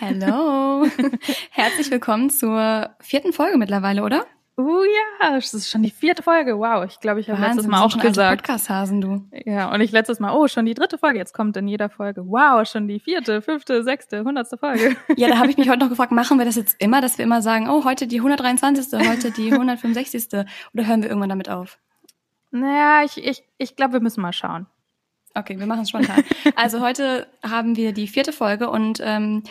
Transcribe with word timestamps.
Hallo. 0.00 0.86
Herzlich 1.50 1.90
willkommen 1.90 2.30
zur 2.30 2.90
vierten 3.00 3.32
Folge 3.32 3.58
mittlerweile, 3.58 4.02
oder? 4.02 4.26
Oh 4.60 4.82
ja, 4.82 5.36
es 5.36 5.54
ist 5.54 5.70
schon 5.70 5.84
die 5.84 5.90
vierte 5.92 6.20
Folge. 6.20 6.58
Wow, 6.58 6.84
ich 6.84 6.98
glaube, 6.98 7.20
ich 7.20 7.30
habe 7.30 7.40
letztes 7.40 7.68
Mal 7.68 7.80
auch 7.80 7.96
gesagt. 7.96 8.42
Podcast-Hasen, 8.42 9.00
du. 9.00 9.24
Ja, 9.44 9.72
und 9.72 9.80
ich 9.80 9.92
letztes 9.92 10.18
Mal, 10.18 10.34
oh, 10.34 10.48
schon 10.48 10.66
die 10.66 10.74
dritte 10.74 10.98
Folge. 10.98 11.16
Jetzt 11.16 11.32
kommt 11.32 11.56
in 11.56 11.68
jeder 11.68 11.88
Folge. 11.88 12.26
Wow, 12.26 12.66
schon 12.68 12.88
die 12.88 12.98
vierte, 12.98 13.40
fünfte, 13.40 13.84
sechste, 13.84 14.24
hundertste 14.24 14.58
Folge. 14.58 14.96
Ja, 15.16 15.28
da 15.28 15.38
habe 15.38 15.48
ich 15.48 15.58
mich 15.58 15.68
heute 15.70 15.78
noch 15.78 15.88
gefragt, 15.88 16.10
machen 16.10 16.38
wir 16.38 16.44
das 16.44 16.56
jetzt 16.56 16.74
immer, 16.82 17.00
dass 17.00 17.18
wir 17.18 17.24
immer 17.24 17.40
sagen, 17.40 17.70
oh, 17.70 17.84
heute 17.84 18.08
die 18.08 18.16
123., 18.16 18.98
heute 19.08 19.30
die 19.30 19.52
165. 19.52 20.26
Oder 20.74 20.86
hören 20.88 21.02
wir 21.02 21.08
irgendwann 21.08 21.28
damit 21.28 21.48
auf? 21.48 21.78
Naja, 22.50 23.04
ich, 23.04 23.24
ich, 23.24 23.44
ich 23.58 23.76
glaube, 23.76 23.92
wir 23.92 24.00
müssen 24.00 24.22
mal 24.22 24.32
schauen. 24.32 24.66
Okay, 25.34 25.56
wir 25.60 25.66
machen 25.66 25.82
es 25.82 25.90
spontan. 25.90 26.24
Also 26.56 26.80
heute 26.80 27.28
haben 27.48 27.76
wir 27.76 27.92
die 27.92 28.08
vierte 28.08 28.32
Folge 28.32 28.68
und 28.70 29.00
ähm, 29.04 29.44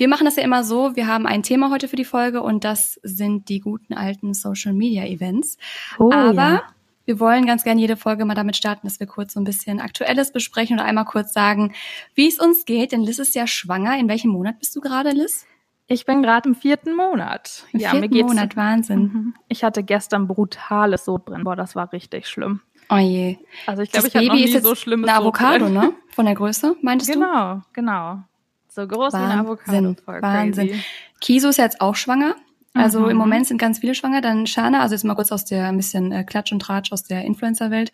wir 0.00 0.08
machen 0.08 0.24
das 0.24 0.36
ja 0.36 0.42
immer 0.42 0.64
so, 0.64 0.96
wir 0.96 1.06
haben 1.06 1.26
ein 1.26 1.42
Thema 1.42 1.70
heute 1.70 1.86
für 1.86 1.96
die 1.96 2.06
Folge 2.06 2.42
und 2.42 2.64
das 2.64 2.98
sind 3.02 3.50
die 3.50 3.60
guten 3.60 3.92
alten 3.92 4.32
Social 4.32 4.72
Media 4.72 5.04
Events. 5.04 5.58
Oh, 5.98 6.10
Aber 6.10 6.34
ja. 6.34 6.62
wir 7.04 7.20
wollen 7.20 7.44
ganz 7.44 7.64
gerne 7.64 7.82
jede 7.82 7.98
Folge 7.98 8.24
mal 8.24 8.34
damit 8.34 8.56
starten, 8.56 8.86
dass 8.86 8.98
wir 8.98 9.06
kurz 9.06 9.34
so 9.34 9.40
ein 9.40 9.44
bisschen 9.44 9.78
Aktuelles 9.78 10.32
besprechen 10.32 10.78
oder 10.78 10.86
einmal 10.86 11.04
kurz 11.04 11.34
sagen, 11.34 11.74
wie 12.14 12.26
es 12.26 12.40
uns 12.40 12.64
geht. 12.64 12.92
Denn 12.92 13.02
Liz 13.02 13.18
ist 13.18 13.34
ja 13.34 13.46
schwanger. 13.46 13.98
In 13.98 14.08
welchem 14.08 14.30
Monat 14.30 14.58
bist 14.58 14.74
du 14.74 14.80
gerade, 14.80 15.10
Liz? 15.10 15.46
Ich 15.86 16.06
bin 16.06 16.22
gerade 16.22 16.48
im 16.48 16.54
vierten 16.54 16.96
Monat. 16.96 17.64
Im 17.72 17.80
ja, 17.80 17.90
vierten 17.90 18.00
mir 18.00 18.08
geht's, 18.08 18.28
Monat, 18.28 18.56
Wahnsinn. 18.56 19.00
Mhm. 19.00 19.34
Ich 19.48 19.64
hatte 19.64 19.82
gestern 19.82 20.28
brutales 20.28 21.04
Sodbrennen. 21.04 21.44
Boah, 21.44 21.56
das 21.56 21.76
war 21.76 21.92
richtig 21.92 22.26
schlimm. 22.26 22.62
Oh 22.88 22.96
je. 22.96 23.36
Also 23.66 23.82
ich 23.82 23.92
glaube, 23.92 24.08
ich 24.08 24.16
habe 24.16 24.26
noch 24.26 24.34
nie 24.34 24.44
ist 24.44 24.54
jetzt 24.54 24.64
so 24.64 24.74
schlimmes 24.74 25.10
Eine 25.10 25.18
Avocado, 25.18 25.68
ne? 25.68 25.92
Von 26.08 26.24
der 26.24 26.34
Größe, 26.34 26.76
meintest 26.80 27.12
genau, 27.12 27.56
du? 27.56 27.62
Genau, 27.72 27.92
genau. 27.92 28.24
So 28.70 28.86
groß 28.86 29.12
Wahnsinn, 29.12 29.20
wie 29.20 29.32
eine 29.32 29.40
Avocado. 29.40 29.96
Voll 30.04 30.22
Wahnsinn. 30.22 30.68
Crazy. 30.68 30.84
Kiso 31.20 31.48
ist 31.48 31.58
jetzt 31.58 31.80
auch 31.80 31.96
schwanger. 31.96 32.36
Also 32.72 33.00
mhm. 33.00 33.10
im 33.10 33.16
Moment 33.16 33.46
sind 33.46 33.58
ganz 33.58 33.80
viele 33.80 33.94
schwanger. 33.94 34.20
Dann 34.20 34.46
Shana, 34.46 34.80
also 34.80 34.94
jetzt 34.94 35.04
mal 35.04 35.14
kurz 35.14 35.32
aus 35.32 35.44
der 35.44 35.66
ein 35.66 35.76
bisschen 35.76 36.12
äh, 36.12 36.24
Klatsch 36.24 36.52
und 36.52 36.60
Tratsch 36.60 36.92
aus 36.92 37.02
der 37.02 37.24
Influencer-Welt. 37.24 37.92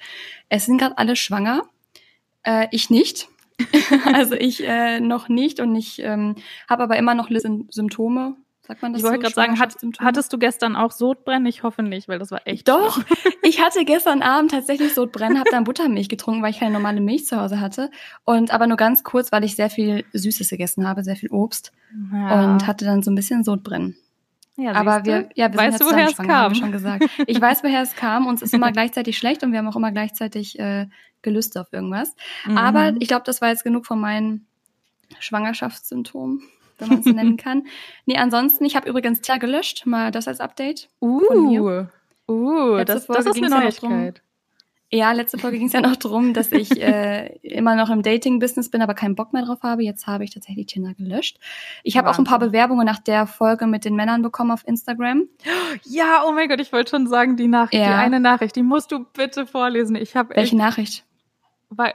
Es 0.49 0.67
sind 0.67 0.79
gerade 0.79 0.99
alle 0.99 1.17
schwanger. 1.17 1.63
Äh, 2.43 2.69
ich 2.71 2.91
nicht. 2.91 3.29
also 4.13 4.35
ich 4.35 4.67
äh, 4.67 5.01
noch 5.01 5.29
nicht 5.31 5.61
und 5.61 5.75
ich 5.75 6.03
ähm, 6.03 6.37
habe 6.69 6.83
aber 6.83 6.99
immer 6.99 7.15
noch 7.15 7.31
Symptome. 7.31 8.37
Sagt 8.67 8.83
man 8.83 8.93
das 8.93 9.01
ich 9.01 9.05
wollte 9.05 9.19
so, 9.19 9.23
gerade 9.23 9.35
sagen, 9.35 9.61
hat, 9.61 9.77
hattest 10.01 10.33
du 10.33 10.39
gestern 10.39 10.75
auch 10.75 10.91
Sodbrennen? 10.91 11.47
Ich 11.47 11.63
hoffe 11.63 11.85
nicht, 11.85 12.09
weil 12.09 12.19
das 12.19 12.33
war 12.33 12.41
echt. 12.47 12.67
Doch, 12.67 13.01
ich 13.43 13.61
hatte 13.61 13.85
gestern 13.85 14.23
Abend 14.23 14.51
tatsächlich 14.51 14.93
Sodbrennen, 14.93 15.39
habe 15.39 15.51
dann 15.51 15.63
Buttermilch 15.65 16.09
getrunken, 16.09 16.43
weil 16.43 16.51
ich 16.51 16.59
keine 16.59 16.73
normale 16.73 17.01
Milch 17.01 17.27
zu 17.27 17.41
Hause 17.41 17.61
hatte. 17.61 17.91
Und 18.25 18.53
aber 18.53 18.67
nur 18.67 18.77
ganz 18.77 19.05
kurz, 19.05 19.31
weil 19.31 19.45
ich 19.45 19.55
sehr 19.55 19.71
viel 19.71 20.05
Süßes 20.13 20.51
gegessen 20.51 20.89
habe, 20.89 21.05
sehr 21.05 21.15
viel 21.15 21.31
Obst. 21.31 21.71
Ja. 22.13 22.55
Und 22.55 22.67
hatte 22.67 22.85
dann 22.85 23.03
so 23.03 23.11
ein 23.13 23.15
bisschen 23.15 23.45
Sodbrennen. 23.45 23.97
Ja, 24.57 24.73
aber 24.73 25.05
wir, 25.05 25.29
ja, 25.35 25.53
wir 25.53 25.59
weißt 25.59 25.79
sind 25.79 25.89
du, 25.89 25.95
woher 25.95 26.09
es 26.09 26.17
kam? 26.17 26.55
schon 26.55 26.73
gesagt. 26.73 27.05
Ich 27.27 27.41
weiß, 27.41 27.63
woher 27.63 27.83
es 27.83 27.95
kam. 27.95 28.27
Uns 28.27 28.43
ist 28.43 28.55
immer 28.55 28.73
gleichzeitig 28.73 29.17
schlecht 29.17 29.45
und 29.45 29.53
wir 29.53 29.59
haben 29.59 29.69
auch 29.69 29.77
immer 29.77 29.93
gleichzeitig 29.93 30.59
äh, 30.59 30.87
Gelüste 31.23 31.61
auf 31.61 31.73
irgendwas. 31.73 32.17
Mhm. 32.47 32.59
Aber 32.59 32.95
ich 32.99 33.07
glaube, 33.07 33.25
das 33.25 33.41
war 33.41 33.51
jetzt 33.51 33.65
genug 33.65 33.87
von 33.87 34.01
meinen 34.01 34.47
Schwangerschaftssymptomen 35.21 36.43
wenn 36.79 36.89
man 36.89 37.01
es 37.01 37.07
nennen 37.07 37.37
kann. 37.37 37.67
Nee, 38.05 38.17
ansonsten, 38.17 38.65
ich 38.65 38.77
habe 38.77 38.89
übrigens 38.89 39.21
Tja 39.21 39.39
gelöscht, 39.39 39.87
mal 39.87 40.11
das 40.11 40.29
als 40.29 40.41
Update. 40.41 40.89
Uh, 41.01 41.21
von 41.21 41.47
mir. 41.47 41.91
uh 42.29 42.85
das, 42.85 43.07
das 43.07 43.27
ist 43.27 43.37
eine 43.37 43.51
Neuigkeit. 43.51 44.23
Ja, 44.93 45.11
letzte 45.11 45.37
Folge 45.37 45.59
ging 45.59 45.67
es 45.67 45.73
ja 45.73 45.81
noch 45.81 45.97
drum, 45.97 46.33
dass 46.33 46.53
ich 46.53 46.71
äh, 46.83 47.37
immer 47.43 47.75
noch 47.75 47.91
im 47.91 48.03
Dating-Business 48.03 48.71
bin, 48.71 48.83
aber 48.83 48.95
keinen 48.95 49.17
Bock 49.17 49.33
mehr 49.33 49.45
drauf 49.45 49.63
habe. 49.63 49.83
Jetzt 49.83 50.07
habe 50.07 50.23
ich 50.23 50.31
tatsächlich 50.33 50.67
Tinder 50.67 50.95
gelöscht. 50.95 51.39
Ich 51.83 51.97
habe 51.97 52.09
auch 52.09 52.19
ein 52.19 52.25
paar 52.25 52.39
Bewerbungen 52.39 52.87
nach 52.87 53.01
der 53.01 53.27
Folge 53.27 53.67
mit 53.67 53.85
den 53.85 53.97
Männern 53.97 54.23
bekommen 54.23 54.53
auf 54.53 54.67
Instagram. 54.67 55.25
Ja, 55.85 56.23
oh 56.27 56.33
mein 56.33 56.49
Gott, 56.49 56.61
ich 56.61 56.73
wollte 56.73 56.91
schon 56.91 57.09
sagen, 57.09 57.37
die 57.37 57.49
Nachricht, 57.49 57.83
ja. 57.83 57.89
die 57.89 57.95
eine 57.95 58.21
Nachricht, 58.21 58.55
die 58.55 58.63
musst 58.63 58.93
du 58.93 59.05
bitte 59.13 59.47
vorlesen. 59.47 59.97
Ich 59.97 60.15
habe 60.15 60.37
Welche 60.37 60.57
Nachricht? 60.57 61.05
Weil, 61.69 61.93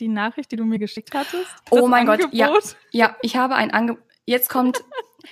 die 0.00 0.08
Nachricht, 0.08 0.52
die 0.52 0.56
du 0.56 0.64
mir 0.64 0.78
geschickt 0.78 1.14
hattest? 1.14 1.46
Oh 1.70 1.88
mein 1.88 2.08
Angebot? 2.08 2.32
Gott, 2.32 2.38
ja. 2.38 2.52
Ja, 2.92 3.16
ich 3.22 3.36
habe 3.36 3.54
ein 3.54 3.70
Angebot. 3.70 4.02
Jetzt 4.24 4.48
kommt, 4.48 4.82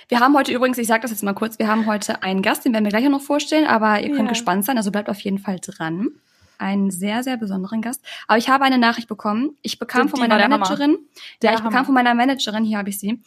wir 0.07 0.19
haben 0.19 0.35
heute 0.35 0.53
übrigens, 0.53 0.77
ich 0.77 0.87
sage 0.87 1.01
das 1.01 1.11
jetzt 1.11 1.23
mal 1.23 1.33
kurz, 1.33 1.59
wir 1.59 1.67
haben 1.67 1.85
heute 1.85 2.23
einen 2.23 2.41
Gast, 2.41 2.63
den 2.63 2.73
werden 2.73 2.85
wir 2.85 2.91
gleich 2.91 3.05
auch 3.05 3.11
noch 3.11 3.21
vorstellen, 3.21 3.67
aber 3.67 3.99
ihr 3.99 4.09
könnt 4.09 4.27
ja. 4.27 4.29
gespannt 4.29 4.63
sein, 4.65 4.77
also 4.77 4.91
bleibt 4.91 5.09
auf 5.09 5.19
jeden 5.19 5.39
Fall 5.39 5.59
dran. 5.59 6.11
Einen 6.57 6.89
sehr, 6.91 7.21
sehr 7.23 7.35
besonderen 7.35 7.81
Gast. 7.81 8.01
Aber 8.27 8.37
ich 8.37 8.47
habe 8.47 8.63
eine 8.63 8.77
Nachricht 8.77 9.09
bekommen. 9.09 9.57
Ich 9.61 9.77
bekam 9.77 10.07
von 10.07 10.21
meiner 10.21 10.37
Managerin, 10.37 10.97
ja, 11.43 11.53
ich 11.53 11.59
bekam 11.59 11.85
von 11.85 11.93
meiner 11.93 12.13
Managerin, 12.13 12.63
hier 12.63 12.77
habe 12.77 12.89
ich 12.89 12.99
sie, 12.99 13.21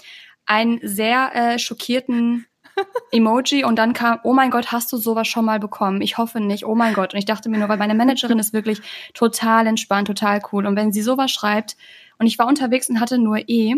einen 0.47 0.81
sehr 0.83 1.35
äh, 1.35 1.59
schockierten 1.59 2.47
Emoji 3.13 3.65
und 3.65 3.77
dann 3.77 3.93
kam, 3.93 4.21
oh 4.23 4.33
mein 4.33 4.51
Gott, 4.51 4.73
hast 4.73 4.93
du 4.93 4.97
sowas 4.97 5.29
schon 5.29 5.45
mal 5.45 5.59
bekommen? 5.59 6.01
Ich 6.03 6.19
hoffe 6.19 6.41
nicht, 6.41 6.65
oh 6.65 6.75
mein 6.75 6.95
Gott. 6.95 7.15
Und 7.15 7.19
ich 7.19 7.25
dachte 7.25 7.49
mir 7.49 7.59
nur, 7.59 7.69
weil 7.69 7.79
meine 7.79 7.95
Managerin 7.95 8.39
ist 8.39 8.53
wirklich 8.53 8.81
total 9.15 9.67
entspannt, 9.67 10.07
total 10.07 10.41
cool. 10.53 10.67
Und 10.67 10.77
wenn 10.77 10.93
sie 10.93 11.03
sowas 11.03 11.31
schreibt 11.31 11.77
und 12.19 12.27
ich 12.27 12.39
war 12.39 12.47
unterwegs 12.47 12.89
und 12.89 13.01
hatte 13.01 13.19
nur 13.19 13.49
E, 13.49 13.77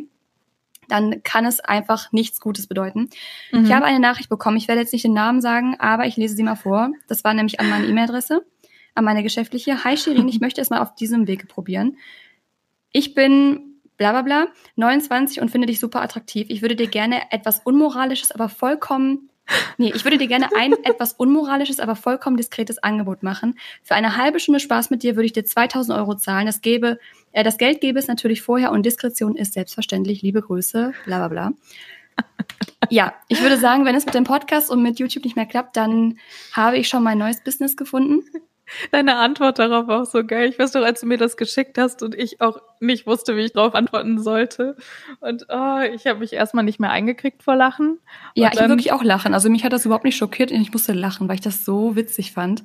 dann 0.89 1.23
kann 1.23 1.47
es 1.47 1.61
einfach 1.61 2.11
nichts 2.13 2.41
Gutes 2.41 2.67
bedeuten. 2.67 3.09
Mhm. 3.53 3.65
Ich 3.65 3.73
habe 3.73 3.85
eine 3.85 4.01
Nachricht 4.01 4.29
bekommen, 4.29 4.57
ich 4.57 4.69
werde 4.69 4.81
jetzt 4.81 4.93
nicht 4.93 5.05
den 5.05 5.13
Namen 5.13 5.41
sagen, 5.41 5.77
aber 5.79 6.07
ich 6.07 6.17
lese 6.17 6.35
sie 6.35 6.43
mal 6.43 6.57
vor. 6.57 6.91
Das 7.07 7.23
war 7.25 7.33
nämlich 7.33 7.61
an 7.61 7.71
meine 7.71 7.87
E-Mail-Adresse, 7.87 8.45
an 8.95 9.05
meine 9.05 9.23
geschäftliche. 9.23 9.85
Hi 9.85 9.97
Shirin, 9.97 10.29
ich 10.29 10.41
möchte 10.41 10.61
es 10.61 10.71
mal 10.71 10.81
auf 10.81 10.95
diesem 10.95 11.29
Wege 11.29 11.47
probieren. 11.47 11.97
Ich 12.93 13.15
bin 13.15 13.70
bla 14.01 14.13
bla 14.13 14.23
bla, 14.23 14.47
29 14.77 15.43
und 15.43 15.51
finde 15.51 15.67
dich 15.67 15.79
super 15.79 16.01
attraktiv. 16.01 16.47
Ich 16.49 16.63
würde 16.63 16.75
dir 16.75 16.87
gerne 16.87 17.31
etwas 17.33 17.61
Unmoralisches, 17.63 18.33
aber 18.33 18.49
vollkommen 18.49 19.29
Nee, 19.79 19.93
ich 19.95 20.05
würde 20.05 20.17
dir 20.17 20.29
gerne 20.29 20.49
ein 20.57 20.73
etwas 20.85 21.13
unmoralisches, 21.15 21.81
aber 21.81 21.97
vollkommen 21.97 22.37
diskretes 22.37 22.79
Angebot 22.79 23.25
machen. 23.25 23.59
Für 23.83 23.97
eine 23.97 24.17
halbe 24.17 24.39
Stunde 24.39 24.61
Spaß 24.61 24.91
mit 24.91 25.03
dir 25.03 25.17
würde 25.17 25.27
ich 25.27 25.33
dir 25.33 25.45
2000 25.45 25.99
Euro 25.99 26.15
zahlen. 26.15 26.47
Das 26.47 26.61
gebe, 26.61 27.01
äh, 27.33 27.43
das 27.43 27.59
Geld 27.59 27.81
gäbe 27.81 27.99
es 27.99 28.07
natürlich 28.07 28.43
vorher 28.43 28.71
und 28.71 28.87
Diskretion 28.87 29.35
ist 29.35 29.55
selbstverständlich. 29.55 30.23
Liebe 30.23 30.41
Grüße, 30.41 30.93
bla 31.05 31.19
bla 31.19 31.29
bla. 31.29 31.53
Ja, 32.91 33.15
ich 33.29 33.43
würde 33.43 33.57
sagen, 33.57 33.85
wenn 33.85 33.97
es 33.97 34.07
mit 34.07 34.15
dem 34.15 34.25
Podcast 34.25 34.71
und 34.71 34.83
mit 34.83 34.99
YouTube 34.99 35.25
nicht 35.25 35.37
mehr 35.37 35.47
klappt, 35.47 35.77
dann 35.77 36.19
habe 36.53 36.79
ich 36.79 36.89
schon 36.89 37.03
mein 37.03 37.19
neues 37.19 37.43
Business 37.43 37.77
gefunden. 37.77 38.23
Deine 38.93 39.17
Antwort 39.17 39.59
darauf 39.59 39.87
war 39.87 40.03
auch 40.03 40.07
so 40.07 40.25
geil. 40.25 40.49
Ich 40.49 40.59
weiß 40.59 40.73
doch, 40.73 40.83
als 40.83 41.01
du 41.01 41.07
mir 41.07 41.19
das 41.19 41.37
geschickt 41.37 41.79
hast 41.79 42.03
und 42.03 42.15
ich 42.15 42.41
auch 42.41 42.61
nicht 42.81 43.07
wusste, 43.07 43.37
wie 43.37 43.41
ich 43.41 43.53
darauf 43.53 43.75
antworten 43.75 44.21
sollte. 44.23 44.77
Und 45.21 45.47
oh, 45.49 45.81
ich 45.95 46.07
habe 46.07 46.21
mich 46.21 46.33
erstmal 46.33 46.65
nicht 46.65 46.81
mehr 46.81 46.91
eingekriegt 46.91 47.43
vor 47.43 47.57
Lachen. 47.57 47.99
Ja, 48.35 48.51
ich 48.53 48.59
wirklich 48.61 48.93
auch 48.93 49.03
lachen. 49.03 49.35
Also 49.35 49.51
mich 49.51 49.65
hat 49.65 49.73
das 49.73 49.85
überhaupt 49.85 50.05
nicht 50.05 50.17
schockiert 50.17 50.53
und 50.53 50.61
ich 50.61 50.73
musste 50.73 50.93
lachen, 50.93 51.29
weil 51.29 51.37
ich 51.37 51.41
das 51.41 51.65
so 51.65 51.97
witzig 51.97 52.33
fand. 52.33 52.65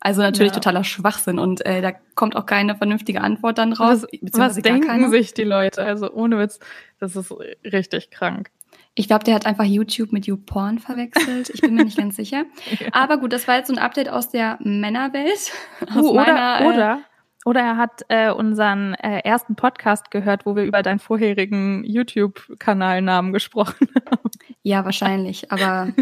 Also 0.00 0.20
natürlich 0.20 0.52
ja. 0.52 0.56
totaler 0.56 0.84
Schwachsinn 0.84 1.38
und 1.38 1.64
äh, 1.64 1.80
da 1.80 1.92
kommt 2.14 2.36
auch 2.36 2.46
keine 2.46 2.76
vernünftige 2.76 3.22
Antwort 3.22 3.58
dann 3.58 3.72
raus. 3.72 4.06
Was, 4.20 4.56
was 4.56 4.62
denken 4.62 4.86
keine. 4.86 5.08
sich 5.08 5.34
die 5.34 5.42
Leute? 5.42 5.82
Also 5.82 6.12
ohne 6.12 6.38
Witz, 6.38 6.60
das 7.00 7.16
ist 7.16 7.34
richtig 7.64 8.10
krank. 8.10 8.50
Ich 8.98 9.08
glaube, 9.08 9.24
der 9.24 9.34
hat 9.34 9.44
einfach 9.44 9.64
YouTube 9.64 10.10
mit 10.10 10.26
YouPorn 10.26 10.78
verwechselt. 10.78 11.50
Ich 11.50 11.60
bin 11.60 11.74
mir 11.74 11.84
nicht 11.84 11.98
ganz 11.98 12.16
sicher. 12.16 12.44
ja. 12.80 12.88
Aber 12.92 13.18
gut, 13.18 13.32
das 13.32 13.46
war 13.46 13.56
jetzt 13.56 13.68
so 13.68 13.74
ein 13.74 13.78
Update 13.78 14.08
aus 14.08 14.30
der 14.30 14.58
Männerwelt. 14.62 15.52
Aus 15.94 16.02
uh, 16.02 16.10
oder, 16.12 16.32
meiner, 16.32 16.60
äh, 16.60 16.64
oder, 16.64 17.00
oder 17.44 17.60
er 17.60 17.76
hat 17.76 18.06
äh, 18.08 18.30
unseren 18.30 18.94
äh, 18.94 19.18
ersten 19.18 19.54
Podcast 19.54 20.10
gehört, 20.10 20.46
wo 20.46 20.56
wir 20.56 20.64
über 20.64 20.82
deinen 20.82 20.98
vorherigen 20.98 21.84
YouTube-Kanalnamen 21.84 23.34
gesprochen 23.34 23.86
haben. 24.10 24.30
Ja, 24.62 24.86
wahrscheinlich. 24.86 25.52
Aber 25.52 25.92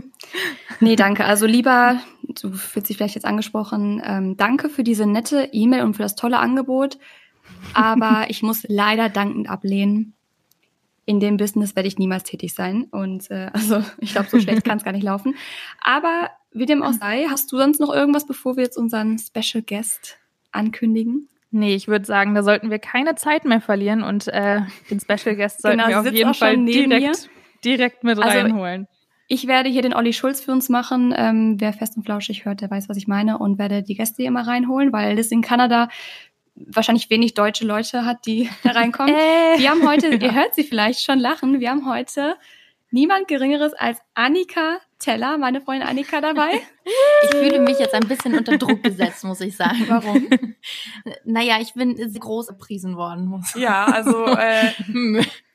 nee, 0.79 0.95
danke. 0.95 1.25
Also 1.25 1.47
lieber, 1.47 1.99
du 2.41 2.53
fühlst 2.53 2.89
dich 2.89 2.97
vielleicht 2.97 3.17
jetzt 3.17 3.27
angesprochen, 3.27 4.01
ähm, 4.07 4.37
danke 4.37 4.69
für 4.69 4.85
diese 4.85 5.05
nette 5.05 5.49
E-Mail 5.51 5.83
und 5.83 5.97
für 5.97 6.03
das 6.03 6.15
tolle 6.15 6.39
Angebot. 6.39 6.99
Aber 7.75 8.25
ich 8.29 8.45
muss 8.45 8.65
leider 8.69 9.09
dankend 9.09 9.51
ablehnen 9.51 10.15
in 11.07 11.21
dem 11.21 11.37
Business 11.37 11.77
werde 11.77 11.89
ich 11.89 11.99
niemals 11.99 12.25
tätig 12.25 12.55
sein. 12.55 12.85
Und 12.91 13.31
äh, 13.31 13.51
also 13.53 13.83
ich 13.99 14.13
glaube, 14.13 14.29
so 14.31 14.41
schlecht 14.41 14.65
kann 14.65 14.79
es 14.79 14.85
gar 14.85 14.93
nicht 14.93 15.05
laufen. 15.05 15.35
Aber 15.81 16.31
wie 16.53 16.67
dem 16.67 16.83
auch 16.83 16.93
sei, 16.93 17.27
hast 17.29 17.51
du 17.53 17.59
sonst 17.59 17.81
noch 17.81 17.93
irgendwas, 17.93 18.27
bevor 18.27 18.57
wir 18.57 18.65
jetzt 18.65 18.77
unseren 18.77 19.19
Special 19.19 19.63
Guest 19.63 20.19
ankündigen? 20.53 21.29
Nee, 21.51 21.75
ich 21.75 21.87
würde 21.87 22.05
sagen, 22.05 22.35
da 22.35 22.43
sollten 22.43 22.71
wir 22.71 22.81
keine 22.81 23.15
Zeit 23.15 23.45
mehr 23.45 23.61
verlieren 23.61 24.03
und 24.03 24.27
äh, 24.29 24.63
den 24.91 24.99
Special 24.99 25.37
Guest 25.37 25.63
sollten 25.63 25.79
genau, 25.79 25.89
wir 25.89 26.01
auf 26.01 26.13
jeden 26.13 26.35
Fall 26.35 26.57
direkt, 26.65 27.31
direkt 27.65 28.03
mit 28.03 28.19
also, 28.19 28.39
reinholen. 28.39 28.89
Ich 29.29 29.47
werde 29.47 29.69
hier 29.69 29.83
den 29.83 29.95
Olli 29.95 30.13
Schulz 30.13 30.41
für 30.41 30.53
uns 30.53 30.69
machen. 30.69 31.15
Ähm, 31.17 31.57
wer 31.59 31.73
fest 31.73 31.97
und 31.97 32.05
flauschig 32.05 32.45
hört, 32.45 32.61
der 32.61 32.71
weiß, 32.71 32.89
was 32.89 32.97
ich 32.97 33.07
meine 33.07 33.39
und 33.39 33.59
werde 33.59 33.83
die 33.83 33.95
Gäste 33.95 34.17
hier 34.23 34.29
immer 34.29 34.47
reinholen, 34.47 34.93
weil 34.93 35.17
das 35.17 35.29
in 35.29 35.43
Kanada 35.43 35.89
wahrscheinlich 36.55 37.11
wenig 37.11 37.35
deutsche 37.35 37.67
Leute 37.67 38.05
hat, 38.05 38.27
die 38.27 38.49
da 38.63 38.71
reinkommen. 38.71 39.15
äh. 39.15 39.59
Wir 39.59 39.71
haben 39.71 39.87
heute, 39.89 40.09
ihr 40.15 40.35
hört 40.35 40.55
sie 40.55 40.65
vielleicht 40.65 41.03
schon 41.03 41.19
lachen, 41.19 41.61
wir 41.61 41.71
haben 41.71 41.89
heute 41.89 42.37
niemand 42.91 43.27
Geringeres 43.29 43.73
als 43.75 43.99
Annika 44.15 44.79
Teller, 45.01 45.37
meine 45.37 45.61
Freundin 45.61 45.87
Annika 45.87 46.21
dabei. 46.21 46.63
Ich 47.25 47.31
fühle 47.31 47.61
mich 47.61 47.79
jetzt 47.79 47.93
ein 47.93 48.07
bisschen 48.07 48.39
unter 48.39 48.57
Druck 48.57 48.83
gesetzt, 48.83 49.25
muss 49.25 49.41
ich 49.41 49.57
sagen. 49.57 49.85
Warum? 49.89 50.29
Naja, 51.25 51.59
ich 51.61 51.75
bin 51.75 51.95
groß 51.97 52.49
erpriesen 52.49 52.97
worden. 52.97 53.27
Muss. 53.27 53.55
Ja, 53.55 53.85
also 53.85 54.25
äh, 54.27 54.73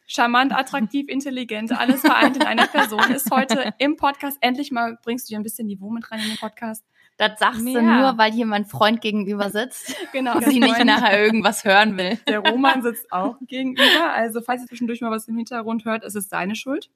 charmant, 0.06 0.54
attraktiv, 0.54 1.08
intelligent, 1.08 1.72
alles 1.72 2.02
vereint 2.02 2.36
in 2.36 2.44
einer 2.44 2.68
Person 2.68 3.12
ist 3.12 3.32
heute 3.32 3.74
im 3.80 3.96
Podcast. 3.96 4.38
Endlich 4.42 4.72
mal 4.72 5.00
bringst 5.04 5.28
du 5.28 5.34
dir 5.34 5.40
ein 5.40 5.44
bisschen 5.44 5.66
Niveau 5.66 5.90
mit 5.90 6.12
rein 6.12 6.20
in 6.20 6.28
den 6.28 6.38
Podcast. 6.38 6.84
Das 7.20 7.38
sagst 7.38 7.68
ja. 7.68 7.74
du 7.74 7.82
nur, 7.82 8.18
weil 8.18 8.32
hier 8.32 8.46
mein 8.46 8.64
Freund 8.64 9.02
gegenüber 9.02 9.50
sitzt. 9.50 9.96
Genau. 10.12 10.38
Und 10.38 10.46
sie 10.46 10.60
nicht 10.60 10.84
nachher 10.86 11.22
irgendwas 11.22 11.66
hören 11.66 11.98
will. 11.98 12.18
Der 12.28 12.40
Roman 12.40 12.82
sitzt 12.82 13.12
auch 13.12 13.36
gegenüber. 13.46 14.12
Also 14.14 14.42
falls 14.42 14.62
ihr 14.62 14.68
zwischendurch 14.68 15.02
mal 15.02 15.12
was 15.12 15.28
im 15.28 15.36
Hintergrund 15.36 15.86
hört, 15.86 16.04
ist 16.04 16.16
es 16.16 16.30
seine 16.30 16.56
Schuld. 16.56 16.90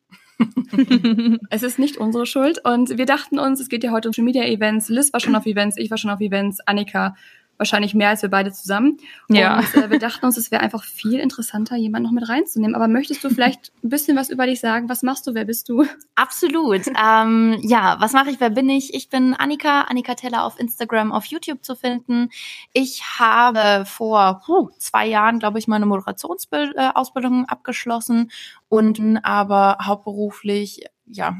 es 1.49 1.61
ist 1.61 1.77
nicht 1.77 1.97
unsere 1.97 2.25
Schuld. 2.25 2.63
Und 2.63 2.97
wir 2.97 3.05
dachten 3.05 3.37
uns, 3.37 3.59
es 3.59 3.69
geht 3.69 3.83
ja 3.83 3.91
heute 3.91 4.07
um 4.07 4.13
Social 4.13 4.25
Media 4.25 4.45
Events. 4.45 4.89
Liz 4.89 5.13
war 5.13 5.19
schon 5.19 5.35
auf 5.35 5.45
Events, 5.45 5.77
ich 5.77 5.91
war 5.91 5.97
schon 5.97 6.09
auf 6.09 6.21
Events, 6.21 6.59
Annika 6.61 7.15
wahrscheinlich 7.57 7.93
mehr 7.93 8.09
als 8.09 8.21
wir 8.21 8.29
beide 8.29 8.51
zusammen. 8.51 8.97
Ja. 9.29 9.59
Und 9.59 9.75
äh, 9.75 9.89
wir 9.89 9.99
dachten 9.99 10.25
uns, 10.25 10.37
es 10.37 10.51
wäre 10.51 10.61
einfach 10.61 10.83
viel 10.83 11.19
interessanter, 11.19 11.75
jemanden 11.75 12.07
noch 12.07 12.19
mit 12.19 12.27
reinzunehmen. 12.27 12.75
Aber 12.75 12.87
möchtest 12.87 13.23
du 13.23 13.29
vielleicht 13.29 13.71
ein 13.83 13.89
bisschen 13.89 14.17
was 14.17 14.29
über 14.29 14.45
dich 14.45 14.59
sagen? 14.59 14.89
Was 14.89 15.03
machst 15.03 15.27
du? 15.27 15.33
Wer 15.33 15.45
bist 15.45 15.69
du? 15.69 15.85
Absolut. 16.15 16.87
ähm, 16.87 17.57
ja, 17.61 17.97
was 17.99 18.13
mache 18.13 18.29
ich? 18.29 18.39
Wer 18.39 18.49
bin 18.49 18.69
ich? 18.69 18.93
Ich 18.93 19.09
bin 19.09 19.33
Annika, 19.33 19.81
Annika 19.81 20.15
Teller 20.15 20.43
auf 20.43 20.59
Instagram, 20.59 21.11
auf 21.11 21.25
YouTube 21.25 21.63
zu 21.63 21.75
finden. 21.75 22.29
Ich 22.73 23.03
habe 23.19 23.85
vor 23.85 24.41
puh, 24.45 24.69
zwei 24.77 25.07
Jahren, 25.07 25.39
glaube 25.39 25.59
ich, 25.59 25.67
meine 25.67 25.85
Moderationsausbildung 25.85 27.45
abgeschlossen 27.45 28.31
und 28.69 28.99
aber 29.23 29.77
hauptberuflich, 29.81 30.85
ja, 31.05 31.37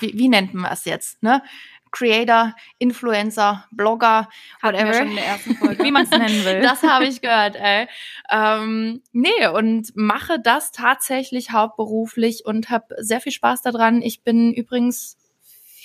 wie, 0.00 0.12
wie 0.18 0.28
nennt 0.28 0.54
man 0.54 0.72
es 0.72 0.84
jetzt? 0.84 1.22
Ne? 1.22 1.42
Creator, 1.94 2.54
Influencer, 2.78 3.64
Blogger, 3.70 4.28
whatever. 4.60 5.06
Wie 5.82 5.90
man 5.92 6.04
es 6.04 6.10
nennen 6.10 6.44
will. 6.44 6.60
Das 6.64 6.82
habe 6.82 7.06
ich 7.06 7.20
gehört, 7.20 7.56
ey. 7.56 7.86
Ähm, 8.30 9.02
nee, 9.12 9.46
und 9.52 9.94
mache 9.94 10.40
das 10.40 10.72
tatsächlich 10.72 11.52
hauptberuflich 11.52 12.44
und 12.44 12.70
habe 12.70 12.96
sehr 12.98 13.20
viel 13.20 13.32
Spaß 13.32 13.62
daran. 13.62 14.02
Ich 14.02 14.24
bin 14.24 14.52
übrigens 14.52 15.16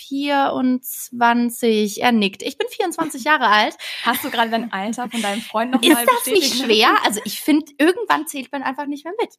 24. 0.10 2.02
Er 2.02 2.12
nickt. 2.12 2.42
Ich 2.42 2.58
bin 2.58 2.68
24 2.68 3.24
Jahre 3.24 3.48
alt. 3.48 3.76
Hast 4.04 4.24
du 4.24 4.32
gerade 4.32 4.50
dein 4.50 4.74
Alter 4.74 5.10
von 5.10 5.22
deinem 5.22 5.42
Freund 5.42 5.72
noch 5.72 5.82
Ist 5.84 5.94
mal 5.94 6.06
bestätigt? 6.06 6.44
Ist 6.44 6.54
das 6.54 6.60
nicht 6.60 6.66
schwer? 6.66 6.90
Also 7.06 7.22
ich 7.26 7.42
finde, 7.42 7.72
irgendwann 7.78 8.26
zählt 8.26 8.52
man 8.52 8.64
einfach 8.64 8.88
nicht 8.88 9.06
mehr 9.06 9.14
mit. 9.20 9.36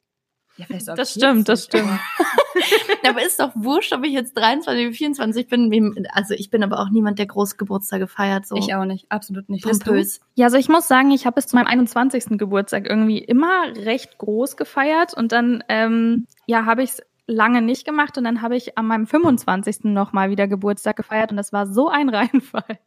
Ja, 0.57 0.65
vielleicht 0.65 0.89
auch 0.89 0.95
das 0.95 1.11
stimmt, 1.11 1.47
das 1.47 1.65
stimmt. 1.65 1.89
aber 3.07 3.25
ist 3.25 3.39
doch 3.39 3.51
wurscht, 3.55 3.93
ob 3.93 4.05
ich 4.05 4.11
jetzt 4.11 4.37
23 4.37 4.85
oder 4.87 4.93
24 4.93 5.47
bin. 5.47 6.07
Also 6.13 6.33
ich 6.33 6.49
bin 6.49 6.63
aber 6.63 6.79
auch 6.79 6.89
niemand, 6.89 7.19
der 7.19 7.25
groß 7.25 7.57
Geburtstag 7.57 8.09
feiert. 8.09 8.45
So. 8.45 8.55
Ich 8.55 8.73
auch 8.75 8.85
nicht, 8.85 9.11
absolut 9.11 9.49
nicht. 9.49 9.63
Pompös. 9.63 10.19
Ja, 10.35 10.45
also 10.45 10.57
ich 10.57 10.69
muss 10.69 10.87
sagen, 10.87 11.11
ich 11.11 11.25
habe 11.25 11.35
bis 11.35 11.47
zu 11.47 11.55
meinem 11.55 11.67
21. 11.67 12.37
Geburtstag 12.37 12.87
irgendwie 12.89 13.19
immer 13.19 13.63
recht 13.75 14.17
groß 14.17 14.57
gefeiert 14.57 15.13
und 15.13 15.31
dann 15.31 15.63
ähm, 15.69 16.27
ja 16.47 16.65
habe 16.65 16.83
ich 16.83 16.91
es 16.91 17.01
lange 17.27 17.61
nicht 17.61 17.85
gemacht 17.85 18.17
und 18.17 18.23
dann 18.23 18.41
habe 18.41 18.55
ich 18.55 18.77
an 18.77 18.87
meinem 18.87 19.07
25. 19.07 19.85
nochmal 19.85 20.29
wieder 20.29 20.47
Geburtstag 20.47 20.95
gefeiert 20.95 21.31
und 21.31 21.37
das 21.37 21.53
war 21.53 21.67
so 21.67 21.87
ein 21.87 22.09
Reinfall. 22.13 22.79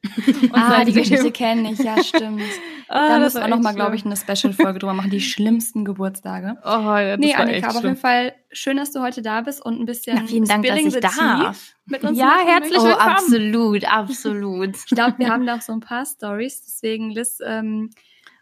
ah, 0.53 0.85
die 0.85 0.93
Geschichte 0.93 1.31
kenne 1.31 1.73
ich, 1.73 1.79
ja, 1.79 2.03
stimmt. 2.03 2.43
ah, 2.89 3.09
da 3.09 3.19
müssen 3.19 3.41
wir 3.41 3.49
nochmal, 3.49 3.75
glaube 3.75 3.97
ich, 3.97 4.05
eine 4.05 4.17
Special-Folge 4.17 4.81
drüber 4.81 4.95
machen, 4.95 5.11
die 5.11 5.21
schlimmsten 5.21 5.85
Geburtstage. 5.85 6.59
Oh, 6.65 6.69
ja, 6.69 7.17
das 7.17 7.21
nee, 7.21 7.35
Annika, 7.35 7.69
aber 7.69 7.79
auf 7.79 7.85
jeden 7.85 7.97
Fall 7.97 8.35
schön, 8.53 8.77
dass 8.77 8.93
du 8.93 9.01
heute 9.01 9.23
da 9.23 9.41
bist 9.41 9.65
und 9.65 9.81
ein 9.81 9.87
bisschen 9.87 10.19
Na, 10.21 10.27
vielen 10.27 10.47
Dank, 10.47 10.67
dass 10.67 10.79
ich 10.79 11.01
darf. 11.01 11.75
mit 11.87 12.05
uns 12.05 12.19
Ja, 12.19 12.39
herzlich 12.45 12.73
willkommen. 12.73 12.95
Oh, 12.97 13.01
absolut, 13.01 13.85
absolut. 13.85 14.77
Ich 14.77 14.87
glaube, 14.87 15.19
wir 15.19 15.29
haben 15.29 15.47
da 15.47 15.57
auch 15.57 15.63
so 15.63 15.73
ein 15.73 15.81
paar 15.81 16.05
Stories, 16.05 16.63
deswegen 16.65 17.11
Liz 17.11 17.39
ähm, 17.45 17.91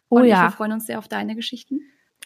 oh, 0.08 0.16
und 0.16 0.24
ja. 0.24 0.36
ich, 0.36 0.52
wir 0.52 0.56
freuen 0.56 0.72
uns 0.72 0.86
sehr 0.86 0.98
auf 0.98 1.08
deine 1.08 1.36
Geschichten. 1.36 1.80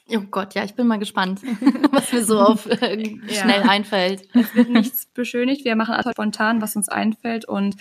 Oh 0.09 0.21
Gott, 0.31 0.55
ja, 0.55 0.65
ich 0.65 0.75
bin 0.75 0.87
mal 0.87 0.99
gespannt, 0.99 1.41
was 1.91 2.13
mir 2.13 2.25
so 2.25 2.41
auf 2.41 2.67
äh, 2.67 3.05
schnell 3.29 3.63
ja. 3.63 3.69
einfällt. 3.69 4.29
Es 4.35 4.55
wird 4.55 4.71
nichts 4.71 5.07
beschönigt. 5.07 5.65
Wir 5.65 5.75
machen 5.75 5.95
einfach 5.95 6.13
spontan, 6.13 6.63
was 6.63 6.77
uns 6.77 6.89
einfällt. 6.89 7.45
Und 7.45 7.77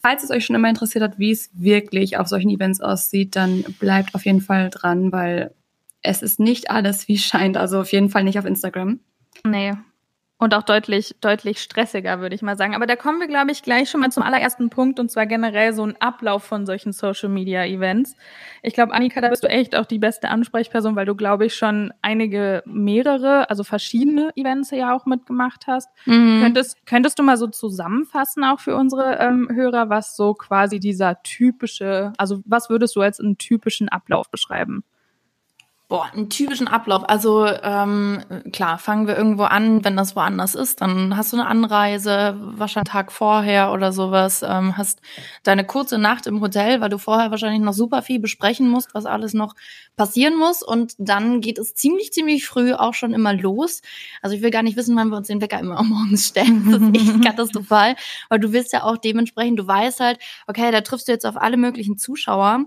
falls 0.00 0.24
es 0.24 0.30
euch 0.30 0.46
schon 0.46 0.56
immer 0.56 0.70
interessiert 0.70 1.04
hat, 1.04 1.18
wie 1.18 1.30
es 1.30 1.50
wirklich 1.52 2.16
auf 2.16 2.28
solchen 2.28 2.48
Events 2.48 2.80
aussieht, 2.80 3.36
dann 3.36 3.62
bleibt 3.78 4.14
auf 4.14 4.24
jeden 4.24 4.40
Fall 4.40 4.70
dran, 4.70 5.12
weil 5.12 5.54
es 6.00 6.22
ist 6.22 6.40
nicht 6.40 6.70
alles, 6.70 7.08
wie 7.08 7.14
es 7.14 7.24
scheint. 7.24 7.58
Also 7.58 7.80
auf 7.80 7.92
jeden 7.92 8.08
Fall 8.08 8.24
nicht 8.24 8.38
auf 8.38 8.46
Instagram. 8.46 9.00
Nee, 9.44 9.74
und 10.38 10.52
auch 10.52 10.62
deutlich, 10.62 11.16
deutlich 11.22 11.62
stressiger, 11.62 12.20
würde 12.20 12.34
ich 12.34 12.42
mal 12.42 12.58
sagen. 12.58 12.74
Aber 12.74 12.86
da 12.86 12.94
kommen 12.94 13.20
wir, 13.20 13.26
glaube 13.26 13.52
ich, 13.52 13.62
gleich 13.62 13.88
schon 13.88 14.02
mal 14.02 14.10
zum 14.10 14.22
allerersten 14.22 14.68
Punkt 14.68 15.00
und 15.00 15.10
zwar 15.10 15.24
generell 15.26 15.72
so 15.72 15.82
ein 15.82 15.96
Ablauf 15.98 16.44
von 16.44 16.66
solchen 16.66 16.92
Social 16.92 17.30
Media 17.30 17.64
Events. 17.64 18.14
Ich 18.62 18.74
glaube, 18.74 18.92
Annika, 18.92 19.22
da 19.22 19.30
bist 19.30 19.44
du 19.44 19.48
echt 19.48 19.74
auch 19.74 19.86
die 19.86 19.98
beste 19.98 20.28
Ansprechperson, 20.28 20.94
weil 20.94 21.06
du, 21.06 21.14
glaube 21.14 21.46
ich, 21.46 21.54
schon 21.54 21.92
einige, 22.02 22.62
mehrere, 22.66 23.48
also 23.48 23.64
verschiedene 23.64 24.30
Events 24.36 24.70
ja 24.72 24.94
auch 24.94 25.06
mitgemacht 25.06 25.66
hast. 25.66 25.88
Mhm. 26.04 26.42
Könntest, 26.42 26.84
könntest 26.84 27.18
du 27.18 27.22
mal 27.22 27.38
so 27.38 27.46
zusammenfassen 27.46 28.44
auch 28.44 28.60
für 28.60 28.76
unsere 28.76 29.18
ähm, 29.18 29.48
Hörer, 29.50 29.88
was 29.88 30.16
so 30.16 30.34
quasi 30.34 30.80
dieser 30.80 31.22
typische, 31.22 32.12
also 32.18 32.42
was 32.44 32.68
würdest 32.68 32.94
du 32.94 33.00
als 33.00 33.20
einen 33.20 33.38
typischen 33.38 33.88
Ablauf 33.88 34.30
beschreiben? 34.30 34.84
Boah, 35.88 36.10
einen 36.12 36.28
typischen 36.30 36.66
Ablauf. 36.66 37.08
Also 37.08 37.46
ähm, 37.46 38.20
klar, 38.52 38.76
fangen 38.76 39.06
wir 39.06 39.16
irgendwo 39.16 39.44
an, 39.44 39.84
wenn 39.84 39.96
das 39.96 40.16
woanders 40.16 40.56
ist, 40.56 40.80
dann 40.80 41.16
hast 41.16 41.32
du 41.32 41.36
eine 41.36 41.46
Anreise, 41.46 42.36
wahrscheinlich 42.40 42.92
einen 42.92 43.04
Tag 43.04 43.12
vorher 43.12 43.70
oder 43.70 43.92
sowas, 43.92 44.42
ähm, 44.42 44.76
hast 44.76 45.00
deine 45.44 45.64
kurze 45.64 45.98
Nacht 45.98 46.26
im 46.26 46.40
Hotel, 46.40 46.80
weil 46.80 46.88
du 46.88 46.98
vorher 46.98 47.30
wahrscheinlich 47.30 47.60
noch 47.60 47.72
super 47.72 48.02
viel 48.02 48.18
besprechen 48.18 48.68
musst, 48.68 48.94
was 48.94 49.06
alles 49.06 49.32
noch 49.32 49.54
passieren 49.94 50.36
muss. 50.36 50.60
Und 50.60 50.94
dann 50.98 51.40
geht 51.40 51.56
es 51.56 51.76
ziemlich, 51.76 52.12
ziemlich 52.12 52.48
früh 52.48 52.72
auch 52.72 52.94
schon 52.94 53.14
immer 53.14 53.32
los. 53.32 53.80
Also 54.22 54.34
ich 54.34 54.42
will 54.42 54.50
gar 54.50 54.64
nicht 54.64 54.76
wissen, 54.76 54.96
wann 54.96 55.10
wir 55.10 55.18
uns 55.18 55.28
den 55.28 55.40
Wecker 55.40 55.60
immer 55.60 55.80
morgens 55.84 56.26
stellen. 56.26 56.68
Das 56.68 56.82
ist 56.82 56.96
echt 56.96 57.22
katastrophal, 57.24 57.94
weil 58.28 58.40
du 58.40 58.52
willst 58.52 58.72
ja 58.72 58.82
auch 58.82 58.96
dementsprechend, 58.96 59.60
du 59.60 59.68
weißt 59.68 60.00
halt, 60.00 60.18
okay, 60.48 60.72
da 60.72 60.80
triffst 60.80 61.06
du 61.06 61.12
jetzt 61.12 61.26
auf 61.26 61.36
alle 61.36 61.56
möglichen 61.56 61.96
Zuschauer 61.96 62.64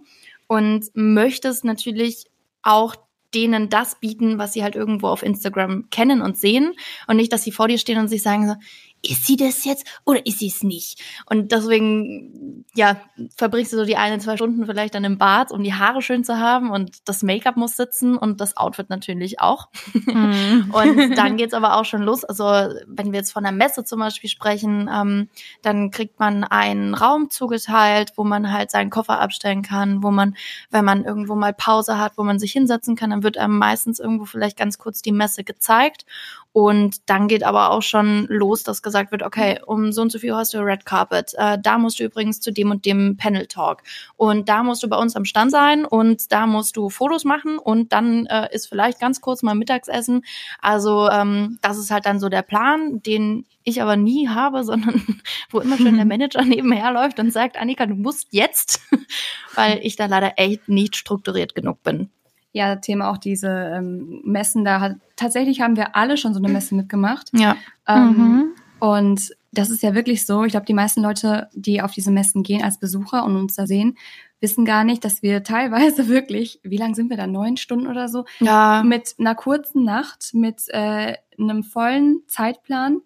und 0.48 0.86
möchtest 0.94 1.66
natürlich 1.66 2.27
auch 2.63 2.95
denen 3.34 3.70
das 3.70 4.00
bieten, 4.00 4.38
was 4.38 4.54
sie 4.54 4.64
halt 4.64 4.76
irgendwo 4.76 5.08
auf 5.08 5.24
Instagram 5.24 5.90
kennen 5.90 6.22
und 6.22 6.38
sehen 6.38 6.74
und 7.08 7.18
nicht, 7.18 7.31
dass 7.31 7.44
sie 7.44 7.52
vor 7.52 7.68
dir 7.68 7.78
stehen 7.78 8.00
und 8.00 8.08
sich 8.08 8.22
sagen 8.22 8.48
so, 8.48 8.56
ist 9.01 9.25
sie 9.25 9.38
das 9.38 9.66
jetzt 9.66 9.86
oder 10.06 10.25
ist 10.25 10.40
sie 10.40 10.48
es 10.48 10.63
nicht? 10.63 11.01
Und 11.25 11.51
deswegen, 11.51 12.66
ja, 12.75 12.98
verbringst 13.36 13.74
du 13.74 13.78
so 13.78 13.86
die 13.86 13.98
eine, 13.98 14.19
zwei 14.19 14.35
Stunden 14.35 14.66
vielleicht 14.66 14.95
dann 14.95 15.04
im 15.04 15.18
Bad, 15.18 15.52
um 15.52 15.64
die 15.64 15.73
Haare 15.73 16.02
schön 16.02 16.23
zu 16.23 16.38
haben 16.38 16.71
und 16.71 17.07
das 17.07 17.23
Make-up 17.23 17.56
muss 17.56 17.78
sitzen 17.78 18.18
und 18.18 18.42
das 18.42 18.57
Outfit 18.57 18.90
natürlich 18.90 19.40
auch. 19.40 19.69
Mhm. 19.94 20.73
und 20.73 21.12
dann 21.18 21.38
geht's 21.38 21.54
aber 21.54 21.78
auch 21.78 21.85
schon 21.85 22.02
los. 22.02 22.23
Also 22.26 22.44
wenn 22.88 23.12
wir 23.12 23.19
jetzt 23.19 23.31
von 23.31 23.44
der 23.44 23.52
Messe 23.52 23.83
zum 23.83 24.00
Beispiel 24.00 24.30
sprechen, 24.30 24.90
ähm, 24.94 25.30
dann 25.62 25.92
kriegt 25.92 26.19
man 26.19 26.44
einen 26.44 26.94
Raum 26.94 27.30
zugeteilt, 27.30 28.14
wo 28.16 28.23
man 28.23 28.52
halt 28.52 28.71
seinen 28.71 28.90
Koffer 28.90 29.19
abstellen 29.19 29.62
kann, 29.62 30.04
wo 30.04 30.12
man, 30.12 30.35
wenn 30.71 30.85
man 30.85 31.06
irgendwo 31.06 31.35
mal 31.35 31.54
Pause 31.54 31.97
hat, 31.97 32.18
wo 32.18 32.23
man 32.23 32.40
sich 32.40 32.52
hinsetzen 32.52 32.95
kann, 32.95 33.12
dann 33.12 33.23
wird 33.23 33.38
einem 33.38 33.57
meistens 33.57 34.00
irgendwo 34.00 34.26
vielleicht 34.26 34.57
ganz 34.57 34.78
kurz 34.78 35.02
die 35.02 35.12
Messe 35.12 35.44
gezeigt 35.44 36.06
und 36.52 37.09
dann 37.09 37.28
geht 37.28 37.44
aber 37.44 37.69
auch 37.71 37.83
schon 37.83 38.26
los, 38.28 38.64
dass 38.64 38.81
gesagt 38.90 39.12
wird, 39.12 39.24
okay, 39.24 39.60
um 39.66 39.92
so 39.92 40.02
und 40.02 40.12
so 40.12 40.18
viel 40.18 40.36
hast 40.36 40.54
du 40.54 40.60
Red 40.60 40.86
Carpet. 40.86 41.34
Äh, 41.38 41.60
da 41.62 41.78
musst 41.78 42.00
du 42.00 42.04
übrigens 42.04 42.42
zu 42.42 42.52
dem 42.52 42.72
und 42.72 42.86
dem 42.86 43.18
Panel 43.18 43.46
Talk. 43.46 43.84
Und 44.18 44.50
da 44.50 44.64
musst 44.64 44.81
du 44.81 44.90
bei 44.90 44.98
uns 44.98 45.16
am 45.16 45.26
Stand 45.26 45.52
sein 45.52 45.86
und 45.86 46.31
da 46.31 46.48
musst 46.48 46.76
du 46.76 46.90
Fotos 46.90 47.24
machen 47.24 47.60
und 47.60 47.94
dann 47.94 48.26
äh, 48.26 48.48
ist 48.52 48.68
vielleicht 48.68 49.00
ganz 49.00 49.22
kurz 49.22 49.44
mal 49.44 49.54
Mittagsessen. 49.54 50.24
Also 50.60 51.10
ähm, 51.10 51.60
das 51.62 51.78
ist 51.78 51.92
halt 51.92 52.06
dann 52.06 52.19
so 52.19 52.30
der 52.30 52.42
Plan, 52.42 53.02
den 53.04 53.46
ich 53.64 53.81
aber 53.81 53.96
nie 53.96 54.28
habe, 54.28 54.64
sondern 54.66 55.04
wo 55.52 55.60
immer 55.60 55.78
schon 55.78 55.96
der 55.96 56.06
Manager 56.06 56.44
nebenher 56.44 56.92
läuft 56.92 57.19
und 57.19 57.31
sagt, 57.31 57.58
Annika, 57.58 57.86
du 57.86 57.96
musst 57.96 58.30
jetzt, 58.31 58.81
weil 59.56 59.80
ich 59.84 59.96
da 59.96 60.08
leider 60.08 60.34
echt 60.38 60.68
nicht 60.68 60.96
strukturiert 60.96 61.54
genug 61.54 61.84
bin 61.84 62.10
ja, 62.52 62.76
Thema 62.78 63.12
auch 63.12 63.18
diese 63.18 63.50
ähm, 63.50 64.22
Messen, 64.24 64.66
da 64.66 64.80
hat, 64.80 64.96
tatsächlich 65.16 65.62
haben 65.62 65.76
wir 65.76 65.96
alle 65.96 66.18
schon 66.18 66.34
so 66.34 66.40
eine 66.40 66.52
Messe 66.52 66.76
mitgemacht. 66.76 67.30
Ja. 67.34 67.56
Ähm, 67.88 68.18
mhm. 68.18 68.56
Und 68.80 69.31
das 69.52 69.69
ist 69.69 69.83
ja 69.83 69.95
wirklich 69.95 70.26
so. 70.26 70.44
Ich 70.44 70.52
glaube, 70.52 70.66
die 70.66 70.74
meisten 70.74 71.02
Leute, 71.02 71.50
die 71.54 71.81
auf 71.81 71.92
diese 71.92 72.12
Messen 72.12 72.44
gehen 72.44 72.64
als 72.64 72.80
Besucher 72.80 73.24
und 73.26 73.36
uns 73.36 73.56
da 73.56 73.66
sehen, 73.66 73.98
wissen 74.42 74.64
gar 74.64 74.83
nicht, 74.83 75.04
dass 75.04 75.21
wir 75.21 75.44
teilweise 75.44 76.07
wirklich, 76.07 76.59
wie 76.64 76.78
lang 76.78 76.95
sind 76.95 77.09
wir 77.09 77.18
da? 77.18 77.28
Neun 77.28 77.57
Stunden 77.57 77.88
oder 77.88 78.07
so? 78.07 78.26
Ja. 78.40 78.83
Mit 78.86 79.16
einer 79.19 79.36
kurzen 79.36 79.83
Nacht, 79.83 80.33
mit 80.33 80.64
äh, 80.69 81.16
einem 81.38 81.64
vollen 81.64 82.21
Zeitplan 82.28 83.02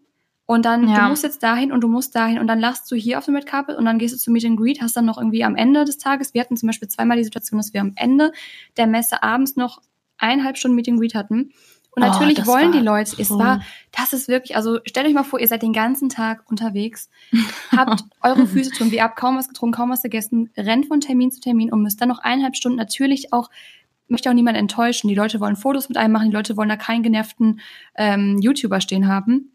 und 0.45 0.65
dann, 0.65 0.89
ja. 0.89 1.03
du 1.03 1.09
musst 1.09 1.23
jetzt 1.23 1.41
dahin 1.41 1.71
und 1.71 1.81
du 1.81 1.87
musst 1.87 2.15
dahin 2.15 2.39
und 2.39 2.47
dann 2.47 2.59
lachst 2.59 2.91
du 2.91 2.95
hier 2.95 3.17
auf 3.17 3.25
dem 3.25 3.35
Red 3.35 3.45
Carpet 3.45 3.77
und 3.77 3.85
dann 3.85 3.97
gehst 3.97 4.13
du 4.13 4.19
zu 4.19 4.29
Meet 4.29 4.45
and 4.45 4.57
Greet, 4.57 4.81
hast 4.81 4.97
dann 4.97 5.05
noch 5.05 5.17
irgendwie 5.17 5.43
am 5.43 5.55
Ende 5.55 5.85
des 5.85 5.97
Tages, 5.97 6.33
wir 6.33 6.41
hatten 6.41 6.57
zum 6.57 6.67
Beispiel 6.67 6.89
zweimal 6.89 7.17
die 7.17 7.23
Situation, 7.23 7.57
dass 7.57 7.73
wir 7.73 7.81
am 7.81 7.93
Ende 7.95 8.33
der 8.75 8.87
Messe 8.87 9.23
abends 9.23 9.55
noch 9.55 9.81
eineinhalb 10.17 10.57
Stunden 10.57 10.75
Meet 10.75 10.89
and 10.89 10.99
Greet 10.99 11.15
hatten 11.15 11.51
Und 11.95 12.01
oh, 12.01 12.07
natürlich 12.07 12.41
oh, 12.41 12.47
wollen 12.47 12.71
die 12.71 12.79
Leute, 12.79 13.15
es 13.19 13.29
war, 13.29 13.61
das 13.91 14.13
ist 14.13 14.27
wirklich, 14.27 14.55
also 14.55 14.79
stellt 14.85 15.05
euch 15.05 15.13
mal 15.13 15.23
vor, 15.23 15.39
ihr 15.39 15.47
seid 15.47 15.61
den 15.61 15.73
ganzen 15.73 16.09
Tag 16.09 16.43
unterwegs, 16.49 17.09
habt 17.71 18.03
eure 18.21 18.47
Füße 18.47 18.71
tun 18.71 18.91
wie 18.91 19.01
ab, 19.01 19.15
kaum 19.15 19.37
was 19.37 19.47
getrunken, 19.47 19.75
kaum 19.75 19.89
was 19.91 20.01
gegessen, 20.01 20.49
rennt 20.57 20.87
von 20.87 21.01
Termin 21.01 21.31
zu 21.31 21.39
Termin 21.39 21.71
und 21.71 21.83
müsst 21.83 22.01
dann 22.01 22.09
noch 22.09 22.19
eineinhalb 22.19 22.55
Stunden 22.55 22.77
natürlich 22.77 23.31
auch, 23.31 23.51
möchte 24.07 24.29
auch 24.29 24.33
niemand 24.33 24.57
enttäuschen. 24.57 25.07
Die 25.07 25.15
Leute 25.15 25.39
wollen 25.39 25.55
Fotos 25.55 25.87
mit 25.87 25.97
einem 25.97 26.13
machen, 26.13 26.31
die 26.31 26.35
Leute 26.35 26.57
wollen 26.57 26.69
da 26.69 26.77
keinen 26.77 27.03
genervten 27.03 27.59
ähm, 27.95 28.39
YouTuber 28.39 28.81
stehen 28.81 29.07
haben. 29.07 29.51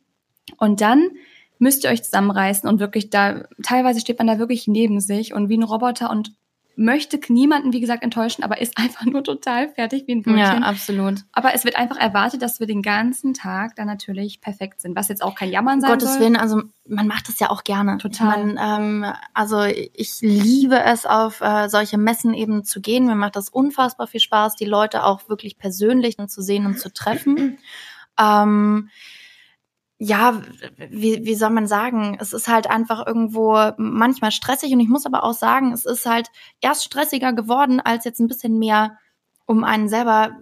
Und 0.59 0.81
dann 0.81 1.11
müsst 1.59 1.83
ihr 1.83 1.91
euch 1.91 2.05
zusammenreißen 2.05 2.69
und 2.69 2.79
wirklich 2.79 3.11
da, 3.11 3.45
teilweise 3.65 4.01
steht 4.01 4.19
man 4.19 4.29
da 4.29 4.39
wirklich 4.39 4.69
neben 4.69 5.01
sich 5.01 5.35
und 5.35 5.49
wie 5.49 5.59
ein 5.59 5.65
Roboter 5.65 6.11
und 6.11 6.33
möchte 6.79 7.19
niemanden, 7.29 7.73
wie 7.73 7.81
gesagt, 7.81 8.05
enttäuschen, 8.05 8.45
aber 8.45 8.61
ist 8.61 8.77
einfach 8.79 9.05
nur 9.05 9.25
total 9.25 9.69
fertig 9.69 10.05
wie 10.07 10.13
ein 10.13 10.23
Brötchen. 10.23 10.39
Ja, 10.39 10.59
absolut. 10.59 11.25
Aber 11.33 11.55
es 11.55 11.65
wird 11.65 11.77
einfach 11.77 11.99
erwartet, 11.99 12.41
dass 12.41 12.61
wir 12.61 12.67
den 12.67 12.83
ganzen 12.83 13.35
Tag 13.35 13.75
dann 13.77 13.87
natürlich 13.87 14.41
perfekt 14.41 14.81
sind, 14.81 14.97
was 14.97 15.09
jetzt 15.09 15.23
auch 15.23 15.35
kein 15.35 15.51
Jammern 15.51 15.81
sein 15.81 15.91
Gottes 15.91 16.13
soll. 16.13 16.21
Willen, 16.21 16.37
also 16.37 16.63
man 16.87 17.09
macht 17.09 17.29
das 17.29 17.41
ja 17.41 17.51
auch 17.51 17.65
gerne. 17.65 17.99
Total. 17.99 18.45
Man, 18.45 18.59
ähm, 18.61 19.13
also 19.35 19.63
ich 19.65 20.21
liebe 20.21 20.81
es, 20.81 21.05
auf 21.05 21.41
äh, 21.41 21.69
solche 21.69 21.99
Messen 21.99 22.33
eben 22.33 22.65
zu 22.65 22.81
gehen. 22.81 23.07
Mir 23.07 23.17
macht 23.17 23.37
das 23.37 23.49
unfassbar 23.49 24.07
viel 24.07 24.21
Spaß, 24.21 24.55
die 24.55 24.65
Leute 24.65 25.05
auch 25.05 25.29
wirklich 25.29 25.59
persönlich 25.59 26.17
zu 26.29 26.43
sehen 26.43 26.65
und 26.65 26.79
zu 26.79 26.93
treffen. 26.93 27.59
ähm, 28.21 28.89
ja, 29.99 30.41
wie, 30.91 31.25
wie 31.25 31.35
soll 31.35 31.51
man 31.51 31.67
sagen? 31.67 32.17
Es 32.21 32.33
ist 32.33 32.49
halt 32.49 32.71
einfach 32.71 33.05
irgendwo 33.07 33.73
manchmal 33.77 34.31
stressig 34.31 34.73
und 34.73 34.81
ich 34.81 34.89
muss 34.89 35.07
aber 35.07 35.25
auch 35.25 35.35
sagen, 35.35 35.73
es 35.73 35.85
ist 35.85 36.07
halt 36.07 36.29
erst 36.61 36.85
stressiger 36.85 37.33
geworden, 37.33 37.81
als 37.81 38.05
jetzt 38.05 38.21
ein 38.21 38.29
bisschen 38.29 38.59
mehr 38.59 38.97
um 39.47 39.65
einen 39.65 39.89
selber 39.89 40.37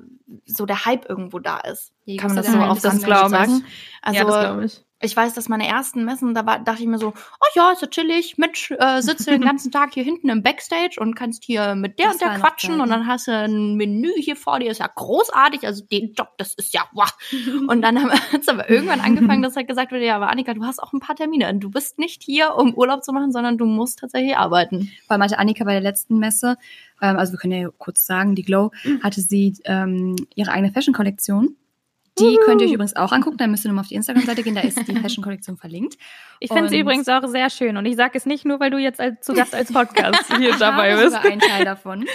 so 0.45 0.67
der 0.67 0.85
Hype 0.85 1.09
irgendwo 1.09 1.39
da 1.39 1.59
ist. 1.59 1.93
Kann 2.19 2.35
man 2.35 2.37
das 2.37 2.53
so 2.53 2.59
auf 2.59 2.81
das 2.81 3.01
sagen? 3.01 3.65
Also, 4.03 4.19
ja, 4.19 4.25
das 4.25 4.41
glaube 4.41 4.65
ich 4.67 4.86
ich 5.01 5.15
weiß, 5.15 5.35
dass 5.35 5.49
meine 5.51 5.67
ersten 5.67 6.05
Messen, 6.05 6.35
da 6.35 6.47
war, 6.47 6.59
dachte 6.59 6.81
ich 6.81 6.89
mir 6.89 6.99
so, 6.99 7.09
oh 7.09 7.47
ja, 7.55 7.73
ist 7.73 7.83
ja 7.83 7.89
chillig, 7.89 8.39
Mensch, 8.39 8.71
äh, 8.71 9.03
sitze 9.03 9.31
den 9.31 9.43
ganzen 9.43 9.71
Tag 9.71 9.93
hier 9.93 10.03
hinten 10.03 10.31
im 10.31 10.43
Backstage 10.43 10.97
und 10.99 11.15
kannst 11.15 11.45
hier 11.45 11.75
mit 11.75 11.99
der 11.99 12.07
das 12.07 12.15
und 12.15 12.21
der 12.23 12.39
quatschen 12.39 12.81
und 12.81 12.89
dann 12.89 13.07
hast 13.07 13.27
du 13.27 13.33
ein 13.33 13.77
Menü 13.77 14.11
hier 14.17 14.37
vor 14.37 14.59
dir, 14.59 14.71
ist 14.71 14.81
ja 14.81 14.91
großartig, 14.93 15.67
also 15.67 15.85
den 15.85 16.15
Job, 16.15 16.29
das 16.39 16.55
ist 16.55 16.73
ja, 16.73 16.83
wow. 16.93 17.13
Und 17.69 17.83
dann 17.83 18.11
hat 18.11 18.41
es 18.41 18.49
aber 18.49 18.71
irgendwann 18.71 19.01
angefangen, 19.01 19.43
dass 19.43 19.57
halt 19.57 19.69
gesagt 19.69 19.93
wurde, 19.93 20.07
ja, 20.07 20.17
aber 20.17 20.31
Annika, 20.31 20.55
du 20.55 20.65
hast 20.65 20.83
auch 20.83 20.93
ein 20.93 21.01
paar 21.01 21.17
Termine. 21.17 21.55
Du 21.57 21.71
bist 21.71 21.99
nicht 21.99 22.23
hier, 22.23 22.55
um 22.57 22.75
Urlaub 22.75 23.05
zu 23.05 23.13
machen, 23.13 23.33
sondern 23.33 23.59
du 23.59 23.67
musst 23.67 23.99
tatsächlich 23.99 24.37
arbeiten. 24.37 24.91
Weil 25.09 25.19
meinte 25.19 25.39
Annika 25.39 25.65
bei 25.65 25.73
der 25.73 25.81
letzten 25.81 26.19
Messe, 26.19 26.57
ähm, 27.03 27.17
also 27.17 27.33
wir 27.33 27.39
können 27.39 27.61
ja 27.61 27.69
kurz 27.77 28.07
sagen, 28.07 28.35
die 28.35 28.45
Glow, 28.45 28.71
mhm. 28.85 29.03
hatte 29.03 29.21
sie 29.21 29.55
ähm, 29.65 30.17
ihre 30.35 30.53
eigene 30.53 30.73
Fashion-Kollektion 30.73 31.57
die 32.19 32.39
könnt 32.45 32.61
ihr 32.63 32.67
euch 32.67 32.73
übrigens 32.73 32.97
auch 32.97 33.13
angucken. 33.13 33.37
Da 33.37 33.47
müsst 33.47 33.65
ihr 33.65 33.69
nur 33.69 33.77
mal 33.77 33.83
auf 33.83 33.89
die 33.89 33.95
Instagram-Seite 33.95 34.43
gehen. 34.43 34.55
Da 34.55 34.63
ist 34.63 34.79
die 34.89 34.97
Fashion-Kollektion 35.01 35.57
verlinkt. 35.57 35.97
Ich 36.41 36.51
finde 36.51 36.69
sie 36.69 36.79
übrigens 36.79 37.09
auch 37.09 37.27
sehr 37.27 37.51
schön. 37.51 37.77
Und 37.77 37.87
ich 37.87 37.97
sage 37.97 38.13
es 38.15 38.27
nicht 38.27 38.45
nur, 38.45 38.61
weil 38.61 38.71
du 38.71 38.79
jetzt 38.79 39.01
als, 39.01 39.21
zu 39.21 39.35
Gast 39.35 39.55
als 39.55 39.73
Podcast 39.73 40.25
hier 40.39 40.51
ich 40.51 40.57
dabei 40.57 40.97
bist. 40.97 41.15
Sogar 41.15 41.31
einen 41.31 41.41
Teil 41.41 41.65
davon. 41.65 42.07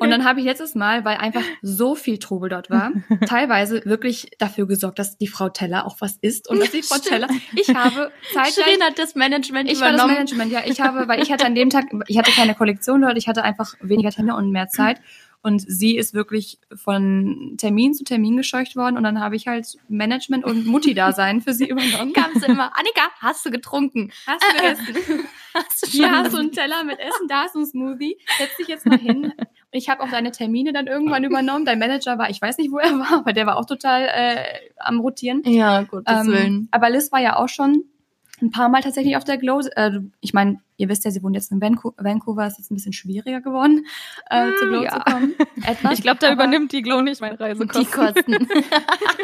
Und 0.00 0.10
dann 0.10 0.24
habe 0.24 0.40
ich 0.40 0.46
letztes 0.46 0.74
Mal, 0.74 1.04
weil 1.04 1.16
einfach 1.18 1.42
so 1.62 1.94
viel 1.94 2.18
Trubel 2.18 2.48
dort 2.48 2.70
war, 2.70 2.92
teilweise 3.26 3.82
wirklich 3.84 4.30
dafür 4.38 4.66
gesorgt, 4.66 4.98
dass 4.98 5.18
die 5.18 5.28
Frau 5.28 5.48
Teller 5.48 5.86
auch 5.86 5.96
was 6.00 6.16
isst 6.20 6.48
und 6.48 6.60
dass 6.60 6.70
die 6.70 6.82
Frau 6.82 6.98
Teller. 6.98 7.28
Ich 7.54 7.74
habe 7.74 8.10
zeitgleich. 8.32 8.54
Shirin 8.54 8.82
hat 8.82 8.98
das 8.98 9.14
Management 9.14 9.70
Ich 9.70 9.78
übernommen. 9.78 9.98
war 9.98 10.06
das 10.08 10.16
Management, 10.34 10.52
ja. 10.52 10.60
Ich 10.64 10.80
habe, 10.80 11.08
weil 11.08 11.22
ich 11.22 11.30
hatte 11.32 11.44
an 11.46 11.54
dem 11.54 11.70
Tag, 11.70 11.86
ich 12.06 12.18
hatte 12.18 12.30
keine 12.32 12.54
Kollektion 12.54 13.02
dort, 13.02 13.16
ich 13.16 13.28
hatte 13.28 13.42
einfach 13.42 13.74
weniger 13.80 14.10
Termine 14.10 14.36
und 14.36 14.50
mehr 14.50 14.68
Zeit. 14.68 15.00
Und 15.42 15.60
sie 15.60 15.96
ist 15.96 16.12
wirklich 16.12 16.58
von 16.74 17.54
Termin 17.56 17.94
zu 17.94 18.04
Termin 18.04 18.36
gescheucht 18.36 18.76
worden 18.76 18.98
und 18.98 19.04
dann 19.04 19.20
habe 19.20 19.36
ich 19.36 19.46
halt 19.46 19.78
Management 19.88 20.44
und 20.44 20.66
Mutti-Dasein 20.66 21.40
für 21.40 21.54
sie 21.54 21.68
übernommen. 21.68 22.12
Kamst 22.12 22.42
du 22.42 22.50
immer, 22.50 22.76
Annika, 22.76 23.08
hast 23.20 23.46
du 23.46 23.50
getrunken? 23.50 24.12
Hast 24.26 24.44
du 24.44 24.56
gegessen? 24.56 25.24
hast 25.54 25.82
du 25.82 25.90
Hier 25.90 26.12
hast 26.12 26.34
du 26.34 26.38
einen 26.38 26.52
Teller 26.52 26.84
mit 26.84 26.98
Essen, 26.98 27.26
da 27.28 27.44
ist 27.44 27.56
ein 27.56 27.64
Smoothie. 27.64 28.18
Setz 28.38 28.56
dich 28.58 28.68
jetzt 28.68 28.86
mal 28.86 28.98
hin. 28.98 29.32
Ich 29.72 29.88
habe 29.88 30.02
auch 30.02 30.10
deine 30.10 30.30
Termine 30.30 30.72
dann 30.72 30.88
irgendwann 30.88 31.24
übernommen. 31.24 31.64
Dein 31.64 31.78
Manager 31.78 32.18
war, 32.18 32.28
ich 32.28 32.42
weiß 32.42 32.58
nicht, 32.58 32.70
wo 32.70 32.78
er 32.78 32.98
war, 32.98 33.20
aber 33.20 33.32
der 33.32 33.46
war 33.46 33.56
auch 33.56 33.66
total 33.66 34.02
äh, 34.12 34.44
am 34.76 35.00
Rotieren. 35.00 35.42
Ja, 35.44 35.82
gut, 35.82 36.04
ähm, 36.06 36.26
Willen. 36.26 36.68
Aber 36.70 36.90
Liz 36.90 37.12
war 37.12 37.20
ja 37.20 37.36
auch 37.36 37.48
schon 37.48 37.84
ein 38.42 38.50
paar 38.50 38.68
Mal 38.68 38.82
tatsächlich 38.82 39.16
auf 39.16 39.24
der 39.24 39.38
Glow. 39.38 39.60
Äh, 39.76 40.00
ich 40.20 40.32
meine, 40.32 40.60
ihr 40.80 40.88
wisst 40.88 41.04
ja, 41.04 41.10
sie 41.10 41.22
wohnt 41.22 41.36
jetzt 41.36 41.52
in 41.52 41.60
Vancouver, 41.60 42.46
ist 42.46 42.58
jetzt 42.58 42.70
ein 42.70 42.74
bisschen 42.74 42.94
schwieriger 42.94 43.40
geworden, 43.42 43.84
äh, 44.30 44.46
mm, 44.46 44.52
zur 44.58 44.68
Glow 44.68 44.82
ja. 44.82 44.92
zu 44.92 45.00
kommen. 45.00 45.34
Etwas, 45.66 45.98
ich 45.98 46.02
glaube, 46.02 46.18
da 46.20 46.32
übernimmt 46.32 46.72
die 46.72 46.80
Glow 46.80 47.02
nicht 47.02 47.20
meine 47.20 47.38
Reisekosten. 47.38 47.82
Die 47.82 47.90
Kosten. 47.90 48.32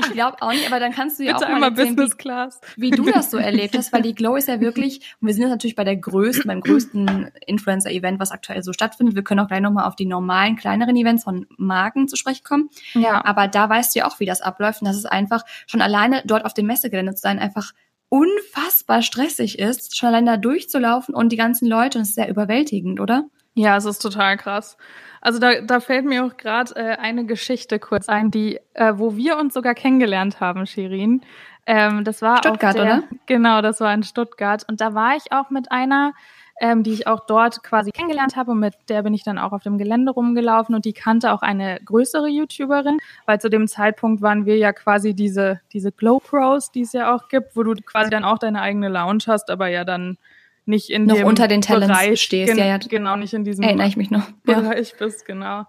ich 0.00 0.12
glaube 0.12 0.37
auch 0.42 0.52
nicht, 0.52 0.66
aber 0.66 0.80
dann 0.80 0.92
kannst 0.92 1.18
du 1.18 1.25
ja 1.25 1.32
Bitte 1.32 1.46
auch 1.46 1.58
mal 1.58 1.70
erzählen, 1.70 1.96
Business 1.96 2.18
Class. 2.18 2.61
Wie, 2.76 2.82
wie, 2.82 2.90
du 2.90 3.11
das 3.11 3.30
so 3.30 3.37
erlebt 3.38 3.76
hast, 3.76 3.92
weil 3.92 4.02
die 4.02 4.14
Glow 4.14 4.37
ist 4.37 4.49
ja 4.49 4.61
wirklich, 4.61 5.00
und 5.20 5.28
wir 5.28 5.35
sind 5.35 5.42
jetzt 5.42 5.50
natürlich 5.50 5.76
bei 5.76 5.85
der 5.85 5.96
größten, 5.96 6.46
beim 6.46 6.61
größten 6.61 7.30
Influencer-Event, 7.46 8.20
was 8.20 8.32
aktuell 8.32 8.62
so 8.62 8.75
stattfindet. 8.75 9.16
Wir 9.16 9.25
können 9.25 9.40
auch 9.40 9.49
gleich 9.49 9.62
nochmal 9.62 9.87
auf 9.87 9.96
die 9.96 10.06
normalen, 10.06 10.56
kleineren 10.56 10.94
Events 10.94 11.25
von 11.25 11.46
Marken 11.56 12.06
zu 12.06 12.16
sprechen 12.16 12.44
kommen. 12.44 12.68
Ja. 12.92 13.25
Aber 13.25 13.49
da 13.49 13.68
weißt 13.68 13.94
du 13.94 14.00
ja 14.00 14.06
auch, 14.06 14.20
wie 14.20 14.26
das 14.26 14.42
abläuft. 14.42 14.82
Und 14.82 14.88
das 14.88 14.96
ist 14.96 15.06
einfach 15.06 15.42
schon 15.66 15.80
alleine 15.80 16.23
dort 16.26 16.44
auf 16.44 16.52
dem 16.52 16.66
Messegelände 16.66 17.14
zu 17.14 17.23
sein, 17.23 17.38
einfach 17.38 17.73
unfassbar 18.09 19.03
stressig 19.03 19.59
ist, 19.59 19.97
schon 19.97 20.09
allein 20.09 20.27
da 20.27 20.37
durchzulaufen 20.37 21.15
und 21.15 21.31
die 21.31 21.37
ganzen 21.37 21.69
Leute, 21.69 21.99
und 21.99 22.03
es 22.03 22.11
ist 22.11 22.15
sehr 22.15 22.29
überwältigend, 22.29 23.01
oder? 23.01 23.25
Ja, 23.55 23.77
es 23.77 23.85
ist 23.87 24.01
total 24.01 24.37
krass. 24.37 24.77
Also 25.21 25.39
da, 25.39 25.61
da 25.63 25.81
fällt 25.81 26.05
mir 26.05 26.25
auch 26.25 26.37
gerade 26.37 26.77
äh, 26.77 26.97
eine 26.99 27.25
Geschichte 27.25 27.79
kurz 27.79 28.09
ein, 28.09 28.31
die, 28.31 28.61
äh, 28.75 28.93
wo 28.97 29.17
wir 29.17 29.39
uns 29.39 29.55
sogar 29.55 29.75
kennengelernt 29.75 30.41
haben, 30.41 30.67
Shirin. 30.67 31.23
Ähm, 31.67 32.05
das 32.05 32.23
war 32.23 32.39
Stuttgart, 32.39 32.77
der, 32.77 32.83
oder? 32.83 33.03
Genau, 33.27 33.63
das 33.63 33.81
war 33.81 33.93
in 33.93 34.03
Stuttgart. 34.03 34.65
Und 34.69 34.81
da 34.81 34.95
war 34.95 35.17
ich 35.17 35.33
auch 35.33 35.51
mit 35.51 35.73
einer 35.73 36.13
ähm, 36.61 36.83
die 36.83 36.93
ich 36.93 37.07
auch 37.07 37.21
dort 37.27 37.63
quasi 37.63 37.91
kennengelernt 37.91 38.37
habe 38.37 38.53
und 38.53 38.61
mit 38.61 38.75
der 38.89 39.03
bin 39.03 39.13
ich 39.15 39.23
dann 39.23 39.39
auch 39.39 39.53
auf 39.53 39.63
dem 39.63 39.79
Gelände 39.79 40.13
rumgelaufen 40.13 40.75
und 40.75 40.85
die 40.85 40.93
kannte 40.93 41.33
auch 41.33 41.43
eine 41.43 41.79
größere 41.85 42.29
YouTuberin, 42.29 42.99
weil 43.27 43.41
zu 43.41 43.51
dem 43.51 43.69
Zeitpunkt 43.69 44.23
waren 44.23 44.47
wir 44.47 44.57
ja 44.57 44.73
quasi 44.73 45.15
diese, 45.15 45.61
diese 45.73 45.93
Glow 45.93 46.19
Pros, 46.19 46.71
die 46.71 46.83
es 46.83 46.93
ja 46.93 47.15
auch 47.15 47.29
gibt, 47.29 47.57
wo 47.57 47.63
du 47.63 47.75
quasi 47.75 48.11
dann 48.11 48.25
auch 48.25 48.39
deine 48.39 48.63
eigene 48.63 48.89
Lounge 48.89 49.25
hast, 49.27 49.51
aber 49.51 49.69
ja 49.69 49.85
dann 49.85 50.17
nicht 50.65 50.91
in 50.91 51.05
noch 51.05 51.17
dem 51.17 51.27
unter 51.27 51.47
den 51.47 51.61
Talents 51.61 51.89
Bereich 51.89 52.21
stehst, 52.21 52.57
ja, 52.57 52.65
ja. 52.65 52.79
Genau, 52.79 53.17
nicht 53.17 53.35
in 53.35 53.45
diesem 53.45 53.65
Erinnere 53.65 53.87
ich 53.87 53.97
mich 53.97 54.11
noch. 54.11 54.29
Bereich 54.45 54.91
ja. 54.91 54.97
bist, 54.99 55.25
genau. 55.25 55.65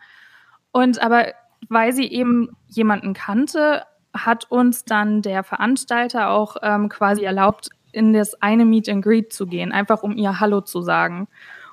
Und 0.72 1.02
aber 1.02 1.34
weil 1.70 1.94
sie 1.94 2.08
eben 2.08 2.56
jemanden 2.68 3.14
kannte, 3.14 3.84
hat 4.14 4.50
uns 4.50 4.86
dann 4.86 5.22
der 5.22 5.44
Veranstalter 5.44 6.30
auch 6.30 6.58
ähm, 6.62 6.90
quasi 6.90 7.24
erlaubt, 7.24 7.70
in 7.92 8.14
das 8.14 8.42
eine 8.42 8.66
Meet 8.66 8.90
and 8.90 9.04
Greet 9.04 9.34
zu 9.34 9.48
gehen, 9.48 9.72
einfach 9.72 10.04
um 10.04 10.18
ihr 10.18 10.40
Hallo 10.40 10.62
zu 10.62 10.82
sagen. 10.82 11.28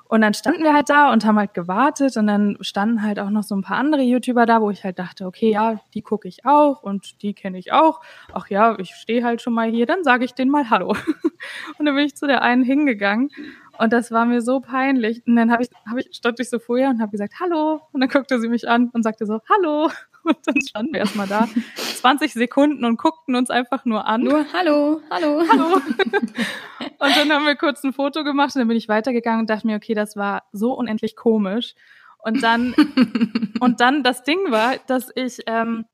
Und 0.07 0.21
dann 0.21 0.35
standen 0.35 0.63
wir 0.63 0.73
halt 0.73 0.89
da 0.89 1.11
und 1.11 1.25
haben 1.25 1.39
halt 1.39 1.55
gewartet 1.55 2.15
und 2.15 2.27
dann 2.27 2.57
standen 2.61 3.01
halt 3.01 3.19
auch 3.19 3.31
noch 3.31 3.41
so 3.41 3.55
ein 3.55 3.63
paar 3.63 3.77
andere 3.77 4.03
YouTuber 4.03 4.45
da, 4.45 4.61
wo 4.61 4.69
ich 4.69 4.83
halt 4.83 4.99
dachte, 4.99 5.25
okay, 5.25 5.49
ja, 5.49 5.79
die 5.95 6.03
gucke 6.03 6.27
ich 6.27 6.45
auch 6.45 6.83
und 6.83 7.23
die 7.23 7.33
kenne 7.33 7.57
ich 7.57 7.73
auch. 7.73 8.01
Ach 8.31 8.47
ja, 8.47 8.77
ich 8.77 8.91
stehe 8.91 9.23
halt 9.23 9.41
schon 9.41 9.53
mal 9.53 9.67
hier, 9.67 9.87
dann 9.87 10.03
sage 10.03 10.23
ich 10.23 10.35
denen 10.35 10.51
mal 10.51 10.69
Hallo. 10.69 10.95
Und 11.77 11.85
dann 11.85 11.95
bin 11.95 12.05
ich 12.05 12.15
zu 12.15 12.27
der 12.27 12.41
einen 12.41 12.63
hingegangen 12.63 13.29
und 13.77 13.93
das 13.93 14.11
war 14.11 14.25
mir 14.25 14.41
so 14.41 14.59
peinlich. 14.59 15.21
Und 15.27 15.35
dann 15.35 15.51
habe 15.51 15.63
ich, 15.63 15.69
hab 15.89 15.97
ich, 15.97 16.09
stand 16.15 16.39
ich 16.39 16.49
so 16.49 16.59
vor 16.59 16.77
ihr 16.77 16.89
und 16.89 17.01
habe 17.01 17.11
gesagt, 17.11 17.33
Hallo. 17.39 17.81
Und 17.91 18.01
dann 18.01 18.09
guckte 18.09 18.39
sie 18.39 18.47
mich 18.47 18.67
an 18.69 18.89
und 18.93 19.03
sagte 19.03 19.25
so, 19.25 19.41
Hallo. 19.49 19.89
Und 20.25 20.37
dann 20.45 20.61
standen 20.61 20.93
wir 20.93 21.01
erstmal 21.01 21.27
da, 21.27 21.47
20 21.75 22.33
Sekunden 22.33 22.83
und 22.83 22.97
guckten 22.97 23.35
uns 23.35 23.49
einfach 23.49 23.85
nur 23.85 24.05
an. 24.07 24.23
Nur 24.23 24.45
Hallo, 24.53 25.01
Hallo, 25.09 25.43
Hallo. 25.49 25.75
und 25.75 27.17
dann 27.17 27.31
haben 27.31 27.45
wir 27.45 27.55
kurz 27.55 27.83
ein 27.83 27.93
Foto 27.93 28.23
gemacht 28.23 28.55
und 28.55 28.59
dann 28.59 28.67
bin 28.67 28.77
ich 28.77 28.89
weitergegangen 28.89 29.41
und 29.41 29.49
dachte 29.49 29.67
mir, 29.67 29.75
okay, 29.75 29.93
das 29.93 30.15
war 30.15 30.43
so 30.51 30.73
unendlich 30.73 31.15
komisch. 31.15 31.75
Und 32.17 32.41
dann, 32.41 32.73
und 33.59 33.81
dann 33.81 34.03
das 34.03 34.23
Ding 34.23 34.39
war, 34.49 34.77
dass 34.87 35.11
ich, 35.15 35.39
ähm, 35.45 35.85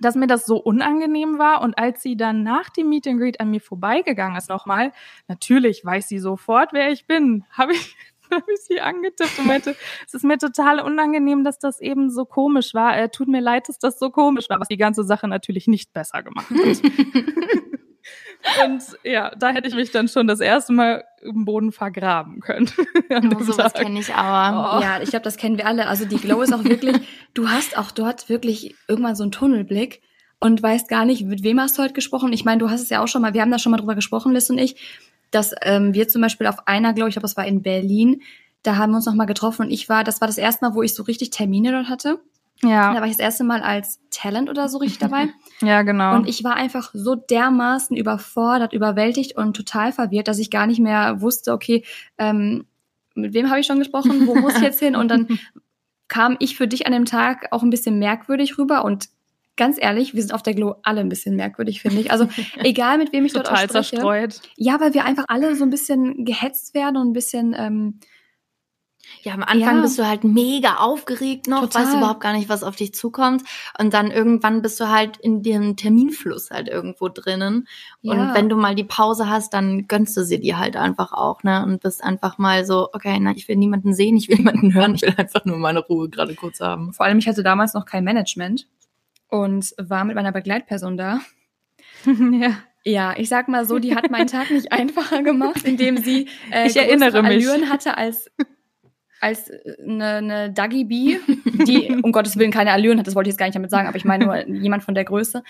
dass 0.00 0.14
mir 0.14 0.28
das 0.28 0.46
so 0.46 0.56
unangenehm 0.56 1.38
war 1.38 1.62
und 1.62 1.76
als 1.76 2.00
sie 2.00 2.16
dann 2.16 2.42
nach 2.42 2.70
dem 2.70 2.88
Meet 2.88 3.08
and 3.08 3.20
Greet 3.20 3.40
an 3.40 3.50
mir 3.50 3.60
vorbeigegangen 3.60 4.36
ist 4.36 4.48
nochmal, 4.48 4.92
natürlich 5.26 5.84
weiß 5.84 6.08
sie 6.08 6.20
sofort, 6.20 6.72
wer 6.72 6.90
ich 6.92 7.06
bin, 7.06 7.44
habe 7.50 7.72
ich 7.72 7.96
habe 8.32 8.52
ich 8.52 8.60
sie 8.60 8.80
angetippt 8.80 9.38
und 9.38 9.46
meinte, 9.46 9.76
es 10.06 10.14
ist 10.14 10.24
mir 10.24 10.38
total 10.38 10.80
unangenehm, 10.80 11.44
dass 11.44 11.58
das 11.58 11.80
eben 11.80 12.10
so 12.10 12.24
komisch 12.24 12.74
war. 12.74 12.96
Äh, 12.96 13.08
tut 13.08 13.28
mir 13.28 13.40
leid, 13.40 13.68
dass 13.68 13.78
das 13.78 13.98
so 13.98 14.10
komisch 14.10 14.48
war, 14.48 14.60
was 14.60 14.68
die 14.68 14.76
ganze 14.76 15.04
Sache 15.04 15.28
natürlich 15.28 15.66
nicht 15.66 15.92
besser 15.92 16.22
gemacht 16.22 16.50
hat. 16.50 16.58
und 18.64 18.82
ja, 19.04 19.34
da 19.36 19.50
hätte 19.50 19.68
ich 19.68 19.74
mich 19.74 19.90
dann 19.90 20.08
schon 20.08 20.26
das 20.26 20.40
erste 20.40 20.72
Mal 20.72 21.04
im 21.22 21.44
Boden 21.44 21.72
vergraben 21.72 22.40
können. 22.40 22.70
oh, 23.10 23.42
sowas 23.42 23.74
kenne 23.74 24.00
ich 24.00 24.14
aber. 24.14 24.78
Oh. 24.78 24.82
Ja, 24.82 25.02
ich 25.02 25.10
glaube, 25.10 25.24
das 25.24 25.36
kennen 25.36 25.58
wir 25.58 25.66
alle. 25.66 25.86
Also 25.86 26.04
die 26.04 26.16
Glow 26.16 26.42
ist 26.42 26.52
auch 26.52 26.64
wirklich, 26.64 26.96
du 27.34 27.48
hast 27.48 27.76
auch 27.76 27.90
dort 27.90 28.28
wirklich 28.28 28.74
irgendwann 28.88 29.16
so 29.16 29.22
einen 29.22 29.32
Tunnelblick 29.32 30.00
und 30.40 30.62
weißt 30.62 30.88
gar 30.88 31.04
nicht, 31.04 31.26
mit 31.26 31.42
wem 31.42 31.60
hast 31.60 31.76
du 31.76 31.82
heute 31.82 31.92
gesprochen. 31.92 32.32
Ich 32.32 32.44
meine, 32.44 32.58
du 32.58 32.70
hast 32.70 32.80
es 32.80 32.88
ja 32.88 33.02
auch 33.02 33.08
schon 33.08 33.20
mal, 33.20 33.34
wir 33.34 33.42
haben 33.42 33.50
da 33.50 33.58
schon 33.58 33.70
mal 33.70 33.76
drüber 33.76 33.94
gesprochen, 33.94 34.32
Liz 34.32 34.48
und 34.48 34.58
ich, 34.58 34.76
dass 35.30 35.54
ähm, 35.62 35.94
wir 35.94 36.08
zum 36.08 36.22
Beispiel 36.22 36.46
auf 36.46 36.66
einer, 36.66 36.92
glaube 36.92 37.08
ich, 37.08 37.14
glaube, 37.14 37.24
das 37.24 37.36
war 37.36 37.46
in 37.46 37.62
Berlin, 37.62 38.22
da 38.62 38.76
haben 38.76 38.90
wir 38.90 38.96
uns 38.96 39.06
nochmal 39.06 39.26
getroffen 39.26 39.66
und 39.66 39.70
ich 39.70 39.88
war, 39.88 40.04
das 40.04 40.20
war 40.20 40.28
das 40.28 40.38
erste 40.38 40.64
Mal, 40.64 40.74
wo 40.74 40.82
ich 40.82 40.94
so 40.94 41.02
richtig 41.04 41.30
Termine 41.30 41.72
dort 41.72 41.88
hatte. 41.88 42.20
Ja. 42.62 42.92
Da 42.92 43.00
war 43.00 43.06
ich 43.06 43.12
das 43.12 43.20
erste 43.20 43.44
Mal 43.44 43.62
als 43.62 44.00
Talent 44.10 44.50
oder 44.50 44.68
so 44.68 44.78
richtig 44.78 44.98
dabei. 44.98 45.28
ja, 45.62 45.82
genau. 45.82 46.14
Und 46.14 46.28
ich 46.28 46.44
war 46.44 46.54
einfach 46.54 46.90
so 46.92 47.14
dermaßen 47.14 47.96
überfordert, 47.96 48.72
überwältigt 48.72 49.36
und 49.36 49.56
total 49.56 49.92
verwirrt, 49.92 50.28
dass 50.28 50.38
ich 50.38 50.50
gar 50.50 50.66
nicht 50.66 50.80
mehr 50.80 51.22
wusste, 51.22 51.52
okay, 51.52 51.84
ähm, 52.18 52.66
mit 53.14 53.34
wem 53.34 53.48
habe 53.48 53.60
ich 53.60 53.66
schon 53.66 53.78
gesprochen, 53.78 54.26
wo 54.26 54.34
muss 54.34 54.56
ich 54.56 54.62
jetzt 54.62 54.78
hin? 54.78 54.94
Und 54.94 55.08
dann 55.08 55.26
kam 56.08 56.36
ich 56.38 56.56
für 56.56 56.68
dich 56.68 56.86
an 56.86 56.92
dem 56.92 57.06
Tag 57.06 57.48
auch 57.50 57.62
ein 57.62 57.70
bisschen 57.70 57.98
merkwürdig 57.98 58.58
rüber 58.58 58.84
und 58.84 59.08
ganz 59.60 59.76
ehrlich, 59.78 60.14
wir 60.14 60.22
sind 60.22 60.32
auf 60.32 60.42
der 60.42 60.54
Glow 60.54 60.76
alle 60.84 61.02
ein 61.02 61.10
bisschen 61.10 61.36
merkwürdig, 61.36 61.82
finde 61.82 62.00
ich. 62.00 62.10
Also 62.10 62.26
egal 62.64 62.96
mit 62.96 63.12
wem 63.12 63.26
ich 63.26 63.34
dort 63.34 63.46
Total 63.46 63.68
spreche. 63.68 63.90
zerstreut. 63.90 64.40
Ja, 64.56 64.80
weil 64.80 64.94
wir 64.94 65.04
einfach 65.04 65.26
alle 65.28 65.54
so 65.54 65.64
ein 65.64 65.70
bisschen 65.70 66.24
gehetzt 66.24 66.72
werden 66.72 66.96
und 66.96 67.10
ein 67.10 67.12
bisschen 67.12 67.54
ähm, 67.54 68.00
ja, 69.22 69.34
am 69.34 69.42
Anfang 69.42 69.76
ja. 69.76 69.82
bist 69.82 69.98
du 69.98 70.08
halt 70.08 70.24
mega 70.24 70.76
aufgeregt 70.76 71.46
noch, 71.46 71.60
Total. 71.60 71.84
weißt 71.84 71.96
überhaupt 71.96 72.20
gar 72.20 72.32
nicht, 72.32 72.48
was 72.48 72.62
auf 72.62 72.74
dich 72.74 72.94
zukommt. 72.94 73.42
Und 73.78 73.92
dann 73.92 74.10
irgendwann 74.10 74.62
bist 74.62 74.80
du 74.80 74.88
halt 74.88 75.18
in 75.18 75.42
dem 75.42 75.76
Terminfluss 75.76 76.50
halt 76.50 76.68
irgendwo 76.68 77.10
drinnen. 77.10 77.68
Ja. 78.00 78.12
Und 78.12 78.34
wenn 78.34 78.48
du 78.48 78.56
mal 78.56 78.74
die 78.74 78.84
Pause 78.84 79.28
hast, 79.28 79.52
dann 79.52 79.86
gönnst 79.88 80.16
du 80.16 80.24
sie 80.24 80.40
dir 80.40 80.58
halt 80.58 80.74
einfach 80.76 81.12
auch, 81.12 81.42
ne? 81.42 81.62
Und 81.64 81.82
bist 81.82 82.02
einfach 82.02 82.38
mal 82.38 82.64
so, 82.64 82.88
okay, 82.94 83.18
na, 83.20 83.32
ich 83.32 83.46
will 83.46 83.56
niemanden 83.56 83.92
sehen, 83.92 84.16
ich 84.16 84.30
will 84.30 84.36
niemanden 84.38 84.72
hören, 84.72 84.94
ich 84.94 85.02
will 85.02 85.14
einfach 85.18 85.44
nur 85.44 85.58
meine 85.58 85.80
Ruhe 85.80 86.08
gerade 86.08 86.34
kurz 86.34 86.60
haben. 86.60 86.94
Vor 86.94 87.04
allem, 87.04 87.18
ich 87.18 87.28
hatte 87.28 87.42
damals 87.42 87.74
noch 87.74 87.84
kein 87.84 88.04
Management 88.04 88.66
und 89.30 89.74
war 89.78 90.04
mit 90.04 90.14
meiner 90.14 90.32
Begleitperson 90.32 90.96
da. 90.96 91.20
ja. 92.06 92.56
Ja, 92.82 93.14
ich 93.14 93.28
sag 93.28 93.48
mal 93.48 93.66
so, 93.66 93.78
die 93.78 93.94
hat 93.94 94.10
meinen 94.10 94.26
Tag 94.26 94.50
nicht 94.50 94.72
einfacher 94.72 95.22
gemacht, 95.22 95.64
indem 95.64 95.98
sie 95.98 96.28
äh, 96.50 96.66
ich 96.66 96.76
erinnere 96.76 97.22
mich. 97.22 97.46
Allüren 97.46 97.68
hatte 97.68 97.98
als 97.98 98.30
als 99.20 99.50
eine, 99.86 100.14
eine 100.14 100.50
Duggy 100.50 100.84
Bee, 100.84 101.20
die 101.66 101.90
um 102.02 102.10
Gottes 102.10 102.38
Willen 102.38 102.50
keine 102.50 102.72
Allüren 102.72 102.98
hat, 102.98 103.06
das 103.06 103.14
wollte 103.14 103.28
ich 103.28 103.32
jetzt 103.32 103.38
gar 103.38 103.46
nicht 103.46 103.54
damit 103.54 103.70
sagen, 103.70 103.86
aber 103.86 103.98
ich 103.98 104.06
meine 104.06 104.24
nur 104.24 104.46
jemand 104.48 104.82
von 104.82 104.94
der 104.94 105.04
Größe. 105.04 105.42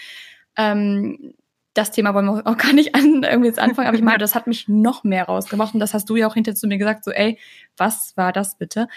Ähm, 0.57 1.35
das 1.75 1.93
Thema 1.93 2.15
wollen 2.15 2.27
wir 2.27 2.47
auch 2.47 2.57
gar 2.57 2.73
nicht 2.73 2.95
an, 2.95 3.23
irgendwie 3.23 3.49
jetzt 3.49 3.61
anfangen, 3.61 3.87
aber 3.87 3.97
ich 3.97 4.03
meine, 4.03 4.19
das 4.19 4.35
hat 4.35 4.47
mich 4.47 4.69
noch 4.69 5.05
mehr 5.05 5.25
rausgemacht 5.25 5.75
und 5.75 5.81
das 5.81 5.95
hast 5.95 6.11
du 6.11 6.17
ja 6.17 6.27
auch 6.27 6.35
hinterher 6.35 6.57
zu 6.57 6.67
mir 6.67 6.79
gesagt, 6.79 7.05
so 7.05 7.13
ey, 7.13 7.39
was 7.77 8.17
war 8.17 8.33
das 8.33 8.59
bitte? 8.59 8.89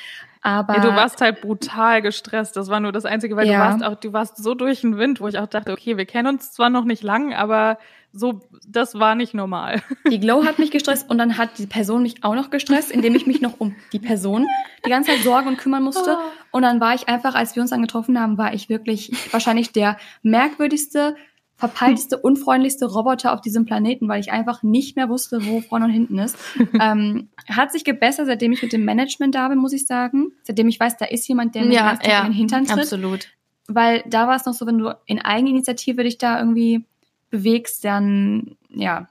Aber 0.41 0.75
ja, 0.75 0.81
du 0.81 0.89
warst 0.89 1.21
halt 1.21 1.39
brutal 1.41 2.01
gestresst. 2.01 2.57
Das 2.57 2.67
war 2.67 2.81
nur 2.81 2.91
das 2.91 3.05
Einzige, 3.05 3.37
weil 3.37 3.47
ja. 3.47 3.53
du 3.53 3.59
warst 3.59 3.83
auch, 3.83 3.99
du 3.99 4.11
warst 4.11 4.37
so 4.37 4.55
durch 4.55 4.81
den 4.81 4.97
Wind, 4.97 5.21
wo 5.21 5.27
ich 5.27 5.37
auch 5.37 5.47
dachte, 5.47 5.71
okay, 5.71 5.97
wir 5.97 6.05
kennen 6.05 6.27
uns 6.27 6.51
zwar 6.51 6.69
noch 6.69 6.83
nicht 6.83 7.01
lang, 7.01 7.33
aber 7.33 7.77
so, 8.11 8.41
das 8.67 8.99
war 8.99 9.15
nicht 9.15 9.33
normal. 9.33 9.81
Die 10.11 10.19
Glow 10.19 10.45
hat 10.45 10.59
mich 10.59 10.69
gestresst 10.69 11.09
und 11.09 11.17
dann 11.17 11.37
hat 11.37 11.57
die 11.57 11.65
Person 11.65 12.03
mich 12.03 12.23
auch 12.23 12.35
noch 12.35 12.51
gestresst, 12.51 12.91
indem 12.91 13.15
ich 13.15 13.25
mich 13.25 13.41
noch 13.41 13.59
um 13.59 13.75
die 13.91 13.99
Person 13.99 14.45
die 14.85 14.89
ganze 14.89 15.11
Zeit 15.11 15.21
sorgen 15.21 15.47
und 15.47 15.57
kümmern 15.57 15.81
musste. 15.81 16.17
Oh. 16.19 16.57
Und 16.57 16.61
dann 16.61 16.79
war 16.79 16.93
ich 16.93 17.07
einfach, 17.07 17.33
als 17.33 17.55
wir 17.55 17.61
uns 17.61 17.71
dann 17.71 17.81
getroffen 17.81 18.19
haben, 18.19 18.37
war 18.37 18.53
ich 18.53 18.69
wirklich 18.69 19.11
wahrscheinlich 19.31 19.71
der 19.71 19.97
merkwürdigste, 20.21 21.15
verpeilteste, 21.63 22.17
unfreundlichste 22.17 22.85
Roboter 22.85 23.33
auf 23.33 23.39
diesem 23.39 23.63
Planeten, 23.63 24.09
weil 24.09 24.19
ich 24.19 24.33
einfach 24.33 24.63
nicht 24.63 24.97
mehr 24.97 25.07
wusste, 25.07 25.45
wo 25.45 25.61
vorne 25.61 25.85
und 25.85 25.91
hinten 25.91 26.19
ist. 26.19 26.37
ähm, 26.81 27.29
hat 27.47 27.71
sich 27.71 27.85
gebessert, 27.85 28.25
seitdem 28.25 28.51
ich 28.51 28.61
mit 28.61 28.73
dem 28.73 28.83
Management 28.83 29.33
da 29.33 29.47
bin, 29.47 29.59
muss 29.59 29.71
ich 29.71 29.87
sagen. 29.87 30.33
Seitdem 30.43 30.67
ich 30.67 30.77
weiß, 30.77 30.97
da 30.97 31.05
ist 31.05 31.25
jemand, 31.25 31.55
der 31.55 31.63
mir 31.63 31.73
ja, 31.73 31.97
ja, 32.03 32.19
in 32.19 32.25
den 32.25 32.33
Hintern 32.33 32.65
tritt. 32.65 32.79
Absolut. 32.79 33.29
Weil 33.67 34.03
da 34.07 34.27
war 34.27 34.35
es 34.35 34.45
noch 34.45 34.53
so, 34.53 34.67
wenn 34.67 34.77
du 34.77 34.93
in 35.05 35.21
Eigeninitiative 35.21 36.03
dich 36.03 36.17
da 36.17 36.37
irgendwie 36.37 36.83
bewegst, 37.29 37.85
dann 37.85 38.57
ja. 38.67 39.07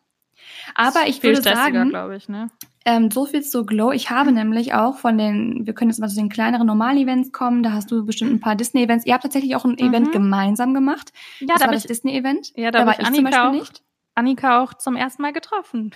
Aber 0.74 1.06
ich 1.06 1.22
würde 1.22 1.40
sagen, 1.40 1.94
ich, 2.14 2.28
ne? 2.28 2.48
Ähm, 2.84 3.10
so 3.10 3.26
viel 3.26 3.42
zu 3.42 3.64
Glow. 3.64 3.92
Ich 3.92 4.10
habe 4.10 4.32
nämlich 4.32 4.74
auch 4.74 4.98
von 4.98 5.18
den, 5.18 5.66
wir 5.66 5.74
können 5.74 5.90
jetzt 5.90 6.00
mal 6.00 6.08
zu 6.08 6.16
den 6.16 6.28
kleineren 6.28 6.66
normalen 6.66 6.98
Events 6.98 7.32
kommen. 7.32 7.62
Da 7.62 7.72
hast 7.72 7.90
du 7.90 8.04
bestimmt 8.04 8.32
ein 8.32 8.40
paar 8.40 8.56
Disney-Events. 8.56 9.06
Ihr 9.06 9.14
habt 9.14 9.22
tatsächlich 9.22 9.54
auch 9.56 9.64
ein 9.64 9.76
mhm. 9.78 9.88
Event 9.88 10.12
gemeinsam 10.12 10.74
gemacht. 10.74 11.12
Ja, 11.40 11.46
das 11.48 11.60
da 11.60 11.66
war 11.66 11.72
das 11.72 11.84
Disney-Event. 11.84 12.52
Ja, 12.56 12.70
da, 12.70 12.80
da 12.80 12.86
war 12.86 12.98
ich, 12.98 13.06
Annika 13.06 13.14
zum 13.14 13.24
Beispiel 13.24 13.40
auch, 13.40 13.52
nicht. 13.52 13.82
Annika 14.14 14.62
auch 14.62 14.74
zum 14.74 14.96
ersten 14.96 15.22
Mal 15.22 15.32
getroffen. 15.32 15.94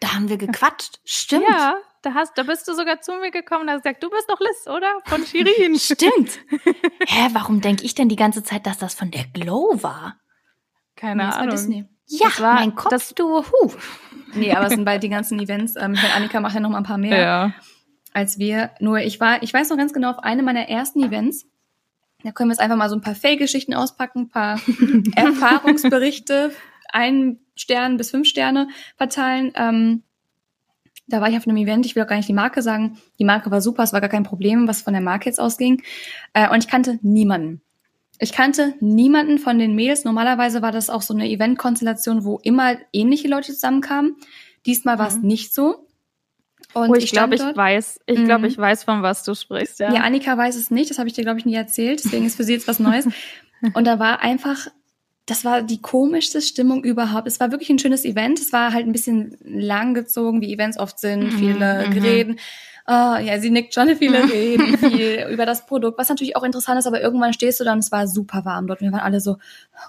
da 0.00 0.14
haben 0.14 0.28
wir 0.28 0.36
gequatscht. 0.38 1.00
Stimmt. 1.04 1.46
Ja, 1.48 1.76
da 2.02 2.14
hast, 2.14 2.36
da 2.38 2.44
bist 2.44 2.66
du 2.66 2.74
sogar 2.74 3.00
zu 3.00 3.12
mir 3.12 3.30
gekommen 3.30 3.62
und 3.62 3.70
hast 3.70 3.82
gesagt, 3.82 4.02
du 4.02 4.10
bist 4.10 4.28
doch 4.28 4.40
Liz, 4.40 4.66
oder? 4.66 5.00
Von 5.04 5.24
Shirin. 5.24 5.74
Stimmt. 5.78 6.40
Hä, 7.06 7.28
warum 7.32 7.60
denke 7.60 7.84
ich 7.84 7.94
denn 7.94 8.08
die 8.08 8.16
ganze 8.16 8.42
Zeit, 8.42 8.66
dass 8.66 8.78
das 8.78 8.94
von 8.94 9.10
der 9.10 9.24
Glow 9.32 9.82
war? 9.82 10.16
Keine 10.96 11.26
nee, 11.26 11.32
Ahnung. 11.32 11.50
Disney. 11.50 11.88
Ja, 12.06 12.28
das 12.28 12.40
war, 12.40 12.54
mein 12.54 12.74
Kopf, 12.74 12.90
das, 12.90 13.14
du, 13.14 13.44
huh. 13.44 13.72
Nee, 14.34 14.52
aber 14.52 14.66
es 14.66 14.72
sind 14.72 14.84
bald 14.84 15.02
die 15.02 15.08
ganzen 15.08 15.38
Events. 15.40 15.74
Ähm, 15.76 15.94
ich 15.94 16.02
meine, 16.02 16.14
Annika 16.14 16.40
macht 16.40 16.54
ja 16.54 16.60
noch 16.60 16.70
mal 16.70 16.78
ein 16.78 16.84
paar 16.84 16.98
mehr 16.98 17.18
ja. 17.18 17.54
als 18.12 18.38
wir. 18.38 18.70
Nur 18.80 18.98
ich 18.98 19.20
war, 19.20 19.42
ich 19.42 19.52
weiß 19.52 19.70
noch 19.70 19.76
ganz 19.76 19.92
genau, 19.92 20.10
auf 20.10 20.18
einem 20.20 20.44
meiner 20.44 20.68
ersten 20.68 21.02
Events, 21.02 21.46
da 22.22 22.32
können 22.32 22.50
wir 22.50 22.54
jetzt 22.54 22.60
einfach 22.60 22.76
mal 22.76 22.90
so 22.90 22.96
ein 22.96 23.00
paar 23.00 23.14
Fake-Geschichten 23.14 23.74
auspacken, 23.74 24.20
ein 24.20 24.28
paar 24.28 24.60
Erfahrungsberichte, 25.16 26.52
ein 26.92 27.38
Stern 27.54 27.96
bis 27.96 28.10
fünf 28.10 28.28
Sterne 28.28 28.68
verteilen. 28.96 29.52
Ähm, 29.54 30.02
da 31.06 31.20
war 31.20 31.28
ich 31.28 31.36
auf 31.36 31.46
einem 31.46 31.56
Event, 31.56 31.86
ich 31.86 31.96
will 31.96 32.02
auch 32.02 32.08
gar 32.08 32.16
nicht 32.16 32.28
die 32.28 32.34
Marke 32.34 32.62
sagen. 32.62 32.98
Die 33.18 33.24
Marke 33.24 33.50
war 33.50 33.60
super, 33.60 33.82
es 33.82 33.92
war 33.92 34.00
gar 34.00 34.10
kein 34.10 34.22
Problem, 34.22 34.68
was 34.68 34.82
von 34.82 34.92
der 34.92 35.02
Marke 35.02 35.26
jetzt 35.26 35.40
ausging. 35.40 35.82
Äh, 36.34 36.48
und 36.50 36.62
ich 36.62 36.70
kannte 36.70 36.98
niemanden. 37.02 37.62
Ich 38.22 38.32
kannte 38.32 38.74
niemanden 38.80 39.38
von 39.38 39.58
den 39.58 39.74
Mädels. 39.74 40.04
Normalerweise 40.04 40.60
war 40.60 40.72
das 40.72 40.90
auch 40.90 41.00
so 41.00 41.14
eine 41.14 41.28
Eventkonstellation, 41.28 42.24
wo 42.24 42.38
immer 42.42 42.76
ähnliche 42.92 43.28
Leute 43.28 43.52
zusammenkamen. 43.52 44.16
Diesmal 44.66 44.98
war 44.98 45.08
es 45.08 45.16
mhm. 45.16 45.26
nicht 45.26 45.54
so. 45.54 45.86
Und 46.74 46.90
oh, 46.90 46.94
ich, 46.94 47.04
ich 47.04 47.12
glaube, 47.12 47.34
ich 47.34 47.40
weiß, 47.40 48.00
ich 48.06 48.24
glaube, 48.24 48.40
mhm. 48.40 48.44
ich 48.44 48.58
weiß, 48.58 48.84
von 48.84 49.02
was 49.02 49.24
du 49.24 49.34
sprichst. 49.34 49.80
Ja, 49.80 49.92
ja 49.92 50.02
Annika 50.02 50.36
weiß 50.36 50.54
es 50.56 50.70
nicht. 50.70 50.90
Das 50.90 50.98
habe 50.98 51.08
ich 51.08 51.14
dir, 51.14 51.24
glaube 51.24 51.38
ich, 51.38 51.46
nie 51.46 51.54
erzählt. 51.54 52.04
Deswegen 52.04 52.26
ist 52.26 52.36
für 52.36 52.44
sie 52.44 52.52
jetzt 52.52 52.68
was 52.68 52.78
Neues. 52.78 53.08
Und 53.74 53.86
da 53.86 53.98
war 53.98 54.20
einfach, 54.20 54.68
das 55.30 55.44
war 55.44 55.62
die 55.62 55.80
komischste 55.80 56.42
Stimmung 56.42 56.82
überhaupt. 56.82 57.28
Es 57.28 57.38
war 57.38 57.52
wirklich 57.52 57.70
ein 57.70 57.78
schönes 57.78 58.04
Event. 58.04 58.40
Es 58.40 58.52
war 58.52 58.72
halt 58.72 58.86
ein 58.86 58.92
bisschen 58.92 59.36
langgezogen, 59.44 60.40
wie 60.40 60.52
Events 60.52 60.76
oft 60.76 60.98
sind, 60.98 61.22
mhm. 61.22 61.38
viele 61.38 61.86
mhm. 61.86 61.90
Gereden. 61.92 62.40
Oh, 62.88 63.16
ja, 63.16 63.38
sie 63.38 63.50
nickt 63.50 63.72
schon 63.72 63.94
viele 63.96 64.28
Reden, 64.28 64.76
viel 64.76 65.28
über 65.30 65.46
das 65.46 65.66
Produkt, 65.66 65.98
was 65.98 66.08
natürlich 66.08 66.34
auch 66.34 66.42
interessant 66.42 66.80
ist, 66.80 66.88
aber 66.88 67.00
irgendwann 67.00 67.32
stehst 67.32 67.60
du 67.60 67.64
dann, 67.64 67.78
es 67.78 67.92
war 67.92 68.08
super 68.08 68.44
warm 68.44 68.66
dort 68.66 68.80
und 68.80 68.88
wir 68.88 68.92
waren 68.92 69.04
alle 69.04 69.20
so, 69.20 69.36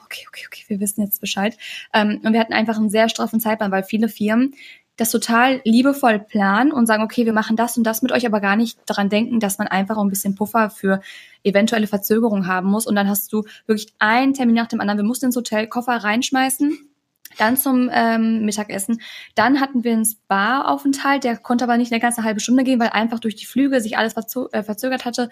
okay, 0.06 0.26
okay, 0.28 0.44
okay, 0.46 0.64
wir 0.68 0.80
wissen 0.80 1.02
jetzt 1.02 1.20
Bescheid. 1.20 1.58
Ähm, 1.92 2.22
und 2.24 2.34
wir 2.34 2.40
hatten 2.40 2.54
einfach 2.54 2.78
einen 2.78 2.92
sehr 2.92 3.10
straffen 3.10 3.40
Zeitplan, 3.40 3.72
weil 3.72 3.82
viele 3.82 4.10
Firmen 4.10 4.54
das 5.02 5.10
total 5.10 5.62
liebevoll 5.66 6.20
planen 6.20 6.72
und 6.72 6.86
sagen, 6.86 7.04
okay, 7.04 7.26
wir 7.26 7.34
machen 7.34 7.56
das 7.56 7.76
und 7.76 7.84
das 7.84 8.04
mit 8.04 8.12
euch, 8.12 8.26
aber 8.26 8.40
gar 8.40 8.56
nicht 8.56 8.78
daran 8.86 9.10
denken, 9.10 9.40
dass 9.40 9.58
man 9.58 9.68
einfach 9.68 9.98
ein 9.98 10.10
bisschen 10.10 10.36
Puffer 10.36 10.70
für 10.70 11.02
eventuelle 11.44 11.88
Verzögerungen 11.88 12.46
haben 12.46 12.70
muss. 12.70 12.86
Und 12.86 12.96
dann 12.96 13.10
hast 13.10 13.34
du 13.34 13.44
wirklich 13.66 13.92
einen 13.98 14.34
Termin 14.34 14.56
nach 14.56 14.68
dem 14.68 14.80
anderen. 14.80 15.00
Wir 15.00 15.06
mussten 15.06 15.26
ins 15.26 15.36
Hotel 15.36 15.68
Koffer 15.68 15.94
reinschmeißen 15.94 16.91
dann 17.38 17.58
zum 17.58 17.90
ähm, 17.92 18.46
Mittagessen. 18.46 19.02
Dann 19.36 19.60
hatten 19.60 19.84
wir 19.84 19.94
einen 19.94 20.06
Spa-Aufenthalt, 20.06 21.24
der 21.24 21.38
konnte 21.38 21.64
aber 21.64 21.78
nicht 21.78 21.92
eine 21.92 22.02
ganze 22.02 22.24
halbe 22.24 22.40
Stunde 22.40 22.64
gehen, 22.64 22.80
weil 22.80 22.90
einfach 22.90 23.20
durch 23.20 23.36
die 23.36 23.46
Flüge 23.46 23.82
sich 23.82 23.98
alles 23.98 24.16
äh, 24.16 24.64
verzögert 24.64 25.06
hatte. 25.06 25.30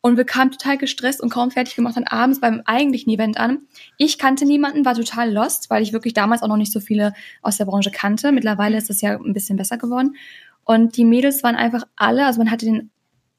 Und 0.00 0.16
wir 0.16 0.24
kamen 0.24 0.50
total 0.50 0.78
gestresst 0.78 1.20
und 1.20 1.30
kaum 1.30 1.50
fertig 1.50 1.76
gemacht 1.76 1.96
dann 1.96 2.04
abends 2.04 2.40
beim 2.40 2.62
eigentlichen 2.64 3.12
Event 3.12 3.38
an. 3.38 3.60
Ich 3.98 4.18
kannte 4.18 4.44
niemanden, 4.44 4.84
war 4.84 4.94
total 4.94 5.32
lost, 5.32 5.70
weil 5.70 5.82
ich 5.82 5.92
wirklich 5.92 6.14
damals 6.14 6.42
auch 6.42 6.48
noch 6.48 6.56
nicht 6.56 6.72
so 6.72 6.80
viele 6.80 7.12
aus 7.40 7.56
der 7.56 7.66
Branche 7.66 7.90
kannte. 7.90 8.32
Mittlerweile 8.32 8.76
ist 8.76 8.90
das 8.90 9.00
ja 9.00 9.16
ein 9.16 9.32
bisschen 9.32 9.56
besser 9.56 9.78
geworden. 9.78 10.16
Und 10.64 10.96
die 10.96 11.04
Mädels 11.04 11.42
waren 11.42 11.56
einfach 11.56 11.84
alle, 11.96 12.26
also 12.26 12.38
man 12.38 12.50
hatte 12.50 12.66
den, 12.66 12.90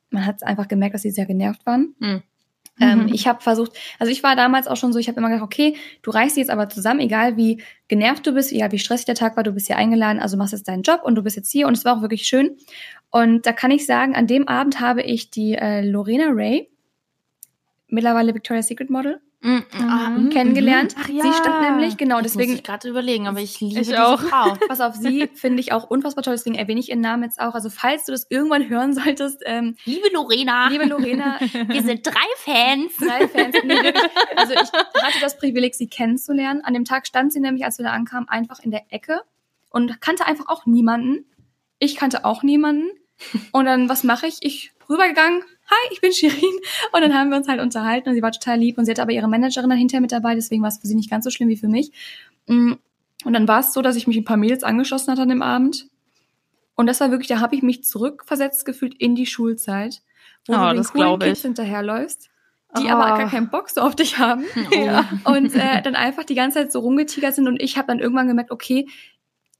man 0.09 0.25
hat 0.25 0.43
einfach 0.43 0.67
gemerkt, 0.67 0.95
dass 0.95 1.01
sie 1.01 1.11
sehr 1.11 1.25
genervt 1.25 1.65
waren. 1.65 1.95
Mhm. 1.99 2.23
Ähm, 2.79 3.03
mhm. 3.03 3.13
ich 3.13 3.27
habe 3.27 3.41
versucht, 3.41 3.73
also 3.99 4.11
ich 4.11 4.23
war 4.23 4.35
damals 4.35 4.67
auch 4.67 4.77
schon 4.77 4.93
so, 4.93 4.99
ich 4.99 5.07
habe 5.07 5.19
immer 5.19 5.29
gedacht, 5.29 5.43
okay, 5.43 5.75
du 6.01 6.09
reißt 6.09 6.37
jetzt 6.37 6.49
aber 6.49 6.69
zusammen, 6.69 7.01
egal 7.01 7.37
wie 7.37 7.61
genervt 7.87 8.25
du 8.25 8.33
bist, 8.33 8.51
egal 8.51 8.71
wie 8.71 8.79
stressig 8.79 9.05
der 9.05 9.15
Tag 9.15 9.37
war, 9.37 9.43
du 9.43 9.51
bist 9.51 9.67
hier 9.67 9.77
eingeladen, 9.77 10.19
also 10.19 10.37
machst 10.37 10.53
jetzt 10.53 10.67
deinen 10.67 10.81
Job 10.81 11.01
und 11.03 11.13
du 11.15 11.21
bist 11.21 11.35
jetzt 11.35 11.51
hier 11.51 11.67
und 11.67 11.77
es 11.77 11.85
war 11.85 11.97
auch 11.97 12.01
wirklich 12.01 12.23
schön. 12.23 12.57
Und 13.11 13.45
da 13.45 13.53
kann 13.53 13.69
ich 13.69 13.85
sagen, 13.85 14.15
an 14.15 14.25
dem 14.25 14.47
Abend 14.47 14.79
habe 14.79 15.03
ich 15.03 15.29
die 15.29 15.53
äh, 15.53 15.87
Lorena 15.87 16.29
Ray, 16.29 16.71
mittlerweile 17.87 18.33
Victoria's 18.33 18.67
Secret 18.67 18.89
Model, 18.89 19.21
Mhm. 19.43 19.65
mhm. 19.77 20.29
kennengelernt. 20.29 20.95
Ach, 20.97 21.09
ja. 21.09 21.21
Sie 21.21 21.33
stand 21.33 21.61
nämlich, 21.61 21.97
genau, 21.97 22.21
das 22.21 22.31
deswegen. 22.31 22.51
Muss 22.51 22.59
ich 22.59 22.63
gerade 22.63 22.87
überlegen, 22.87 23.27
aber 23.27 23.41
ich 23.41 23.59
liebe 23.59 23.81
ich 23.81 23.97
auch. 23.97 24.21
Frau. 24.21 24.55
Pass 24.67 24.79
auf, 24.79 24.95
sie 24.95 25.29
finde 25.33 25.59
ich 25.59 25.73
auch 25.73 25.89
unfassbar 25.89 26.23
toll, 26.23 26.33
deswegen 26.33 26.55
erwähne 26.55 26.79
ich 26.79 26.89
ihren 26.89 27.01
Namen 27.01 27.23
jetzt 27.23 27.41
auch. 27.41 27.53
Also 27.53 27.69
falls 27.69 28.05
du 28.05 28.13
das 28.13 28.25
irgendwann 28.29 28.69
hören 28.69 28.93
solltest, 28.93 29.41
ähm, 29.45 29.75
Liebe 29.83 30.07
Lorena. 30.13 30.69
Liebe 30.69 30.85
Lorena. 30.85 31.39
wir 31.67 31.83
sind 31.83 32.07
drei 32.07 32.13
Fans. 32.37 32.95
Drei 32.97 33.27
Fans. 33.27 33.55
Nee. 33.65 33.93
Also 34.37 34.53
ich 34.53 34.71
hatte 35.03 35.19
das 35.19 35.37
Privileg, 35.37 35.75
sie 35.75 35.87
kennenzulernen. 35.87 36.61
An 36.63 36.73
dem 36.73 36.85
Tag 36.85 37.05
stand 37.05 37.33
sie 37.33 37.41
nämlich, 37.41 37.65
als 37.65 37.77
wir 37.77 37.85
da 37.85 37.91
ankamen, 37.91 38.29
einfach 38.29 38.61
in 38.61 38.71
der 38.71 38.83
Ecke 38.91 39.21
und 39.69 39.99
kannte 39.99 40.25
einfach 40.25 40.47
auch 40.47 40.65
niemanden. 40.65 41.25
Ich 41.79 41.97
kannte 41.97 42.23
auch 42.23 42.43
niemanden. 42.43 42.91
Und 43.51 43.65
dann, 43.65 43.89
was 43.89 44.05
mache 44.05 44.27
ich? 44.27 44.37
Ich 44.41 44.71
rübergegangen, 44.89 45.43
hi, 45.69 45.89
ich 45.91 46.01
bin 46.01 46.11
Shirin. 46.11 46.59
Und 46.91 47.01
dann 47.01 47.13
haben 47.13 47.29
wir 47.29 47.37
uns 47.37 47.47
halt 47.47 47.61
unterhalten 47.61 48.09
und 48.09 48.15
sie 48.15 48.21
war 48.21 48.31
total 48.31 48.59
lieb 48.59 48.77
und 48.77 48.85
sie 48.85 48.91
hatte 48.91 49.01
aber 49.01 49.11
ihre 49.11 49.27
Managerin 49.27 49.69
dann 49.69 49.77
hinterher 49.77 50.01
mit 50.01 50.11
dabei, 50.11 50.35
deswegen 50.35 50.61
war 50.61 50.69
es 50.69 50.77
für 50.77 50.87
sie 50.87 50.95
nicht 50.95 51.09
ganz 51.09 51.25
so 51.25 51.31
schlimm 51.31 51.49
wie 51.49 51.57
für 51.57 51.67
mich. 51.67 51.91
Mm, 52.47 52.73
und 53.25 53.33
dann 53.33 53.47
war 53.47 53.59
es 53.59 53.73
so, 53.73 53.81
dass 53.81 53.95
ich 53.95 54.07
mich 54.07 54.17
ein 54.17 54.25
paar 54.25 54.37
Mädels 54.37 54.63
angeschlossen 54.63 55.11
hatte 55.11 55.21
an 55.21 55.29
dem 55.29 55.41
Abend. 55.41 55.87
Und 56.75 56.87
das 56.87 56.99
war 56.99 57.11
wirklich, 57.11 57.27
da 57.27 57.39
habe 57.39 57.55
ich 57.55 57.61
mich 57.61 57.83
zurückversetzt 57.83 58.65
gefühlt 58.65 58.95
in 58.95 59.15
die 59.15 59.25
Schulzeit, 59.25 60.01
wo 60.47 60.53
oh, 60.53 60.57
du 60.57 60.73
den 60.73 60.83
coolen 60.83 61.19
Kids 61.19 61.41
hinterherläufst 61.43 62.29
die 62.77 62.87
oh. 62.87 62.89
aber 62.89 63.17
gar 63.17 63.29
keinen 63.29 63.49
Bock 63.49 63.69
so 63.69 63.81
auf 63.81 63.95
dich 63.95 64.17
haben 64.17 64.45
oh. 65.25 65.31
und 65.31 65.55
äh, 65.55 65.81
dann 65.81 65.95
einfach 65.95 66.23
die 66.23 66.35
ganze 66.35 66.59
Zeit 66.59 66.71
so 66.71 66.79
rumgetigert 66.79 67.35
sind 67.35 67.47
und 67.47 67.61
ich 67.61 67.77
habe 67.77 67.87
dann 67.87 67.99
irgendwann 67.99 68.27
gemerkt, 68.27 68.51
okay, 68.51 68.87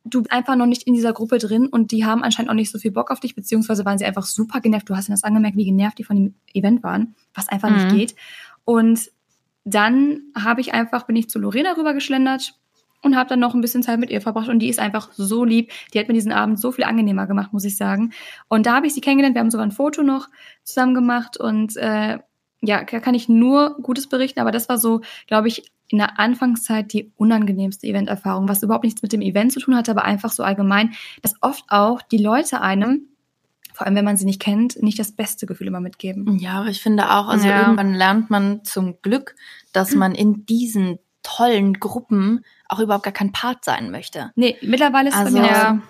du 0.05 0.21
bist 0.21 0.31
einfach 0.31 0.55
noch 0.55 0.65
nicht 0.65 0.83
in 0.83 0.93
dieser 0.93 1.13
Gruppe 1.13 1.37
drin 1.37 1.67
und 1.67 1.91
die 1.91 2.05
haben 2.05 2.23
anscheinend 2.23 2.51
auch 2.51 2.55
nicht 2.55 2.71
so 2.71 2.79
viel 2.79 2.91
Bock 2.91 3.11
auf 3.11 3.19
dich, 3.19 3.35
beziehungsweise 3.35 3.85
waren 3.85 3.97
sie 3.97 4.05
einfach 4.05 4.25
super 4.25 4.59
genervt. 4.59 4.89
Du 4.89 4.95
hast 4.95 5.07
ja 5.07 5.13
das 5.13 5.23
angemerkt, 5.23 5.57
wie 5.57 5.65
genervt 5.65 5.97
die 5.97 6.03
von 6.03 6.17
dem 6.17 6.33
Event 6.53 6.83
waren, 6.83 7.15
was 7.33 7.49
einfach 7.49 7.69
mhm. 7.69 7.75
nicht 7.75 7.89
geht. 7.89 8.15
Und 8.65 9.11
dann 9.63 10.21
habe 10.35 10.61
ich 10.61 10.73
einfach, 10.73 11.03
bin 11.03 11.15
ich 11.15 11.29
zu 11.29 11.39
Lorena 11.39 11.73
rüber 11.73 11.93
geschlendert 11.93 12.53
und 13.01 13.15
habe 13.15 13.29
dann 13.29 13.39
noch 13.39 13.53
ein 13.53 13.61
bisschen 13.61 13.83
Zeit 13.83 13.99
mit 13.99 14.09
ihr 14.09 14.21
verbracht 14.21 14.49
und 14.49 14.59
die 14.59 14.69
ist 14.69 14.79
einfach 14.79 15.11
so 15.13 15.45
lieb. 15.45 15.71
Die 15.93 15.99
hat 15.99 16.07
mir 16.07 16.13
diesen 16.13 16.31
Abend 16.31 16.59
so 16.59 16.71
viel 16.71 16.85
angenehmer 16.85 17.27
gemacht, 17.27 17.53
muss 17.53 17.65
ich 17.65 17.77
sagen. 17.77 18.13
Und 18.49 18.65
da 18.65 18.75
habe 18.75 18.87
ich 18.87 18.93
sie 18.93 19.01
kennengelernt. 19.01 19.35
Wir 19.35 19.41
haben 19.41 19.51
sogar 19.51 19.65
ein 19.65 19.71
Foto 19.71 20.03
noch 20.03 20.29
zusammen 20.63 20.93
gemacht 20.93 21.37
und 21.37 21.77
äh, 21.77 22.19
ja, 22.61 22.83
da 22.83 22.99
kann 22.99 23.13
ich 23.13 23.27
nur 23.27 23.77
Gutes 23.81 24.07
berichten, 24.07 24.39
aber 24.39 24.51
das 24.51 24.69
war 24.69 24.77
so, 24.77 25.01
glaube 25.27 25.49
ich, 25.49 25.72
in 25.93 25.99
der 25.99 26.19
Anfangszeit 26.19 26.91
die 26.91 27.13
unangenehmste 27.17 27.85
Eventerfahrung, 27.85 28.49
was 28.49 28.63
überhaupt 28.63 28.83
nichts 28.83 29.03
mit 29.03 29.13
dem 29.13 29.21
Event 29.21 29.53
zu 29.53 29.59
tun 29.59 29.75
hatte, 29.75 29.91
aber 29.91 30.03
einfach 30.03 30.31
so 30.31 30.43
allgemein, 30.43 30.93
dass 31.21 31.35
oft 31.41 31.63
auch 31.69 32.01
die 32.01 32.17
Leute 32.17 32.61
einem 32.61 33.07
vor 33.73 33.87
allem 33.87 33.95
wenn 33.95 34.05
man 34.05 34.17
sie 34.17 34.25
nicht 34.25 34.39
kennt, 34.39 34.81
nicht 34.83 34.99
das 34.99 35.13
beste 35.13 35.47
Gefühl 35.47 35.65
immer 35.65 35.79
mitgeben. 35.79 36.37
Ja, 36.37 36.59
aber 36.59 36.69
ich 36.69 36.83
finde 36.83 37.09
auch, 37.09 37.27
also 37.27 37.47
ja. 37.47 37.61
irgendwann 37.61 37.95
lernt 37.95 38.29
man 38.29 38.63
zum 38.63 39.01
Glück, 39.01 39.35
dass 39.71 39.95
man 39.95 40.13
in 40.13 40.45
diesen 40.45 40.99
tollen 41.23 41.73
Gruppen 41.79 42.45
auch 42.67 42.79
überhaupt 42.79 43.03
gar 43.03 43.13
kein 43.13 43.31
Part 43.31 43.65
sein 43.65 43.89
möchte. 43.89 44.31
Nee, 44.35 44.57
mittlerweile 44.61 45.09
ist 45.09 45.15
also, 45.15 45.35
es 45.35 45.41
mir 45.41 45.47
ja. 45.47 45.81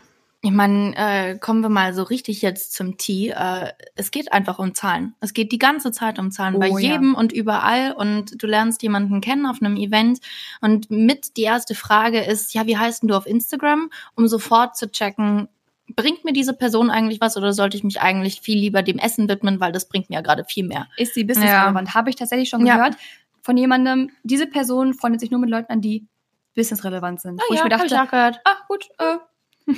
Ich 0.46 0.52
meine, 0.52 0.94
äh, 0.98 1.38
kommen 1.38 1.62
wir 1.62 1.70
mal 1.70 1.94
so 1.94 2.04
richtig 2.04 2.42
jetzt 2.42 2.74
zum 2.74 2.98
Tee. 2.98 3.30
Äh, 3.30 3.72
es 3.96 4.12
geht 4.12 4.34
einfach 4.34 4.60
um 4.60 4.76
Zahlen. 4.76 5.16
Es 5.22 5.34
geht 5.34 5.54
die 5.54 5.58
ganze 5.58 5.94
Zeit 5.94 6.20
um 6.20 6.32
Zahlen, 6.32 6.56
oh, 6.56 6.60
bei 6.60 6.68
jedem 6.68 7.14
ja. 7.14 7.20
und 7.20 7.32
überall. 7.32 7.94
Und 7.94 8.44
du 8.44 8.46
lernst 8.46 8.84
jemanden 8.84 9.22
kennen 9.22 9.46
auf 9.46 9.62
einem 9.62 9.78
Event. 9.78 10.20
Und 10.60 10.92
mit 10.92 11.38
die 11.38 11.44
erste 11.44 11.76
Frage 11.76 12.22
ist, 12.22 12.54
ja, 12.54 12.68
wie 12.68 12.78
heißt 12.78 13.04
denn 13.04 13.08
du 13.08 13.16
auf 13.16 13.26
Instagram? 13.26 13.90
Um 14.16 14.28
sofort 14.28 14.76
zu 14.76 14.92
checken, 14.92 15.48
bringt 15.96 16.26
mir 16.26 16.34
diese 16.34 16.54
Person 16.54 16.90
eigentlich 16.90 17.22
was 17.22 17.38
oder 17.38 17.54
sollte 17.54 17.78
ich 17.78 17.86
mich 17.86 18.02
eigentlich 18.02 18.42
viel 18.42 18.58
lieber 18.58 18.84
dem 18.84 18.98
Essen 19.00 19.30
widmen, 19.30 19.62
weil 19.62 19.72
das 19.72 19.88
bringt 19.88 20.10
mir 20.10 20.16
ja 20.16 20.22
gerade 20.22 20.44
viel 20.44 20.68
mehr. 20.68 20.88
Ist 20.98 21.14
sie 21.14 21.24
businessrelevant? 21.24 21.88
Ja. 21.88 21.94
Habe 21.94 22.10
ich 22.10 22.18
tatsächlich 22.18 22.50
schon 22.50 22.66
ja. 22.66 22.76
gehört 22.76 22.98
von 23.44 23.58
jemandem, 23.58 24.10
diese 24.24 24.48
Person 24.48 24.94
freundet 24.94 25.20
sich 25.20 25.30
nur 25.30 25.40
mit 25.40 25.50
Leuten 25.50 25.72
an, 25.72 25.82
die 25.82 26.08
businessrelevant 26.56 27.22
sind. 27.22 27.42
Ah, 27.42 27.44
wo 27.50 27.54
ja, 27.54 27.60
ich 27.60 27.64
mir 27.64 27.70
dachte, 27.70 27.88
ich 27.88 27.94
auch 27.98 28.10
gehört. 28.10 28.40
ah 28.46 28.56
gut, 28.68 28.88
äh, 28.98 29.18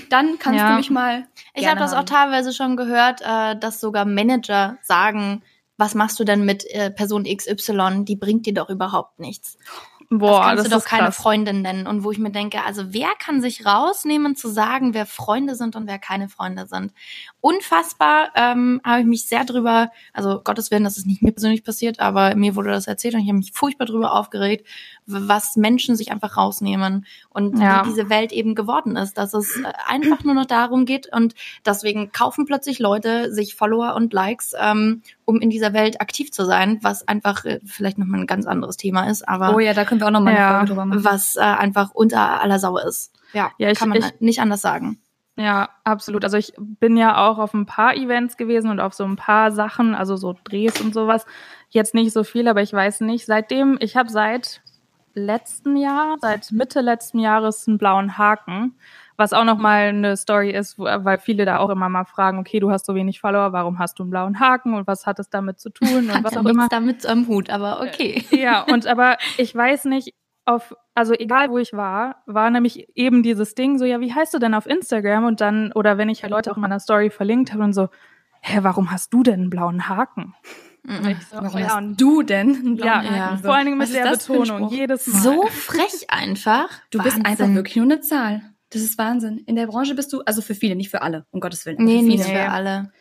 dann 0.10 0.40
kannst 0.40 0.60
ja. 0.60 0.70
du 0.70 0.78
mich 0.78 0.90
mal. 0.90 1.28
Ich 1.54 1.68
habe 1.68 1.80
das 1.80 1.94
auch 1.94 2.04
teilweise 2.04 2.54
schon 2.54 2.76
gehört, 2.76 3.22
äh, 3.22 3.58
dass 3.58 3.80
sogar 3.80 4.06
Manager 4.06 4.78
sagen, 4.82 5.44
was 5.78 5.94
machst 5.94 6.20
du 6.20 6.24
denn 6.24 6.46
mit 6.46 6.66
äh, 6.74 6.90
Person 6.92 7.26
XY? 7.26 8.06
Die 8.06 8.16
bringt 8.16 8.46
dir 8.46 8.54
doch 8.54 8.70
überhaupt 8.70 9.20
nichts. 9.20 9.58
Boah, 10.10 10.30
das 10.30 10.46
kannst 10.46 10.60
das 10.60 10.72
du 10.72 10.78
doch 10.78 10.86
keine 10.86 11.06
krass. 11.06 11.18
Freundin 11.18 11.62
nennen. 11.62 11.88
Und 11.88 12.04
wo 12.04 12.12
ich 12.12 12.20
mir 12.20 12.32
denke, 12.32 12.64
also 12.64 12.94
wer 12.94 13.10
kann 13.18 13.42
sich 13.42 13.66
rausnehmen 13.66 14.36
zu 14.36 14.50
sagen, 14.50 14.94
wer 14.94 15.06
Freunde 15.06 15.56
sind 15.56 15.76
und 15.76 15.88
wer 15.88 16.00
keine 16.00 16.30
Freunde 16.30 16.68
sind? 16.68 16.94
Unfassbar 17.42 18.30
ähm, 18.36 18.82
habe 18.86 19.02
ich 19.02 19.08
mich 19.08 19.28
sehr 19.28 19.46
drüber, 19.46 19.92
also 20.14 20.42
Gottes 20.44 20.72
Willen, 20.72 20.84
dass 20.84 20.98
es 20.98 21.06
nicht 21.06 21.22
mir 21.22 21.32
persönlich 21.32 21.64
passiert, 21.64 22.00
aber 22.00 22.36
mir 22.36 22.56
wurde 22.56 22.70
das 22.70 22.88
erzählt 22.88 23.16
und 23.16 23.22
ich 23.22 23.28
habe 23.28 23.40
mich 23.40 23.52
furchtbar 23.54 23.86
drüber 23.86 24.14
aufgeregt, 24.14 24.68
was 25.08 25.56
Menschen 25.56 25.96
sich 25.96 26.12
einfach 26.12 26.38
rausnehmen 26.38 27.06
und 27.30 27.60
ja. 27.60 27.84
wie 27.84 27.90
diese 27.90 28.10
Welt 28.10 28.32
eben 28.32 28.56
geworden 28.56 28.96
ist, 28.96 29.18
dass 29.18 29.34
es 29.34 29.58
äh, 29.58 29.72
einfach 29.88 30.24
nur 30.24 30.34
noch 30.34 30.46
darum 30.46 30.86
geht 30.86 31.12
und 31.12 31.36
deswegen 31.66 32.12
kaufen 32.12 32.46
plötzlich 32.46 32.80
Leute 32.80 33.32
sich 33.32 33.56
Follower 33.56 33.96
und 33.96 34.14
Likes, 34.14 34.54
ähm, 34.60 35.04
um 35.26 35.40
in 35.40 35.50
dieser 35.50 35.74
Welt 35.74 36.02
aktiv 36.02 36.32
zu 36.32 36.46
sein, 36.46 36.80
was 36.82 37.08
einfach 37.08 37.46
äh, 37.46 37.60
vielleicht 37.66 37.98
nochmal 37.98 38.22
ein 38.22 38.28
ganz 38.28 38.48
anderes 38.48 38.78
Thema 38.78 39.10
ist, 39.10 39.28
aber 39.28 39.56
oh 39.56 39.60
ja, 39.60 39.74
da 39.74 39.86
können 39.86 40.02
wir 40.02 40.08
auch 40.08 40.12
nochmal 40.12 40.34
ja. 40.34 40.48
eine 40.48 40.58
Folge 40.58 40.70
drüber 40.70 40.86
machen. 40.86 41.04
was 41.04 41.36
äh, 41.36 41.42
einfach 41.42 41.92
unter 41.92 42.42
aller 42.42 42.60
Sau 42.60 42.78
ist. 42.78 43.12
Ja, 43.34 43.52
ja 43.58 43.72
ich, 43.72 43.78
kann 43.78 43.90
man 43.90 44.00
ich, 44.00 44.20
nicht 44.20 44.40
anders 44.40 44.62
sagen. 44.62 45.00
Ja, 45.38 45.70
absolut. 45.84 46.24
Also 46.24 46.38
ich 46.38 46.54
bin 46.58 46.96
ja 46.96 47.28
auch 47.28 47.40
auf 47.40 47.54
ein 47.54 47.66
paar 47.66 47.96
Events 47.96 48.38
gewesen 48.38 48.70
und 48.70 48.80
auf 48.80 48.94
so 48.94 49.04
ein 49.04 49.18
paar 49.18 49.52
Sachen, 49.52 49.94
also 49.94 50.16
so 50.16 50.34
Drehs 50.46 50.80
und 50.80 50.94
sowas. 50.94 51.26
Jetzt 51.70 51.94
nicht 51.94 52.14
so 52.14 52.24
viel, 52.24 52.48
aber 52.48 52.62
ich 52.62 52.72
weiß 52.72 53.02
nicht. 53.02 53.26
Seitdem, 53.26 53.78
ich 53.82 53.98
habe 53.98 54.10
seit 54.10 54.62
letzten 55.16 55.78
Jahr, 55.78 56.18
seit 56.20 56.52
Mitte 56.52 56.82
letzten 56.82 57.20
Jahres 57.20 57.68
einen 57.68 57.78
blauen 57.78 58.18
Haken, 58.18 58.78
was 59.18 59.34
auch 59.34 59.46
nochmal 59.46 59.88
eine 59.88 60.18
Story 60.18 60.52
ist, 60.52 60.78
weil 60.78 61.18
viele 61.18 61.46
da 61.46 61.58
auch 61.58 61.70
immer 61.70 61.90
mal 61.90 62.06
fragen, 62.06 62.38
okay, 62.38 62.60
du 62.60 62.70
hast 62.70 62.86
so 62.86 62.96
wenig 62.96 63.22
Follower, 63.22 63.54
warum 63.54 63.80
hast 63.80 63.98
du 63.98 64.04
einen 64.04 64.10
blauen 64.10 64.40
Haken 64.40 64.74
und 64.74 64.88
was 64.88 65.06
hat 65.06 65.20
es 65.20 65.30
damit 65.30 65.60
zu 65.60 65.70
tun 65.70 66.10
und 66.14 66.24
was 66.24 66.38
auch 66.38 66.46
immer. 66.46 66.68
damit 66.70 67.06
am 67.06 67.28
Hut, 67.28 67.50
aber 67.50 67.82
okay. 67.82 68.26
Ja, 68.30 68.62
und 68.62 68.88
aber 68.88 69.18
ich 69.38 69.56
weiß 69.56 69.86
nicht, 69.86 70.14
auf, 70.46 70.76
also 70.94 71.14
egal 71.14 71.50
wo 71.50 71.58
ich 71.58 71.74
war, 71.74 72.22
war 72.28 72.50
nämlich 72.50 72.88
eben 72.96 73.24
dieses 73.24 73.56
Ding 73.56 73.78
so, 73.78 73.86
ja, 73.86 74.00
wie 74.00 74.14
heißt 74.14 74.34
du 74.34 74.40
denn 74.40 74.54
auf 74.54 74.68
Instagram? 74.68 75.26
Und 75.26 75.42
dann, 75.42 75.72
oder 75.74 75.98
wenn 75.98 76.10
ich 76.10 76.22
ja 76.22 76.30
Leute 76.30 76.52
auch 76.52 76.56
in 76.56 76.62
meiner 76.62 76.80
Story 76.80 77.10
verlinkt 77.10 77.52
habe 77.52 77.64
und 77.64 77.74
so, 77.74 77.90
hä, 78.42 78.60
warum 78.62 78.92
hast 78.92 79.12
du 79.12 79.24
denn 79.24 79.42
einen 79.42 79.50
blauen 79.50 79.90
Haken? 79.90 80.36
Mhm. 80.86 81.16
So, 81.32 81.38
Warum 81.38 81.60
ja, 81.60 81.76
hast 81.76 82.02
du 82.02 82.22
denn? 82.24 82.78
Ja, 82.78 83.04
ja, 83.04 83.38
vor 83.38 83.56
allen 83.56 83.66
Dingen 83.66 83.78
mit 83.78 83.94
der 83.94 84.12
Betonung. 84.12 84.70
Jedes 84.70 85.08
Mal. 85.08 85.22
So 85.22 85.48
frech 85.48 86.10
einfach. 86.10 86.70
Du 86.92 87.00
Wahnsinn. 87.00 87.24
bist 87.24 87.26
einfach 87.26 87.54
wirklich 87.56 87.76
nur 87.76 87.86
eine 87.86 88.02
Zahl. 88.02 88.42
Das 88.70 88.82
ist 88.82 88.98
Wahnsinn. 88.98 89.40
In 89.40 89.56
der 89.56 89.68
Branche 89.68 89.96
bist 89.96 90.12
du, 90.14 90.22
also 90.22 90.42
für 90.42 90.56
viele, 90.56 90.76
nicht 90.76 90.90
für 90.90 91.02
alle, 91.02 91.26
um 91.32 91.40
Gottes 91.40 91.66
Willen. 91.66 91.78
Nee, 91.84 92.02
nicht 92.02 92.26
für 92.26 92.50
alle. 92.50 92.92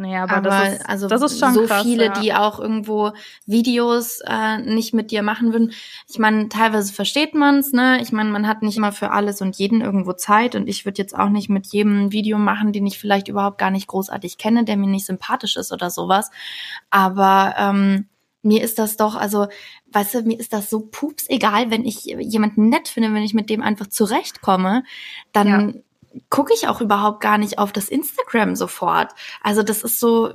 Naja, 0.00 0.22
aber, 0.22 0.36
aber 0.36 0.50
das, 0.50 0.74
ist, 0.74 0.88
also 0.88 1.08
das 1.08 1.22
ist 1.22 1.40
schon 1.40 1.54
so 1.54 1.66
krass, 1.66 1.82
viele, 1.82 2.04
ja. 2.04 2.12
die 2.12 2.32
auch 2.32 2.60
irgendwo 2.60 3.10
Videos 3.46 4.20
äh, 4.24 4.58
nicht 4.58 4.94
mit 4.94 5.10
dir 5.10 5.24
machen 5.24 5.52
würden. 5.52 5.72
Ich 6.08 6.20
meine, 6.20 6.48
teilweise 6.48 6.92
versteht 6.92 7.34
man's, 7.34 7.72
ne? 7.72 8.00
Ich 8.00 8.12
meine, 8.12 8.30
man 8.30 8.46
hat 8.46 8.62
nicht 8.62 8.76
immer 8.76 8.92
für 8.92 9.10
alles 9.10 9.40
und 9.40 9.56
jeden 9.56 9.80
irgendwo 9.80 10.12
Zeit 10.12 10.54
und 10.54 10.68
ich 10.68 10.84
würde 10.84 11.02
jetzt 11.02 11.18
auch 11.18 11.30
nicht 11.30 11.48
mit 11.48 11.66
jedem 11.66 12.12
Video 12.12 12.38
machen, 12.38 12.72
den 12.72 12.86
ich 12.86 12.96
vielleicht 12.96 13.26
überhaupt 13.26 13.58
gar 13.58 13.72
nicht 13.72 13.88
großartig 13.88 14.38
kenne, 14.38 14.64
der 14.64 14.76
mir 14.76 14.86
nicht 14.86 15.04
sympathisch 15.04 15.56
ist 15.56 15.72
oder 15.72 15.90
sowas. 15.90 16.30
Aber 16.90 17.56
ähm, 17.58 18.06
mir 18.42 18.62
ist 18.62 18.78
das 18.78 18.96
doch, 18.96 19.16
also, 19.16 19.48
weißt 19.90 20.14
du, 20.14 20.22
mir 20.22 20.38
ist 20.38 20.52
das 20.52 20.70
so 20.70 20.86
pups 20.92 21.28
egal, 21.28 21.72
wenn 21.72 21.84
ich 21.84 22.04
jemanden 22.04 22.68
nett 22.68 22.86
finde, 22.86 23.12
wenn 23.12 23.24
ich 23.24 23.34
mit 23.34 23.50
dem 23.50 23.62
einfach 23.62 23.88
zurechtkomme, 23.88 24.84
dann 25.32 25.48
ja 25.48 25.80
gucke 26.30 26.52
ich 26.54 26.68
auch 26.68 26.80
überhaupt 26.80 27.20
gar 27.20 27.38
nicht 27.38 27.58
auf 27.58 27.72
das 27.72 27.88
Instagram 27.88 28.56
sofort. 28.56 29.12
Also 29.42 29.62
das 29.62 29.82
ist 29.82 30.00
so, 30.00 30.32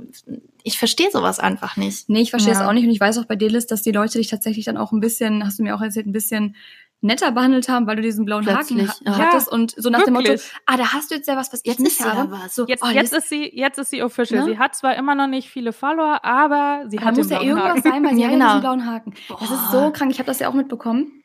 ich 0.64 0.78
verstehe 0.78 1.12
sowas 1.12 1.40
einfach 1.40 1.78
nicht. 1.78 2.10
Nee, 2.10 2.22
ich 2.22 2.30
verstehe 2.30 2.54
es 2.54 2.60
ja. 2.60 2.68
auch 2.68 2.74
nicht 2.74 2.86
und 2.86 2.92
ich 2.92 3.00
weiß 3.00 3.18
auch 3.18 3.26
bei 3.26 3.36
dir, 3.36 3.50
Liz, 3.50 3.68
dass 3.68 3.82
die 3.82 3.92
Leute 3.92 4.18
dich 4.18 4.28
tatsächlich 4.28 4.66
dann 4.66 4.78
auch 4.78 4.92
ein 4.92 5.00
bisschen, 5.00 5.46
hast 5.46 5.60
du 5.60 5.64
mir 5.64 5.76
auch 5.76 5.82
erzählt, 5.82 6.08
ein 6.08 6.14
bisschen 6.14 6.56
netter 7.04 7.32
behandelt 7.32 7.68
haben, 7.68 7.86
weil 7.86 7.98
du 7.98 8.02
diesen 8.02 8.26
blauen 8.26 8.44
Plötzlich. 8.44 8.88
Haken 8.88 9.08
ha 9.08 9.20
ja, 9.20 9.26
hattest 9.28 9.52
und 9.52 9.76
so 9.78 9.90
nach 9.90 10.00
Wirklich? 10.00 10.26
dem 10.26 10.32
Motto, 10.32 10.44
ah, 10.66 10.78
da 10.78 10.94
hast 10.94 11.12
du 11.12 11.16
jetzt 11.16 11.28
ja 11.28 11.36
was, 11.36 11.52
was 11.52 11.60
ich 11.64 11.68
jetzt 11.68 11.80
nicht 11.80 12.00
habe. 12.00 12.36
So, 12.50 12.66
jetzt, 12.66 12.82
oh, 12.84 12.88
jetzt, 12.88 13.14
ist 13.14 13.30
sie, 13.30 13.52
jetzt 13.54 13.78
ist 13.78 13.90
sie 13.90 14.02
official. 14.02 14.46
Ne? 14.46 14.54
Sie 14.54 14.60
hat 14.60 14.74
zwar 14.76 14.96
immer 14.96 15.14
noch 15.14 15.28
nicht 15.28 15.50
viele 15.50 15.74
Follower, 15.74 16.24
aber 16.24 16.86
sie 16.88 16.98
aber 16.98 17.08
hat 17.08 17.18
muss 17.18 17.30
ja 17.30 17.42
irgendwas 17.42 17.70
Haken. 17.70 17.82
sein, 17.84 18.06
weil 18.06 18.16
sie 18.16 18.22
ja, 18.22 18.30
genau. 18.30 18.46
hat 18.46 18.52
diesen 18.52 18.62
blauen 18.62 18.86
Haken. 18.86 19.14
Boah. 19.28 19.38
Das 19.40 19.52
ist 19.52 19.72
so 19.72 19.92
krank. 19.92 20.12
Ich 20.12 20.20
habe 20.20 20.28
das 20.28 20.40
ja 20.40 20.48
auch 20.48 20.54
mitbekommen. 20.54 21.24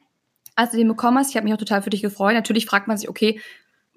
Als 0.57 0.73
du 0.73 0.77
den 0.77 0.88
bekommen 0.88 1.16
hast, 1.18 1.31
ich 1.31 1.37
habe 1.37 1.44
mich 1.44 1.55
auch 1.55 1.59
total 1.59 1.83
für 1.83 1.90
dich 1.90 2.03
gefreut. 2.03 2.35
Natürlich 2.35 2.66
fragt 2.66 2.88
man 2.88 2.99
sich, 2.99 3.09
okay, 3.09 3.40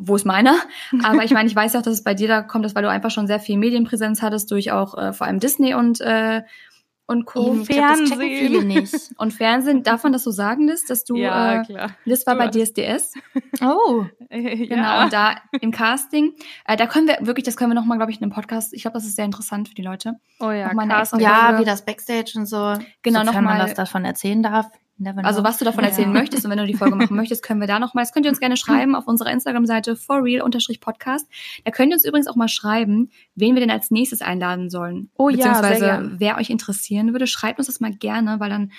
wo 0.01 0.15
ist 0.15 0.25
meiner? 0.25 0.55
Aber 1.03 1.23
ich 1.23 1.31
meine, 1.31 1.47
ich 1.47 1.55
weiß 1.55 1.75
auch, 1.75 1.81
dass 1.81 1.93
es 1.93 2.03
bei 2.03 2.13
dir 2.13 2.27
da 2.27 2.41
kommt, 2.41 2.65
dass 2.65 2.75
weil 2.75 2.83
du 2.83 2.89
einfach 2.89 3.11
schon 3.11 3.27
sehr 3.27 3.39
viel 3.39 3.57
Medienpräsenz 3.57 4.21
hattest 4.21 4.51
durch 4.51 4.71
auch 4.71 4.97
äh, 4.97 5.13
vor 5.13 5.27
allem 5.27 5.39
Disney 5.39 5.73
und 5.73 6.01
äh, 6.01 6.41
und 7.11 7.25
Co. 7.25 7.53
Eben, 7.53 7.65
Fernsehen. 7.65 8.05
Glaub, 8.05 8.19
viele 8.21 8.63
nicht. 8.63 8.95
Und 9.17 9.33
Fernsehen, 9.33 9.83
darf 9.83 10.03
man 10.03 10.13
das 10.13 10.23
so 10.23 10.31
sagen, 10.31 10.67
Liz, 10.67 10.85
dass 10.85 11.03
du, 11.03 11.17
ja, 11.17 11.61
äh, 11.61 11.65
klar. 11.65 11.89
Liz 12.05 12.25
war 12.25 12.35
du 12.35 12.39
bei 12.39 12.47
DSDS. 12.47 13.13
Oh. 13.63 14.05
genau, 14.29 14.75
ja. 14.75 15.03
und 15.03 15.13
da 15.13 15.35
im 15.59 15.71
Casting, 15.71 16.33
äh, 16.65 16.75
da 16.77 16.87
können 16.87 17.07
wir 17.07 17.17
wirklich, 17.21 17.43
das 17.43 17.57
können 17.57 17.69
wir 17.69 17.75
nochmal, 17.75 17.97
glaube 17.97 18.11
ich, 18.11 18.17
in 18.17 18.23
einem 18.23 18.31
Podcast, 18.31 18.73
ich 18.73 18.83
glaube, 18.83 18.95
das 18.95 19.05
ist 19.05 19.17
sehr 19.17 19.25
interessant 19.25 19.67
für 19.67 19.75
die 19.75 19.83
Leute. 19.83 20.13
Oh 20.39 20.49
ja, 20.49 20.71
Ja, 21.21 21.59
wie 21.59 21.65
das 21.65 21.85
Backstage 21.85 22.31
und 22.37 22.47
so. 22.47 22.73
Genau, 23.03 23.23
nochmal. 23.23 23.43
man 23.43 23.59
das 23.59 23.75
davon 23.75 24.03
erzählen 24.03 24.41
darf. 24.41 24.67
Also 25.23 25.43
was 25.43 25.57
du 25.57 25.65
davon 25.65 25.83
erzählen 25.83 26.13
ja. 26.13 26.19
möchtest 26.19 26.45
und 26.45 26.51
wenn 26.51 26.57
du 26.57 26.65
die 26.65 26.75
Folge 26.75 26.95
machen 26.95 27.15
möchtest, 27.15 27.43
können 27.43 27.59
wir 27.59 27.67
da 27.67 27.79
nochmal, 27.79 28.03
das 28.03 28.13
könnt 28.13 28.25
ihr 28.25 28.29
uns 28.29 28.39
gerne 28.39 28.57
schreiben 28.57 28.95
auf 28.95 29.07
unserer 29.07 29.31
Instagram-Seite 29.31 29.95
forreal-podcast. 29.95 31.27
Da 31.63 31.71
könnt 31.71 31.91
ihr 31.91 31.95
uns 31.95 32.05
übrigens 32.05 32.27
auch 32.27 32.35
mal 32.35 32.47
schreiben, 32.47 33.09
wen 33.35 33.55
wir 33.55 33.61
denn 33.61 33.71
als 33.71 33.91
nächstes 33.91 34.21
einladen 34.21 34.69
sollen. 34.69 35.09
Oh 35.17 35.27
Beziehungsweise, 35.27 35.85
ja, 35.85 36.03
wer 36.03 36.37
euch 36.37 36.49
interessieren 36.49 37.13
würde, 37.13 37.27
schreibt 37.27 37.59
uns 37.59 37.67
das 37.67 37.79
mal 37.79 37.93
gerne, 37.93 38.39
weil 38.39 38.49
dann, 38.49 38.71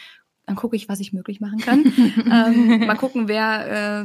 dann 0.47 0.57
gucke 0.57 0.77
ich, 0.77 0.89
was 0.89 1.01
ich 1.01 1.13
möglich 1.13 1.41
machen 1.41 1.59
kann. 1.59 1.85
ähm, 2.31 2.87
mal 2.87 2.97
gucken, 2.97 3.29
wer, 3.29 4.05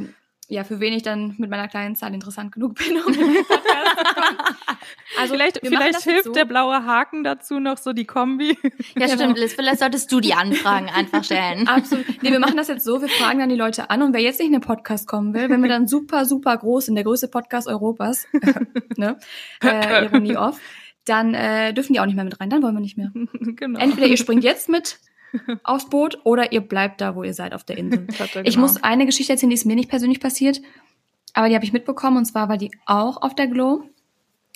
ja, 0.50 0.64
für 0.64 0.80
wen 0.80 0.94
ich 0.94 1.02
dann 1.02 1.34
mit 1.36 1.50
meiner 1.50 1.68
kleinen 1.68 1.94
Zahl 1.94 2.14
interessant 2.14 2.52
genug 2.52 2.74
bin, 2.76 2.96
um 3.02 3.12
in 3.12 3.34
den 3.34 3.44
Podcast 3.44 3.98
zu 3.98 4.14
kommen. 4.14 4.38
Also 5.18 5.34
vielleicht, 5.34 5.60
vielleicht 5.62 6.02
hilft 6.02 6.24
so. 6.24 6.32
der 6.32 6.44
blaue 6.44 6.84
Haken 6.84 7.24
dazu 7.24 7.60
noch 7.60 7.78
so 7.78 7.92
die 7.92 8.04
Kombi. 8.04 8.56
Ja, 8.96 9.06
genau. 9.06 9.14
stimmt, 9.14 9.38
Liz. 9.38 9.54
Vielleicht 9.54 9.80
solltest 9.80 10.12
du 10.12 10.20
die 10.20 10.34
Anfragen 10.34 10.88
einfach 10.88 11.24
stellen. 11.24 11.66
Absolut. 11.68 12.06
Nee, 12.22 12.30
wir 12.30 12.38
machen 12.38 12.56
das 12.56 12.68
jetzt 12.68 12.84
so, 12.84 13.00
wir 13.00 13.08
fragen 13.08 13.40
dann 13.40 13.48
die 13.48 13.56
Leute 13.56 13.90
an 13.90 14.02
und 14.02 14.12
wer 14.12 14.20
jetzt 14.20 14.38
nicht 14.38 14.46
in 14.46 14.52
den 14.52 14.60
Podcast 14.60 15.08
kommen 15.08 15.34
will, 15.34 15.50
wenn 15.50 15.60
wir 15.62 15.68
dann 15.68 15.88
super, 15.88 16.24
super 16.24 16.56
groß 16.56 16.88
in 16.88 16.94
der 16.94 17.04
größte 17.04 17.28
Podcast 17.28 17.68
Europas, 17.68 18.26
ne, 18.96 19.18
äh, 19.62 20.04
Ironie 20.04 20.36
off, 20.36 20.60
dann 21.04 21.34
äh, 21.34 21.72
dürfen 21.74 21.94
die 21.94 22.00
auch 22.00 22.06
nicht 22.06 22.16
mehr 22.16 22.24
mit 22.24 22.40
rein, 22.40 22.50
dann 22.50 22.62
wollen 22.62 22.74
wir 22.74 22.80
nicht 22.80 22.96
mehr. 22.96 23.10
genau. 23.42 23.78
Entweder 23.80 24.06
ihr 24.06 24.18
springt 24.18 24.44
jetzt 24.44 24.68
mit 24.68 24.98
aufs 25.62 25.88
Boot 25.88 26.18
oder 26.24 26.52
ihr 26.52 26.60
bleibt 26.60 27.00
da, 27.00 27.14
wo 27.14 27.22
ihr 27.22 27.34
seid, 27.34 27.54
auf 27.54 27.64
der 27.64 27.78
Insel. 27.78 28.06
Genau. 28.06 28.44
Ich 28.44 28.56
muss 28.56 28.82
eine 28.82 29.06
Geschichte 29.06 29.32
erzählen, 29.32 29.50
die 29.50 29.56
ist 29.56 29.66
mir 29.66 29.76
nicht 29.76 29.90
persönlich 29.90 30.20
passiert, 30.20 30.60
aber 31.34 31.48
die 31.48 31.54
habe 31.54 31.64
ich 31.64 31.72
mitbekommen 31.72 32.16
und 32.16 32.24
zwar 32.24 32.48
war 32.48 32.56
die 32.56 32.70
auch 32.86 33.22
auf 33.22 33.34
der 33.34 33.46
Glow. 33.46 33.84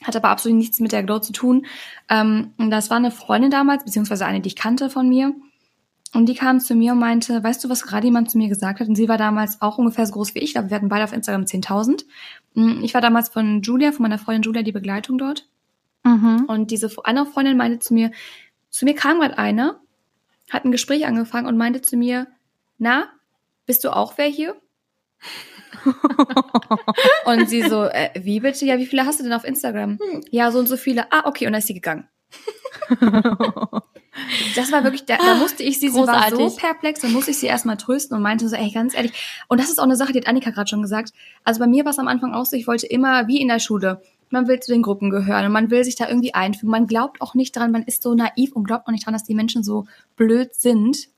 Hat 0.05 0.17
aber 0.17 0.31
absolut 0.31 0.59
nichts 0.59 0.81
mit 0.81 0.91
der 0.93 1.05
Glow 1.05 1.21
zu 1.21 1.33
tun. 1.33 1.67
Ähm, 2.09 2.53
das 2.59 2.91
war 2.91 2.97
eine 2.97 3.13
Freundin 3.13 3.51
damals, 3.51 3.85
beziehungsweise 3.85 4.27
eine, 4.27 4.41
die 4.41 4.49
ich 4.49 4.57
kannte 4.57 4.91
von 4.91 5.09
mir. 5.09 5.33
Und 6.15 6.29
die 6.29 6.35
kam 6.35 6.61
zu 6.61 6.75
mir 6.75 6.93
und 6.93 6.99
meinte, 6.99 7.43
weißt 7.43 7.65
du, 7.65 7.69
was 7.71 7.83
gerade 7.83 8.07
jemand 8.07 8.31
zu 8.31 8.37
mir 8.37 8.49
gesagt 8.49 8.81
hat? 8.81 8.89
Und 8.89 8.97
sie 8.97 9.09
war 9.09 9.17
damals 9.17 9.63
auch 9.63 9.79
ungefähr 9.79 10.05
so 10.05 10.13
groß 10.13 10.35
wie 10.35 10.41
ich. 10.41 10.45
Ich 10.47 10.53
glaube, 10.53 10.69
wir 10.69 10.77
hatten 10.77 10.89
beide 10.89 11.05
auf 11.05 11.13
Instagram 11.13 11.45
10.000. 11.45 12.05
Mm, 12.55 12.83
ich 12.83 12.93
war 12.93 13.01
damals 13.01 13.31
von 13.31 13.63
Julia, 13.63 13.93
von 13.93 14.03
meiner 14.03 14.19
Freundin 14.19 14.43
Julia, 14.43 14.63
die 14.63 14.73
Begleitung 14.73 15.17
dort. 15.17 15.49
Mhm. 16.05 16.45
Und 16.49 16.71
diese 16.71 16.91
andere 17.05 17.27
Freundin 17.27 17.57
meinte 17.57 17.79
zu 17.79 17.95
mir, 17.95 18.11
zu 18.69 18.85
mir 18.85 18.95
kam 18.95 19.21
gerade 19.21 19.39
eine, 19.39 19.79
hat 20.53 20.65
ein 20.65 20.73
Gespräch 20.73 21.07
angefangen 21.07 21.47
und 21.47 21.57
meinte 21.57 21.83
zu 21.83 21.97
mir, 21.97 22.27
na, 22.79 23.09
bist 23.67 23.85
du 23.85 23.91
auch 23.91 24.19
wer 24.19 24.27
hier? 24.27 24.57
und 27.25 27.49
sie 27.49 27.62
so, 27.62 27.85
äh, 27.85 28.11
wie 28.15 28.41
bitte? 28.41 28.65
Ja, 28.65 28.79
wie 28.79 28.87
viele 28.87 29.07
hast 29.07 29.19
du 29.19 29.25
denn 29.25 29.33
auf 29.33 29.45
Instagram? 29.45 29.99
Hm. 29.99 30.25
Ja, 30.31 30.51
so 30.51 30.59
und 30.59 30.67
so 30.67 30.77
viele. 30.77 31.11
Ah, 31.11 31.23
okay, 31.27 31.47
und 31.47 31.53
dann 31.53 31.61
ist 31.61 31.69
sie 31.69 31.75
gegangen. 31.75 32.09
Das 34.55 34.71
war 34.71 34.85
wirklich, 34.85 35.07
da, 35.07 35.17
da 35.17 35.37
musste 35.37 35.62
ich 35.62 35.81
sie, 35.81 35.88
sie 35.88 35.99
war 35.99 36.31
so 36.31 36.51
perplex, 36.51 37.01
da 37.01 37.09
musste 37.09 37.31
ich 37.31 37.38
sie 37.38 37.47
erstmal 37.47 37.79
trösten 37.79 38.17
und 38.17 38.23
meinte 38.23 38.47
so, 38.49 38.57
ey, 38.57 38.71
ganz 38.71 38.95
ehrlich. 38.95 39.12
Und 39.49 39.59
das 39.59 39.71
ist 39.71 39.79
auch 39.79 39.85
eine 39.85 39.97
Sache, 39.97 40.12
die 40.12 40.19
hat 40.19 40.29
Annika 40.29 40.51
gerade 40.51 40.69
schon 40.69 40.83
gesagt. 40.83 41.12
Also 41.45 41.61
bei 41.61 41.67
mir 41.67 41.85
war 41.85 41.93
es 41.93 41.99
am 41.99 42.09
Anfang 42.09 42.35
auch 42.35 42.45
so, 42.45 42.57
ich 42.57 42.67
wollte 42.67 42.87
immer, 42.87 43.27
wie 43.27 43.41
in 43.41 43.49
der 43.49 43.59
Schule, 43.59 44.03
man 44.33 44.49
will 44.49 44.61
zu 44.61 44.73
den 44.73 44.83
Gruppen 44.83 45.11
gehören 45.11 45.47
und 45.47 45.53
man 45.53 45.71
will 45.71 45.85
sich 45.85 45.97
da 45.97 46.09
irgendwie 46.09 46.35
einfügen. 46.35 46.71
Man 46.71 46.87
glaubt 46.87 47.21
auch 47.21 47.35
nicht 47.35 47.55
dran, 47.55 47.73
man 47.73 47.83
ist 47.83 48.03
so 48.03 48.14
naiv 48.14 48.53
und 48.53 48.64
glaubt 48.64 48.87
auch 48.87 48.92
nicht 48.92 49.07
dran, 49.07 49.14
dass 49.14 49.25
die 49.25 49.35
Menschen 49.35 49.62
so 49.62 49.87
blöd 50.16 50.55
sind, 50.55 51.09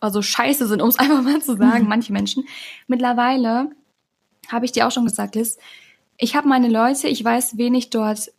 also 0.00 0.22
scheiße 0.22 0.66
sind, 0.66 0.82
um 0.82 0.88
es 0.88 0.98
einfach 0.98 1.22
mal 1.22 1.40
zu 1.40 1.56
sagen, 1.56 1.86
manche 1.88 2.12
Menschen. 2.12 2.44
Mittlerweile 2.86 3.70
habe 4.48 4.64
ich 4.64 4.72
dir 4.72 4.86
auch 4.86 4.92
schon 4.92 5.04
gesagt, 5.04 5.34
Liz, 5.34 5.58
ich 6.18 6.34
habe 6.34 6.48
meine 6.48 6.68
Leute, 6.68 7.08
ich 7.08 7.24
weiß, 7.24 7.58
wen 7.58 7.74
ich 7.74 7.90
dort 7.90 8.32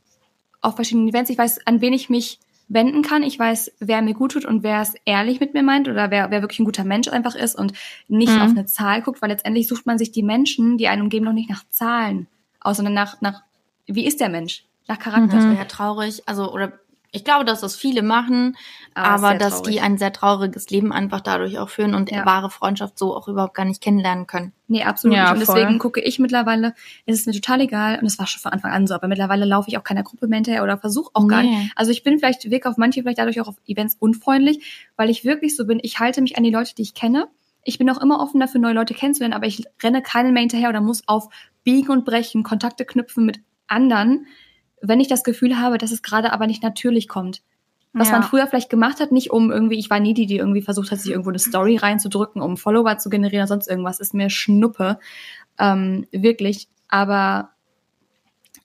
auf 0.61 0.75
verschiedenen 0.75 1.09
Events, 1.09 1.29
ich 1.29 1.37
weiß, 1.37 1.65
an 1.67 1.81
wen 1.81 1.93
ich 1.93 2.09
mich 2.09 2.39
wenden 2.67 3.01
kann. 3.01 3.23
Ich 3.23 3.37
weiß, 3.39 3.71
wer 3.79 4.01
mir 4.01 4.13
gut 4.13 4.33
tut 4.33 4.45
und 4.45 4.63
wer 4.63 4.81
es 4.81 4.95
ehrlich 5.05 5.39
mit 5.39 5.53
mir 5.53 5.63
meint 5.63 5.87
oder 5.87 6.11
wer, 6.11 6.31
wer 6.31 6.41
wirklich 6.41 6.59
ein 6.59 6.65
guter 6.65 6.83
Mensch 6.83 7.07
einfach 7.07 7.35
ist 7.35 7.55
und 7.55 7.73
nicht 8.07 8.33
mhm. 8.33 8.41
auf 8.41 8.49
eine 8.49 8.65
Zahl 8.65 9.01
guckt, 9.01 9.21
weil 9.21 9.29
letztendlich 9.29 9.67
sucht 9.67 9.85
man 9.85 9.97
sich 9.97 10.11
die 10.11 10.23
Menschen, 10.23 10.77
die 10.77 10.87
einen 10.87 11.03
umgeben, 11.03 11.25
noch 11.25 11.33
nicht 11.33 11.49
nach 11.49 11.63
Zahlen 11.69 12.27
aus, 12.59 12.77
sondern 12.77 12.93
nach, 12.93 13.21
nach 13.21 13.43
wie 13.87 14.05
ist 14.05 14.19
der 14.19 14.29
Mensch? 14.29 14.65
Nach 14.87 14.99
Charakter. 14.99 15.35
Das 15.35 15.45
wäre 15.45 15.57
ja 15.57 15.65
traurig. 15.65 16.23
Also, 16.27 16.51
oder 16.53 16.73
ich 17.11 17.23
glaube, 17.23 17.45
dass 17.45 17.61
das 17.61 17.75
viele 17.75 18.03
machen, 18.03 18.57
ah, 18.93 19.15
aber 19.15 19.35
dass 19.35 19.55
traurig. 19.55 19.75
die 19.75 19.81
ein 19.81 19.97
sehr 19.97 20.11
trauriges 20.11 20.69
Leben 20.69 20.91
einfach 20.91 21.21
dadurch 21.21 21.57
auch 21.57 21.69
führen 21.69 21.95
und 21.95 22.11
ja. 22.11 22.25
wahre 22.25 22.49
Freundschaft 22.49 22.99
so 22.99 23.15
auch 23.15 23.27
überhaupt 23.27 23.53
gar 23.53 23.65
nicht 23.65 23.81
kennenlernen 23.81 24.27
können. 24.27 24.51
Nee, 24.67 24.83
absolut 24.83 25.15
ja, 25.15 25.23
nicht. 25.23 25.33
Und 25.33 25.39
deswegen 25.39 25.69
voll. 25.69 25.79
gucke 25.79 26.01
ich 26.01 26.19
mittlerweile, 26.19 26.73
ist 27.05 27.21
es 27.21 27.25
mir 27.25 27.33
total 27.33 27.61
egal, 27.61 27.99
und 27.99 28.05
es 28.05 28.19
war 28.19 28.27
schon 28.27 28.41
von 28.41 28.51
Anfang 28.51 28.71
an 28.71 28.87
so, 28.87 28.93
aber 28.93 29.07
mittlerweile 29.07 29.45
laufe 29.45 29.69
ich 29.69 29.77
auch 29.77 29.83
keiner 29.83 30.03
Gruppe 30.03 30.27
mehr 30.27 30.37
hinterher 30.37 30.63
oder 30.63 30.77
versuche 30.77 31.09
auch 31.13 31.23
nee. 31.23 31.29
gar 31.29 31.43
nicht. 31.43 31.71
Also 31.75 31.91
ich 31.91 32.03
bin 32.03 32.19
vielleicht, 32.19 32.49
wirke 32.49 32.69
auf 32.69 32.77
manche 32.77 33.01
vielleicht 33.01 33.19
dadurch 33.19 33.39
auch 33.39 33.47
auf 33.47 33.55
Events 33.65 33.95
unfreundlich, 33.97 34.89
weil 34.97 35.09
ich 35.09 35.23
wirklich 35.23 35.55
so 35.55 35.65
bin, 35.65 35.79
ich 35.81 35.99
halte 35.99 36.21
mich 36.21 36.37
an 36.37 36.43
die 36.43 36.51
Leute, 36.51 36.75
die 36.75 36.81
ich 36.81 36.93
kenne. 36.93 37.27
Ich 37.63 37.77
bin 37.77 37.89
auch 37.89 38.01
immer 38.01 38.19
offen 38.19 38.39
dafür, 38.39 38.61
neue 38.61 38.73
Leute 38.73 38.93
kennenzulernen, 38.93 39.33
aber 39.33 39.47
ich 39.47 39.63
renne 39.81 40.01
keinen 40.01 40.33
mehr 40.33 40.41
hinterher 40.41 40.69
oder 40.69 40.81
muss 40.81 41.07
auf 41.07 41.29
Biegen 41.63 41.91
und 41.91 42.05
Brechen 42.05 42.43
Kontakte 42.43 42.85
knüpfen 42.85 43.25
mit 43.25 43.39
anderen, 43.67 44.27
wenn 44.81 44.99
ich 44.99 45.07
das 45.07 45.23
Gefühl 45.23 45.59
habe, 45.59 45.77
dass 45.77 45.91
es 45.91 46.01
gerade 46.01 46.31
aber 46.33 46.47
nicht 46.47 46.63
natürlich 46.63 47.07
kommt. 47.07 47.41
Was 47.93 48.09
ja. 48.09 48.13
man 48.13 48.23
früher 48.23 48.45
vielleicht 48.47 48.69
gemacht 48.69 48.99
hat, 48.99 49.11
nicht 49.11 49.31
um 49.31 49.51
irgendwie, 49.51 49.79
ich 49.79 49.89
war 49.89 49.99
nie 49.99 50.13
die, 50.13 50.27
die 50.27 50.37
irgendwie 50.37 50.61
versucht 50.61 50.91
hat, 50.91 50.99
sich 50.99 51.11
irgendwo 51.11 51.29
eine 51.29 51.39
Story 51.39 51.77
reinzudrücken, 51.77 52.41
um 52.41 52.57
Follower 52.57 52.97
zu 52.97 53.09
generieren 53.09 53.43
oder 53.43 53.47
sonst 53.47 53.67
irgendwas, 53.67 53.99
ist 53.99 54.13
mir 54.13 54.29
Schnuppe. 54.29 54.99
Ähm, 55.57 56.05
wirklich. 56.11 56.67
Aber 56.89 57.49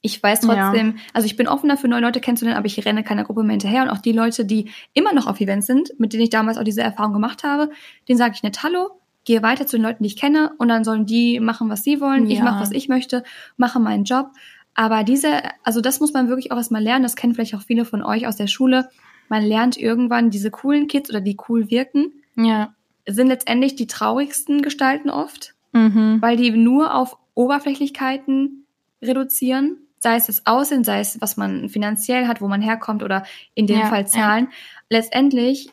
ich 0.02 0.20
weiß 0.22 0.40
trotzdem, 0.40 0.96
ja. 0.96 1.02
also 1.14 1.26
ich 1.26 1.36
bin 1.36 1.46
offen 1.46 1.68
dafür, 1.68 1.88
neue 1.88 2.00
Leute 2.00 2.20
kennenzulernen, 2.20 2.58
aber 2.58 2.66
ich 2.66 2.84
renne 2.84 3.04
keiner 3.04 3.24
Gruppe 3.24 3.44
mehr 3.44 3.52
hinterher. 3.52 3.84
Und 3.84 3.90
auch 3.90 4.00
die 4.00 4.12
Leute, 4.12 4.44
die 4.44 4.70
immer 4.92 5.14
noch 5.14 5.28
auf 5.28 5.40
Events 5.40 5.66
sind, 5.66 5.92
mit 5.98 6.12
denen 6.12 6.24
ich 6.24 6.30
damals 6.30 6.58
auch 6.58 6.64
diese 6.64 6.82
Erfahrung 6.82 7.12
gemacht 7.12 7.44
habe, 7.44 7.70
denen 8.08 8.18
sage 8.18 8.34
ich 8.34 8.42
nicht 8.42 8.62
Hallo, 8.62 9.00
gehe 9.24 9.42
weiter 9.42 9.66
zu 9.66 9.76
den 9.76 9.84
Leuten, 9.84 10.02
die 10.02 10.08
ich 10.08 10.16
kenne, 10.16 10.52
und 10.58 10.68
dann 10.68 10.82
sollen 10.82 11.06
die 11.06 11.38
machen, 11.38 11.70
was 11.70 11.84
sie 11.84 12.00
wollen. 12.00 12.26
Ja. 12.26 12.36
Ich 12.36 12.42
mache, 12.42 12.60
was 12.60 12.72
ich 12.72 12.88
möchte, 12.88 13.22
mache 13.56 13.78
meinen 13.78 14.04
Job. 14.04 14.32
Aber 14.74 15.04
diese, 15.04 15.42
also 15.62 15.80
das 15.80 16.00
muss 16.00 16.12
man 16.12 16.28
wirklich 16.28 16.50
auch 16.52 16.56
erstmal 16.56 16.82
lernen. 16.82 17.02
Das 17.02 17.16
kennen 17.16 17.34
vielleicht 17.34 17.54
auch 17.54 17.62
viele 17.62 17.84
von 17.84 18.02
euch 18.02 18.26
aus 18.26 18.36
der 18.36 18.46
Schule. 18.46 18.88
Man 19.28 19.44
lernt 19.44 19.76
irgendwann 19.76 20.30
diese 20.30 20.50
coolen 20.50 20.88
Kids 20.88 21.10
oder 21.10 21.20
die 21.20 21.36
cool 21.48 21.70
wirken. 21.70 22.12
Ja. 22.36 22.74
Sind 23.06 23.28
letztendlich 23.28 23.74
die 23.76 23.86
traurigsten 23.86 24.62
Gestalten 24.62 25.10
oft, 25.10 25.54
mhm. 25.72 26.18
weil 26.20 26.36
die 26.36 26.50
nur 26.50 26.94
auf 26.94 27.16
Oberflächlichkeiten 27.34 28.66
reduzieren. 29.02 29.78
Sei 29.98 30.16
es 30.16 30.26
das 30.26 30.46
Aussehen, 30.46 30.84
sei 30.84 31.00
es, 31.00 31.20
was 31.20 31.36
man 31.36 31.68
finanziell 31.68 32.26
hat, 32.26 32.40
wo 32.40 32.48
man 32.48 32.60
herkommt 32.60 33.02
oder 33.02 33.24
in 33.54 33.66
dem 33.66 33.80
ja, 33.80 33.86
Fall 33.86 34.06
Zahlen. 34.06 34.46
Ja. 34.46 34.50
Letztendlich 34.88 35.70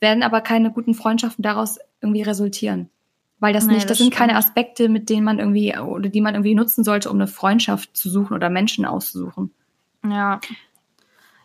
werden 0.00 0.22
aber 0.22 0.40
keine 0.40 0.70
guten 0.70 0.94
Freundschaften 0.94 1.42
daraus 1.42 1.78
irgendwie 2.00 2.22
resultieren. 2.22 2.90
Weil 3.40 3.52
das 3.52 3.66
nee, 3.66 3.74
nicht, 3.74 3.84
das, 3.84 3.98
das 3.98 3.98
sind 3.98 4.12
keine 4.12 4.36
Aspekte, 4.36 4.88
mit 4.88 5.08
denen 5.08 5.24
man 5.24 5.38
irgendwie 5.38 5.76
oder 5.76 6.08
die 6.08 6.20
man 6.20 6.34
irgendwie 6.34 6.54
nutzen 6.54 6.82
sollte, 6.82 7.08
um 7.10 7.16
eine 7.16 7.28
Freundschaft 7.28 7.96
zu 7.96 8.10
suchen 8.10 8.34
oder 8.34 8.50
Menschen 8.50 8.84
auszusuchen. 8.84 9.52
Ja. 10.04 10.40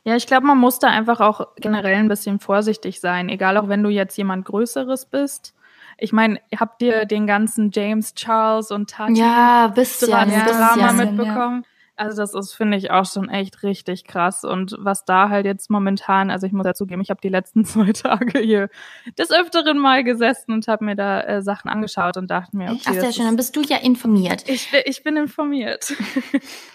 Ja, 0.06 0.17
ich 0.17 0.27
glaube, 0.27 0.45
man 0.45 0.58
muss 0.58 0.79
da 0.79 0.88
einfach 0.88 1.21
auch 1.21 1.47
generell 1.56 1.95
ein 1.95 2.10
bisschen 2.10 2.39
vorsichtig 2.39 2.99
sein, 2.99 3.29
egal 3.29 3.58
auch 3.58 3.69
wenn 3.69 3.84
du 3.84 3.89
jetzt 3.89 4.17
jemand 4.17 4.45
Größeres 4.45 5.06
bist. 5.06 5.53
Ich 5.97 6.12
meine, 6.12 6.41
habt 6.60 6.82
ihr 6.82 7.06
den 7.06 7.27
ganzen 7.27 7.71
James 7.71 8.13
Charles 8.13 8.71
und 8.71 8.89
Tati 8.89 9.13
ja, 9.13 9.67
bisschen, 9.67 10.10
Drama 10.10 10.75
ja, 10.75 10.91
mitbekommen? 10.91 11.63
Ja. 11.63 11.73
Also 11.95 12.21
das 12.21 12.34
ist, 12.34 12.53
finde 12.53 12.77
ich, 12.77 12.89
auch 12.89 13.06
schon 13.06 13.29
echt 13.29 13.62
richtig 13.62 14.06
krass. 14.06 14.43
Und 14.43 14.75
was 14.79 15.06
da 15.06 15.29
halt 15.29 15.45
jetzt 15.45 15.69
momentan, 15.69 16.32
also 16.32 16.47
ich 16.47 16.53
muss 16.53 16.65
ja 16.65 16.73
zugeben, 16.73 17.01
ich 17.01 17.12
habe 17.12 17.21
die 17.21 17.29
letzten 17.29 17.65
zwei 17.65 17.91
Tage 17.91 18.39
hier 18.39 18.69
des 19.17 19.32
Öfteren 19.32 19.77
mal 19.77 20.03
gesessen 20.03 20.53
und 20.53 20.67
habe 20.67 20.86
mir 20.86 20.95
da 20.95 21.21
äh, 21.21 21.41
Sachen 21.43 21.69
angeschaut 21.69 22.17
und 22.17 22.32
dachte 22.32 22.58
mir, 22.58 22.71
okay. 22.71 22.82
Ach, 22.88 22.93
sehr 22.93 23.13
schön, 23.13 23.25
dann 23.25 23.36
bist 23.36 23.56
du 23.56 23.62
ja 23.62 23.77
informiert. 23.77 24.43
Ich, 24.47 24.71
ich 24.86 25.03
bin 25.03 25.17
informiert. 25.17 25.93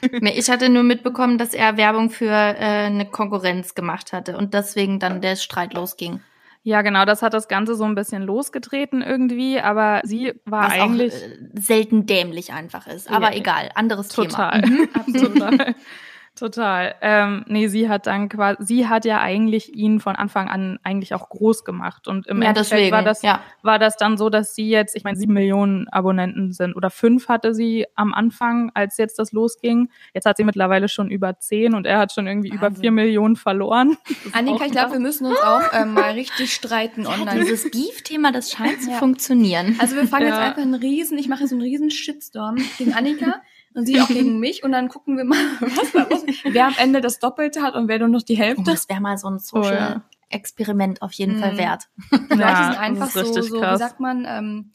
ich 0.23 0.51
hatte 0.51 0.69
nur 0.69 0.85
mitbekommen, 0.85 1.37
dass 1.39 1.53
er 1.53 1.77
Werbung 1.77 2.11
für 2.11 2.31
äh, 2.31 2.87
eine 2.87 3.07
Konkurrenz 3.07 3.75
gemacht 3.75 4.13
hatte 4.13 4.37
und 4.37 4.55
deswegen 4.55 5.01
dann 5.01 5.21
der 5.21 5.37
Streit 5.37 5.75
losging. 5.75 6.21
Ja, 6.69 6.83
genau, 6.83 7.07
das 7.07 7.23
hat 7.23 7.33
das 7.33 7.49
Ganze 7.49 7.77
so 7.77 7.85
ein 7.85 7.95
bisschen 7.95 8.23
losgetreten 8.25 9.01
irgendwie, 9.01 9.59
aber 9.59 10.03
sie 10.05 10.35
war 10.45 10.65
Was 10.65 10.73
eigentlich 10.75 11.15
auch, 11.15 11.17
äh, 11.17 11.59
selten 11.59 12.05
dämlich 12.05 12.53
einfach 12.53 12.87
ist. 12.87 13.11
Aber 13.11 13.33
ja, 13.33 13.39
egal, 13.39 13.71
anderes 13.75 14.09
total. 14.09 14.61
Thema. 14.61 14.77
Mhm. 15.07 15.15
Total. 15.19 15.75
Total. 16.39 16.95
Ähm, 17.01 17.45
nee, 17.49 17.67
sie 17.67 17.89
hat 17.89 18.07
dann 18.07 18.29
quasi, 18.29 18.65
sie 18.65 18.87
hat 18.87 19.05
ja 19.05 19.21
eigentlich 19.21 19.75
ihn 19.75 19.99
von 19.99 20.15
Anfang 20.15 20.49
an 20.49 20.79
eigentlich 20.85 21.13
auch 21.15 21.29
groß 21.29 21.65
gemacht. 21.65 22.07
Und 22.07 22.29
im 22.29 22.43
ja, 22.43 22.51
Endeffekt 22.51 22.79
deswegen, 22.79 22.93
war 22.93 23.03
das, 23.03 23.23
ja. 23.23 23.41
war 23.63 23.81
das 23.81 23.97
dann 23.97 24.17
so, 24.17 24.31
dass 24.31 24.55
sie 24.55 24.69
jetzt, 24.69 24.95
ich 24.95 25.03
meine, 25.03 25.17
sieben 25.17 25.33
Millionen 25.33 25.89
Abonnenten 25.89 26.53
sind 26.53 26.77
oder 26.77 26.91
fünf 26.91 27.29
hatte 27.29 27.55
sie 27.55 27.87
am 27.97 28.15
Anfang, 28.15 28.71
als 28.75 28.99
jetzt 28.99 29.19
das 29.19 29.33
losging. 29.33 29.91
Jetzt 30.15 30.27
hat 30.27 30.37
sie 30.37 30.45
mittlerweile 30.45 30.89
schon 30.89 31.11
über 31.11 31.39
zehn 31.41 31.75
und 31.75 31.87
er 31.87 31.99
hat 31.99 32.13
schon 32.13 32.29
irgendwie 32.29 32.51
Wahnsinn. 32.51 32.69
über 32.69 32.81
vier 32.81 32.91
Millionen 32.93 33.35
verloren. 33.35 33.97
Annika, 34.33 34.67
ich 34.67 34.73
glaube, 34.73 34.93
wir 34.93 35.01
müssen 35.01 35.27
uns 35.27 35.41
auch 35.41 35.73
ähm, 35.73 35.95
mal 35.95 36.13
richtig 36.13 36.55
streiten 36.55 37.03
ja, 37.03 37.11
online. 37.11 37.41
Dieses 37.41 37.71
Beef-Thema, 37.71 38.31
das 38.31 38.53
scheint 38.53 38.81
zu 38.83 38.93
funktionieren. 38.93 39.77
Also 39.81 39.97
wir 39.97 40.07
fangen 40.07 40.27
jetzt 40.27 40.39
einfach 40.39 40.63
einen 40.63 40.75
riesen, 40.75 41.19
ich 41.19 41.29
mache 41.29 41.49
so 41.49 41.57
einen 41.57 41.63
riesen 41.63 41.91
Shitstorm 41.91 42.57
gegen 42.79 42.95
Annika 42.95 43.43
und 43.79 43.87
sie 43.87 44.01
auch 44.01 44.09
gegen 44.09 44.39
mich 44.41 44.65
und 44.65 44.73
dann 44.73 44.89
gucken 44.89 45.17
wir 45.17 45.25
mal, 45.25 45.39
was 45.61 45.93
da 45.93 46.03
los 46.03 46.25
wer 46.45 46.67
am 46.67 46.75
Ende 46.79 47.01
das 47.01 47.19
Doppelte 47.19 47.63
hat 47.63 47.75
und 47.75 47.89
wer 47.89 47.99
nur 48.01 48.09
noch 48.09 48.23
die 48.23 48.37
Hälfte. 48.37 48.63
Oh, 48.63 48.71
das 48.71 48.89
wäre 48.89 49.01
mal 49.01 49.17
so 49.17 49.29
ein 49.29 49.39
Social 49.39 49.73
oh, 49.73 49.95
ja. 49.95 50.03
Experiment 50.29 51.01
auf 51.01 51.13
jeden 51.13 51.37
mhm. 51.37 51.41
Fall 51.41 51.57
wert. 51.57 51.89
Die 52.13 52.17
Leute 52.17 52.41
ja, 52.41 52.73
sind 52.73 52.81
einfach 52.81 53.09
so, 53.09 53.25
so 53.25 53.41
wie 53.41 53.79
sagt 53.79 54.01
man, 54.01 54.27
ähm, 54.29 54.73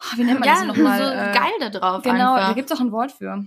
oh, 0.00 0.18
wie 0.18 0.24
nennt 0.24 0.40
man 0.40 0.48
ja, 0.48 0.54
das 0.54 0.66
nochmal? 0.66 0.98
so 0.98 1.04
äh, 1.04 1.32
geil 1.32 1.52
da 1.58 1.70
drauf 1.70 2.02
Genau, 2.02 2.34
einfach. 2.34 2.48
da 2.48 2.52
gibt's 2.52 2.72
auch 2.72 2.80
ein 2.80 2.92
Wort 2.92 3.12
für. 3.12 3.44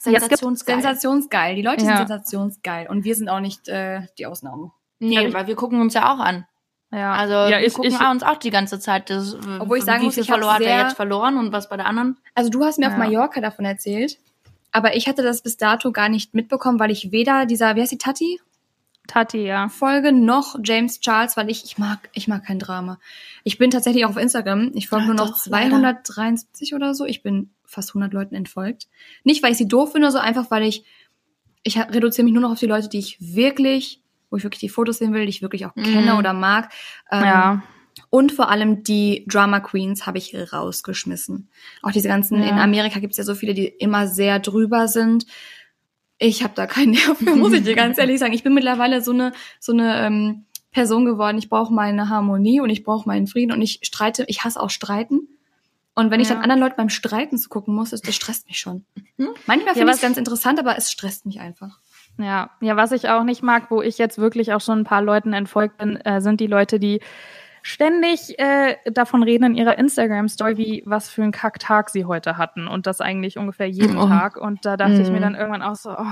Sensationsgeil. 0.00 0.82
Sensationsgeil. 0.82 1.56
Die 1.56 1.62
Leute 1.62 1.84
ja. 1.84 1.98
sind 1.98 2.08
sensationsgeil 2.08 2.88
und 2.88 3.04
wir 3.04 3.14
sind 3.14 3.28
auch 3.28 3.40
nicht 3.40 3.68
äh, 3.68 4.02
die 4.18 4.26
Ausnahme. 4.26 4.72
Nee, 4.98 5.32
weil 5.34 5.46
wir 5.46 5.56
gucken 5.56 5.80
uns 5.80 5.94
ja 5.94 6.14
auch 6.14 6.20
an. 6.20 6.46
Ja. 6.92 7.14
Also 7.14 7.32
ja, 7.32 7.58
wir 7.58 7.66
ich, 7.66 7.74
gucken 7.74 7.90
ich, 7.90 8.00
uns 8.00 8.22
auch 8.22 8.36
die 8.36 8.50
ganze 8.50 8.78
Zeit, 8.78 9.10
das, 9.10 9.36
obwohl 9.58 9.78
ich 9.78 9.84
sagen 9.84 10.02
wie 10.02 10.12
viel 10.12 10.22
muss, 10.22 10.28
verloren 10.28 10.54
hat 10.54 10.62
er 10.62 10.82
jetzt 10.82 10.96
verloren 10.96 11.36
und 11.36 11.52
was 11.52 11.68
bei 11.68 11.76
der 11.76 11.86
anderen. 11.86 12.16
Also 12.34 12.50
du 12.50 12.64
hast 12.64 12.78
mir 12.78 12.86
ja. 12.86 12.92
auf 12.92 12.98
Mallorca 12.98 13.40
davon 13.40 13.64
erzählt, 13.64 14.18
aber 14.72 14.94
ich 14.94 15.08
hatte 15.08 15.22
das 15.22 15.42
bis 15.42 15.56
dato 15.56 15.90
gar 15.90 16.08
nicht 16.08 16.34
mitbekommen, 16.34 16.78
weil 16.78 16.90
ich 16.90 17.10
weder 17.10 17.46
dieser, 17.46 17.76
wie 17.76 17.80
heißt 17.80 17.92
die 17.92 17.98
Tati? 17.98 18.40
Tati, 19.06 19.38
ja. 19.38 19.68
Folge 19.68 20.12
noch 20.12 20.56
James 20.62 21.00
Charles, 21.00 21.36
weil 21.36 21.50
ich, 21.50 21.64
ich 21.64 21.78
mag, 21.78 22.08
ich 22.12 22.28
mag 22.28 22.44
kein 22.44 22.58
Drama. 22.58 22.98
Ich 23.44 23.58
bin 23.58 23.70
tatsächlich 23.70 24.04
auch 24.04 24.10
auf 24.10 24.16
Instagram. 24.16 24.72
Ich 24.74 24.88
folge 24.88 25.06
ja, 25.06 25.14
nur 25.14 25.16
noch 25.16 25.30
doch, 25.30 25.42
273 25.42 26.70
leider. 26.70 26.84
oder 26.84 26.94
so. 26.94 27.04
Ich 27.04 27.22
bin 27.22 27.50
fast 27.64 27.90
100 27.90 28.12
Leuten 28.12 28.34
entfolgt. 28.34 28.88
Nicht, 29.24 29.42
weil 29.42 29.52
ich 29.52 29.58
sie 29.58 29.68
doof 29.68 29.92
finde, 29.92 30.10
so 30.10 30.18
einfach, 30.18 30.50
weil 30.50 30.64
ich, 30.64 30.84
ich 31.62 31.78
reduziere 31.78 32.24
mich 32.24 32.34
nur 32.34 32.42
noch 32.42 32.52
auf 32.52 32.58
die 32.58 32.66
Leute, 32.66 32.88
die 32.88 32.98
ich 32.98 33.16
wirklich 33.20 34.02
wo 34.30 34.36
ich 34.36 34.44
wirklich 34.44 34.60
die 34.60 34.68
Fotos 34.68 34.98
sehen 34.98 35.12
will, 35.12 35.22
die 35.24 35.30
ich 35.30 35.42
wirklich 35.42 35.66
auch 35.66 35.74
kenne 35.74 36.12
Mhm. 36.12 36.18
oder 36.18 36.32
mag. 36.32 36.72
Ähm, 37.10 37.24
Ja. 37.24 37.62
Und 38.10 38.30
vor 38.32 38.50
allem 38.50 38.82
die 38.82 39.24
Drama 39.26 39.60
Queens 39.60 40.06
habe 40.06 40.18
ich 40.18 40.34
rausgeschmissen. 40.52 41.48
Auch 41.82 41.92
diese 41.92 42.08
ganzen, 42.08 42.42
Ja. 42.42 42.50
in 42.50 42.58
Amerika 42.58 42.98
gibt 43.00 43.12
es 43.12 43.16
ja 43.16 43.24
so 43.24 43.34
viele, 43.34 43.54
die 43.54 43.66
immer 43.66 44.06
sehr 44.06 44.38
drüber 44.38 44.86
sind. 44.88 45.26
Ich 46.18 46.42
habe 46.42 46.52
da 46.54 46.66
keinen 46.66 46.90
Nerv 47.14 47.18
für, 47.18 47.36
muss 47.36 47.52
ich 47.52 47.64
dir 47.64 47.74
ganz 47.74 47.98
ehrlich 47.98 48.18
sagen. 48.18 48.32
Ich 48.32 48.42
bin 48.42 48.54
mittlerweile 48.54 49.00
so 49.02 49.12
eine, 49.12 49.32
so 49.60 49.72
eine 49.72 50.00
ähm, 50.06 50.44
Person 50.72 51.04
geworden. 51.06 51.38
Ich 51.38 51.48
brauche 51.48 51.72
meine 51.72 52.08
Harmonie 52.10 52.60
und 52.60 52.68
ich 52.70 52.84
brauche 52.84 53.08
meinen 53.08 53.26
Frieden 53.26 53.52
und 53.52 53.62
ich 53.62 53.80
streite, 53.82 54.24
ich 54.28 54.44
hasse 54.44 54.60
auch 54.60 54.70
Streiten. 54.70 55.28
Und 55.94 56.10
wenn 56.10 56.20
ich 56.20 56.28
Ja. 56.28 56.34
dann 56.34 56.42
anderen 56.42 56.60
Leuten 56.60 56.76
beim 56.76 56.90
Streiten 56.90 57.38
zugucken 57.38 57.74
muss, 57.74 57.90
das, 57.90 58.02
das 58.02 58.14
stresst 58.14 58.46
mich 58.46 58.58
schon. 58.58 58.84
Mhm. 59.16 59.28
Manchmal 59.46 59.68
Ja, 59.68 59.72
finde 59.72 59.80
ich 59.80 59.86
was- 59.88 59.94
es 59.96 60.02
ganz 60.02 60.16
interessant, 60.18 60.58
aber 60.58 60.76
es 60.76 60.92
stresst 60.92 61.24
mich 61.24 61.40
einfach. 61.40 61.80
Ja, 62.18 62.50
ja, 62.60 62.76
was 62.76 62.92
ich 62.92 63.08
auch 63.08 63.24
nicht 63.24 63.42
mag, 63.42 63.70
wo 63.70 63.82
ich 63.82 63.98
jetzt 63.98 64.18
wirklich 64.18 64.52
auch 64.54 64.60
schon 64.60 64.80
ein 64.80 64.84
paar 64.84 65.02
Leuten 65.02 65.32
entfolgt 65.34 65.78
bin, 65.78 65.96
äh, 65.96 66.20
sind 66.20 66.40
die 66.40 66.46
Leute, 66.46 66.78
die 66.78 67.00
ständig 67.62 68.38
äh, 68.38 68.76
davon 68.90 69.22
reden 69.22 69.44
in 69.44 69.54
ihrer 69.56 69.76
Instagram-Story, 69.76 70.56
wie 70.56 70.82
was 70.86 71.08
für 71.10 71.22
einen 71.22 71.32
Kacktag 71.32 71.90
sie 71.90 72.04
heute 72.04 72.38
hatten 72.38 72.68
und 72.68 72.86
das 72.86 73.00
eigentlich 73.00 73.38
ungefähr 73.38 73.68
jeden 73.68 73.98
Oh. 73.98 74.06
Tag. 74.08 74.36
Und 74.36 74.64
da 74.64 74.76
dachte 74.76 75.02
ich 75.02 75.10
mir 75.10 75.16
Mhm. 75.18 75.22
dann 75.22 75.34
irgendwann 75.34 75.62
auch 75.62 75.74
so, 75.74 75.90
oh, 75.90 76.04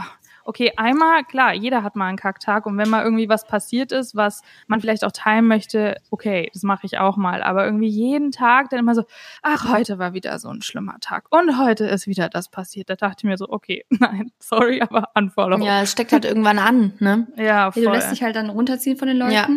okay, 0.44 0.72
einmal, 0.76 1.24
klar, 1.24 1.54
jeder 1.54 1.82
hat 1.82 1.96
mal 1.96 2.06
einen 2.06 2.18
Kacktag 2.18 2.66
und 2.66 2.76
wenn 2.78 2.88
mal 2.88 3.02
irgendwie 3.02 3.28
was 3.28 3.46
passiert 3.46 3.92
ist, 3.92 4.14
was 4.14 4.42
man 4.66 4.80
vielleicht 4.80 5.04
auch 5.04 5.12
teilen 5.12 5.46
möchte, 5.46 5.96
okay, 6.10 6.50
das 6.52 6.62
mache 6.62 6.86
ich 6.86 6.98
auch 6.98 7.16
mal. 7.16 7.42
Aber 7.42 7.64
irgendwie 7.64 7.88
jeden 7.88 8.30
Tag 8.30 8.70
dann 8.70 8.78
immer 8.78 8.94
so, 8.94 9.04
ach, 9.42 9.72
heute 9.72 9.98
war 9.98 10.12
wieder 10.12 10.38
so 10.38 10.48
ein 10.48 10.62
schlimmer 10.62 10.98
Tag 11.00 11.26
und 11.30 11.58
heute 11.58 11.86
ist 11.86 12.06
wieder 12.06 12.28
das 12.28 12.50
passiert. 12.50 12.90
Da 12.90 12.96
dachte 12.96 13.18
ich 13.20 13.24
mir 13.24 13.36
so, 13.38 13.48
okay, 13.48 13.84
nein, 13.90 14.30
sorry, 14.38 14.82
aber 14.82 15.08
Unfollow. 15.14 15.64
Ja, 15.64 15.82
es 15.82 15.92
steckt 15.92 16.12
halt 16.12 16.24
irgendwann 16.24 16.58
an, 16.58 16.92
ne? 16.98 17.26
Ja, 17.36 17.72
voll. 17.72 17.84
du 17.84 17.90
lässt 17.90 18.12
dich 18.12 18.22
halt 18.22 18.36
dann 18.36 18.50
runterziehen 18.50 18.96
von 18.96 19.08
den 19.08 19.16
Leuten. 19.16 19.32
Ja. 19.32 19.48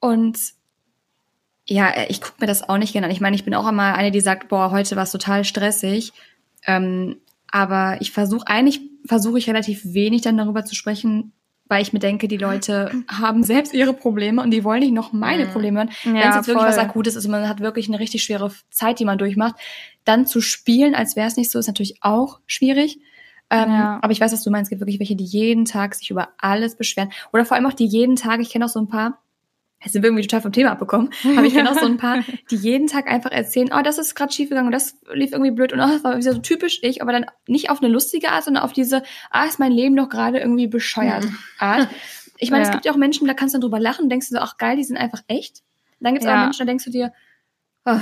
Und 0.00 0.38
ja, 1.66 1.88
äh, 1.88 2.06
ich 2.08 2.20
gucke 2.20 2.36
mir 2.40 2.46
das 2.46 2.68
auch 2.68 2.78
nicht 2.78 2.92
gerne 2.92 3.06
an. 3.06 3.12
Ich 3.12 3.20
meine, 3.20 3.36
ich 3.36 3.44
bin 3.44 3.54
auch 3.54 3.68
immer 3.68 3.94
eine, 3.94 4.10
die 4.10 4.20
sagt, 4.20 4.48
boah, 4.48 4.70
heute 4.70 4.96
war 4.96 5.04
es 5.04 5.12
total 5.12 5.44
stressig. 5.44 6.12
Ähm, 6.66 7.21
aber 7.52 7.98
ich 8.00 8.10
versuche, 8.10 8.46
eigentlich 8.48 8.80
versuche 9.06 9.38
ich 9.38 9.48
relativ 9.48 9.82
wenig 9.84 10.22
dann 10.22 10.36
darüber 10.36 10.64
zu 10.64 10.74
sprechen, 10.74 11.32
weil 11.66 11.82
ich 11.82 11.92
mir 11.92 12.00
denke, 12.00 12.26
die 12.28 12.36
Leute 12.36 12.90
haben 13.08 13.44
selbst 13.44 13.72
ihre 13.72 13.92
Probleme 13.94 14.42
und 14.42 14.50
die 14.50 14.64
wollen 14.64 14.80
nicht 14.80 14.92
noch 14.92 15.12
meine 15.12 15.44
Mhm. 15.46 15.50
Probleme 15.50 15.78
hören. 15.78 15.90
Ja, 16.04 16.12
Wenn 16.12 16.28
es 16.30 16.36
jetzt 16.36 16.48
wirklich 16.48 16.66
was 16.66 16.74
voll. 16.74 16.84
Akutes 16.84 17.14
ist 17.16 17.24
und 17.24 17.30
man 17.30 17.48
hat 17.48 17.60
wirklich 17.60 17.86
eine 17.88 18.00
richtig 18.00 18.24
schwere 18.24 18.50
Zeit, 18.70 18.98
die 18.98 19.04
man 19.04 19.18
durchmacht, 19.18 19.54
dann 20.04 20.26
zu 20.26 20.40
spielen, 20.40 20.94
als 20.96 21.14
wäre 21.14 21.28
es 21.28 21.36
nicht 21.36 21.50
so, 21.52 21.58
ist 21.60 21.68
natürlich 21.68 21.98
auch 22.02 22.40
schwierig. 22.46 22.98
Ähm, 23.50 23.70
Ja. 23.70 23.98
Aber 24.02 24.12
ich 24.12 24.20
weiß, 24.20 24.32
was 24.32 24.42
du 24.42 24.50
meinst. 24.50 24.66
Es 24.66 24.70
gibt 24.70 24.80
wirklich 24.80 24.98
welche, 24.98 25.14
die 25.16 25.24
jeden 25.24 25.64
Tag 25.66 25.94
sich 25.94 26.10
über 26.10 26.30
alles 26.38 26.76
beschweren. 26.76 27.10
Oder 27.32 27.44
vor 27.44 27.56
allem 27.56 27.66
auch 27.66 27.72
die 27.74 27.86
jeden 27.86 28.16
Tag, 28.16 28.40
ich 28.40 28.50
kenne 28.50 28.64
auch 28.64 28.70
so 28.70 28.80
ein 28.80 28.88
paar, 28.88 29.18
jetzt 29.82 29.92
sind 29.92 30.02
wir 30.02 30.08
irgendwie 30.08 30.22
total 30.26 30.40
vom 30.42 30.52
Thema 30.52 30.72
abbekommen, 30.72 31.10
aber 31.36 31.44
ich 31.46 31.56
auch 31.60 31.74
so 31.74 31.86
ein 31.86 31.96
paar, 31.96 32.24
die 32.50 32.56
jeden 32.56 32.86
Tag 32.86 33.10
einfach 33.10 33.30
erzählen, 33.32 33.70
oh, 33.76 33.82
das 33.82 33.98
ist 33.98 34.14
gerade 34.14 34.32
schiefgegangen 34.32 34.66
und 34.68 34.72
das 34.72 34.96
lief 35.12 35.32
irgendwie 35.32 35.50
blöd 35.50 35.72
und 35.72 35.80
oh, 35.80 35.86
das 35.86 36.04
war 36.04 36.16
wieder 36.16 36.32
so 36.32 36.38
typisch 36.40 36.78
ich, 36.82 37.02
aber 37.02 37.12
dann 37.12 37.26
nicht 37.46 37.70
auf 37.70 37.82
eine 37.82 37.92
lustige 37.92 38.30
Art, 38.30 38.44
sondern 38.44 38.62
auf 38.62 38.72
diese, 38.72 39.02
ah, 39.30 39.44
ist 39.44 39.58
mein 39.58 39.72
Leben 39.72 39.96
doch 39.96 40.08
gerade 40.08 40.38
irgendwie 40.38 40.66
bescheuert 40.66 41.26
Art. 41.58 41.88
Ich 42.38 42.50
meine, 42.50 42.62
es 42.64 42.68
Ja. 42.70 42.72
gibt 42.72 42.84
ja 42.86 42.90
auch 42.92 42.96
Menschen, 42.96 43.28
da 43.28 43.34
kannst 43.34 43.54
du 43.54 43.56
dann 43.58 43.60
drüber 43.62 43.78
lachen 43.78 44.02
und 44.04 44.08
denkst 44.08 44.28
du 44.28 44.34
so, 44.34 44.40
ach 44.40 44.56
geil, 44.56 44.76
die 44.76 44.82
sind 44.82 44.96
einfach 44.96 45.22
echt. 45.28 45.62
Dann 46.00 46.14
gibt 46.14 46.24
es 46.24 46.28
Ja. 46.28 46.34
auch 46.36 46.44
Menschen, 46.44 46.58
da 46.58 46.64
denkst 46.64 46.84
du 46.84 46.90
dir, 46.90 47.12
oh, 47.84 48.00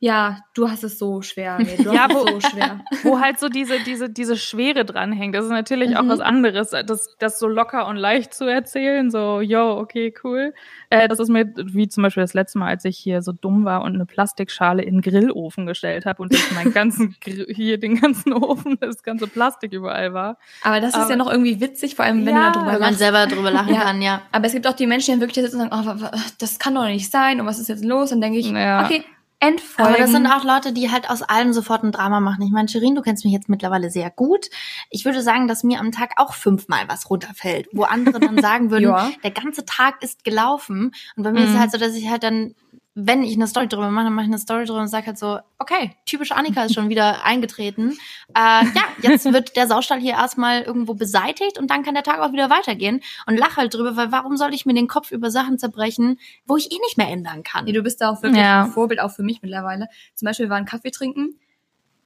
ja, 0.00 0.38
du 0.54 0.70
hast 0.70 0.84
es 0.84 0.96
so 0.98 1.22
schwer, 1.22 1.58
nee, 1.58 1.76
du 1.76 1.92
Ja, 1.92 2.06
hast 2.08 2.14
wo- 2.14 2.26
so 2.28 2.40
schwer. 2.40 2.80
wo 3.02 3.18
halt 3.20 3.40
so 3.40 3.48
diese, 3.48 3.80
diese, 3.80 4.08
diese 4.08 4.36
Schwere 4.36 4.84
dranhängt. 4.84 5.34
Das 5.34 5.44
ist 5.44 5.50
natürlich 5.50 5.96
auch 5.96 6.02
Mhm. 6.04 6.08
was 6.08 6.20
anderes, 6.20 6.70
das, 6.70 7.16
das 7.18 7.38
so 7.40 7.48
locker 7.48 7.86
und 7.88 7.96
leicht 7.96 8.32
zu 8.32 8.44
erzählen, 8.44 9.10
so, 9.10 9.40
yo, 9.40 9.76
okay, 9.78 10.14
cool. 10.22 10.54
Äh, 10.90 11.08
das 11.08 11.18
ist 11.18 11.28
mir, 11.30 11.52
wie 11.56 11.88
zum 11.88 12.04
Beispiel 12.04 12.22
das 12.22 12.32
letzte 12.34 12.58
Mal, 12.58 12.68
als 12.68 12.84
ich 12.84 12.96
hier 12.96 13.22
so 13.22 13.32
dumm 13.32 13.64
war 13.64 13.82
und 13.82 13.94
eine 13.94 14.06
Plastikschale 14.06 14.82
in 14.82 15.00
den 15.00 15.02
Grillofen 15.02 15.66
gestellt 15.66 16.06
habe 16.06 16.22
und 16.22 16.32
ich 16.32 16.50
meinen 16.52 16.72
ganzen, 16.72 17.16
Grill- 17.20 17.52
hier 17.52 17.78
den 17.78 18.00
ganzen 18.00 18.32
Ofen, 18.32 18.78
das 18.80 19.02
ganze 19.02 19.26
Plastik 19.26 19.72
überall 19.72 20.14
war. 20.14 20.38
Aber 20.62 20.80
das 20.80 20.90
ist 20.90 20.94
Aber- 20.96 21.10
ja 21.10 21.16
noch 21.16 21.30
irgendwie 21.30 21.60
witzig, 21.60 21.96
vor 21.96 22.04
allem 22.04 22.24
wenn 22.24 22.36
Ja, 22.36 22.50
du 22.50 22.60
darüber 22.60 22.72
Wenn 22.74 22.80
man 22.80 22.94
selber 22.94 23.26
drüber 23.26 23.50
lachen 23.50 23.74
Ja. 23.74 23.80
kann, 23.82 24.00
ja. 24.00 24.22
Aber 24.32 24.46
es 24.46 24.52
gibt 24.52 24.66
auch 24.68 24.74
die 24.74 24.86
Menschen, 24.86 25.14
die 25.14 25.20
wirklich 25.20 25.34
da 25.44 25.50
sitzen 25.50 25.60
und 25.60 25.70
sagen, 25.84 26.00
oh, 26.04 26.18
das 26.38 26.58
kann 26.60 26.74
doch 26.76 26.84
nicht 26.86 27.10
sein 27.10 27.40
und 27.40 27.46
was 27.46 27.58
ist 27.58 27.68
jetzt 27.68 27.84
los? 27.84 28.12
Und 28.12 28.20
denke 28.20 28.38
ich, 28.38 28.48
Ja. 28.50 28.84
okay, 28.84 29.02
entfolgen. 29.40 29.92
Aber 29.94 29.98
das 30.02 30.10
sind 30.10 30.26
auch 30.26 30.42
Leute, 30.44 30.72
die 30.72 30.90
halt 30.90 31.08
aus 31.10 31.22
allem 31.22 31.52
sofort 31.52 31.84
ein 31.84 31.92
Drama 31.92 32.18
machen. 32.20 32.42
Ich 32.42 32.50
meine, 32.50 32.68
Shirin, 32.68 32.94
du 32.94 33.02
kennst 33.02 33.24
mich 33.24 33.32
jetzt 33.32 33.48
mittlerweile 33.48 33.90
sehr 33.90 34.10
gut. 34.10 34.46
Ich 34.90 35.04
würde 35.04 35.22
sagen, 35.22 35.46
dass 35.46 35.62
mir 35.62 35.78
am 35.80 35.92
Tag 35.92 36.14
auch 36.16 36.34
fünfmal 36.34 36.84
was 36.88 37.08
runterfällt, 37.08 37.68
wo 37.72 37.84
andere 37.84 38.18
dann 38.18 38.38
sagen 38.42 38.70
würden, 38.70 38.84
Ja. 38.84 39.10
der 39.22 39.30
ganze 39.30 39.64
Tag 39.64 40.02
ist 40.02 40.24
gelaufen. 40.24 40.92
Und 41.16 41.22
bei 41.22 41.30
mir 41.32 41.40
ist 41.44 41.50
Mhm. 41.50 41.54
es 41.54 41.60
halt 41.60 41.70
so, 41.72 41.78
dass 41.78 41.94
ich 41.94 42.08
halt 42.10 42.22
dann, 42.24 42.54
wenn 43.00 43.22
ich 43.22 43.34
eine 43.36 43.46
Story 43.46 43.68
drüber 43.68 43.90
mache, 43.90 44.06
dann 44.06 44.12
mache 44.14 44.24
ich 44.24 44.30
eine 44.30 44.38
Story 44.38 44.64
drüber 44.64 44.80
und 44.80 44.88
sage 44.88 45.06
halt 45.06 45.18
so, 45.18 45.38
okay, 45.58 45.92
typisch 46.04 46.32
Annika 46.32 46.64
ist 46.64 46.74
schon 46.74 46.88
wieder 46.88 47.24
eingetreten. 47.24 47.92
Äh, 48.34 48.64
ja, 48.64 48.82
jetzt 49.02 49.24
wird 49.32 49.54
der 49.56 49.68
Saustall 49.68 50.00
hier 50.00 50.14
erstmal 50.14 50.62
irgendwo 50.62 50.94
beseitigt 50.94 51.58
und 51.58 51.70
dann 51.70 51.84
kann 51.84 51.94
der 51.94 52.02
Tag 52.02 52.18
auch 52.18 52.32
wieder 52.32 52.50
weitergehen. 52.50 53.00
Und 53.26 53.36
lach 53.36 53.56
halt 53.56 53.72
drüber, 53.74 53.94
weil 53.96 54.10
warum 54.10 54.36
soll 54.36 54.52
ich 54.52 54.66
mir 54.66 54.74
den 54.74 54.88
Kopf 54.88 55.12
über 55.12 55.30
Sachen 55.30 55.58
zerbrechen, 55.60 56.18
wo 56.44 56.56
ich 56.56 56.72
eh 56.72 56.78
nicht 56.86 56.96
mehr 56.98 57.08
ändern 57.08 57.44
kann? 57.44 57.66
Nee, 57.66 57.72
du 57.72 57.82
bist 57.82 58.00
da 58.00 58.10
auch 58.10 58.22
wirklich 58.22 58.42
Ja. 58.42 58.64
ein 58.64 58.72
Vorbild 58.72 58.98
auch 59.00 59.12
für 59.12 59.22
mich 59.22 59.42
mittlerweile. 59.42 59.86
Zum 60.14 60.26
Beispiel, 60.26 60.46
wir 60.46 60.50
waren 60.50 60.64
Kaffee 60.64 60.90
trinken 60.90 61.38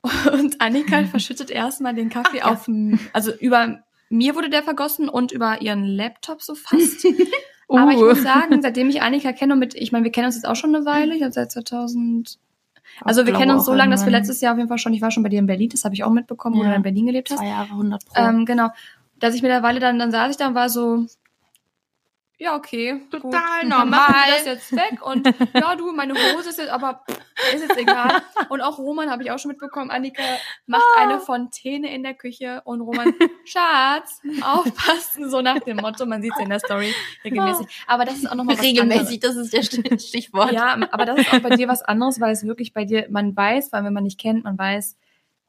und 0.33 0.61
Annika 0.61 1.05
verschüttet 1.11 1.51
erstmal 1.51 1.95
den 1.95 2.11
Kaffee 2.11 2.41
Ach 2.43 2.47
ja. 2.47 2.53
auf, 2.53 2.69
m- 2.69 3.01
also 3.15 3.33
über 3.33 3.83
mir 4.11 4.35
wurde 4.35 4.51
der 4.51 4.63
vergossen 4.63 5.09
und 5.09 5.33
über 5.33 5.63
ihren 5.63 5.85
Laptop 5.87 6.43
so 6.43 6.55
fast. 6.55 7.07
Uh. 7.73 7.79
Aber 7.79 7.91
ich 7.93 7.99
muss 7.99 8.23
sagen, 8.23 8.61
seitdem 8.63 8.89
ich 8.89 9.03
Annika 9.03 9.33
kenne 9.33 9.55
und 9.55 9.59
mit, 9.59 9.75
ich 9.75 9.93
meine, 9.93 10.05
wir 10.05 10.13
kennen 10.13 10.27
uns 10.27 10.37
jetzt 10.37 10.47
auch 10.47 10.57
schon 10.57 10.75
eine 10.75 10.85
Weile, 10.85 11.13
ich 11.13 11.19
glaube 11.19 11.33
seit 11.33 11.51
2000. 11.51 12.39
Also 13.01 13.27
wir 13.27 13.33
kennen 13.33 13.53
uns 13.53 13.65
so 13.65 13.73
lange, 13.73 13.93
dass 13.93 14.05
wir 14.05 14.13
letztes 14.13 14.41
Jahr 14.41 14.53
auf 14.53 14.59
jeden 14.59 14.69
Fall 14.69 14.79
schon, 14.79 14.93
ich 14.93 15.01
war 15.01 15.11
schon 15.11 15.23
bei 15.23 15.29
dir 15.31 15.39
in 15.39 15.47
Berlin, 15.47 15.71
das 15.71 15.85
habe 15.85 15.95
ich 15.95 16.05
auch 16.05 16.11
mitbekommen, 16.11 16.57
wo 16.57 16.63
Ja. 16.63 16.71
du 16.71 16.75
in 16.77 16.83
Berlin 16.83 17.07
gelebt 17.07 17.31
hast. 17.31 17.39
Zwei 17.39 17.49
Jahre, 17.49 17.71
100 17.71 18.05
Pro. 18.05 18.23
Ähm, 18.23 18.45
genau. 18.45 18.69
Dass 19.19 19.35
ich 19.35 19.43
mittlerweile 19.43 19.81
dann, 19.81 19.99
dann 19.99 20.11
saß 20.11 20.31
ich 20.33 20.37
da 20.37 20.49
und 20.49 20.55
war 20.55 20.69
so, 20.69 21.07
ja, 22.43 22.57
okay. 22.57 23.07
Total 23.11 23.31
gut, 23.61 23.69
normal. 23.71 23.87
Machen 23.87 24.15
wir 24.27 24.35
das 24.35 24.45
jetzt 24.45 24.73
weg 24.73 25.01
und 25.05 25.27
ja, 25.55 25.77
du, 25.77 25.93
meine 25.93 26.15
Hose 26.15 26.49
ist 26.51 26.59
jetzt 26.59 26.71
aber, 26.71 27.05
ist 27.55 27.63
jetzt 27.63 27.77
egal. 27.79 28.21
Und 28.49 28.61
auch 28.61 28.79
Roman 28.79 29.11
habe 29.11 29.23
ich 29.23 29.31
auch 29.31 29.39
schon 29.39 29.51
mitbekommen. 29.51 29.91
Annika 29.91 30.23
macht 30.67 30.83
Ah. 30.97 31.03
eine 31.03 31.21
Fontäne 31.21 31.95
in 31.95 32.03
der 32.03 32.15
Küche 32.15 32.61
und 32.65 32.81
Roman, 32.81 33.15
Schatz, 33.45 34.21
aufpassen, 34.43 35.31
so 35.31 35.41
nach 35.41 35.61
dem 35.61 35.77
Motto. 35.77 36.05
Man 36.07 36.21
sieht 36.23 36.33
es 36.37 36.41
in 36.43 36.49
der 36.51 36.59
Story 36.59 36.95
regelmäßig. 37.25 37.67
Aber 37.87 38.05
das 38.05 38.17
ist 38.17 38.31
auch 38.31 38.35
nochmal 38.35 38.57
was 38.57 38.63
Regelmäßig, 38.65 39.21
das 39.21 39.37
ist 39.37 39.53
der 39.53 39.63
Stich- 39.63 40.09
Stichwort. 40.09 40.53
ja, 40.53 40.77
aber 40.91 41.05
das 41.05 41.19
ist 41.21 41.33
auch 41.33 41.41
bei 41.41 41.51
dir 41.57 41.69
was 41.69 41.83
anderes, 41.83 42.21
weil 42.21 42.33
es 42.33 42.45
wirklich 42.47 42.73
bei 42.73 42.85
dir, 42.85 43.07
man 43.11 43.37
weiß, 43.37 43.73
weil 43.73 43.85
wenn 43.85 43.93
man 43.93 44.05
dich 44.05 44.19
kennt, 44.19 44.45
man 44.45 44.59
weiß, 44.59 44.97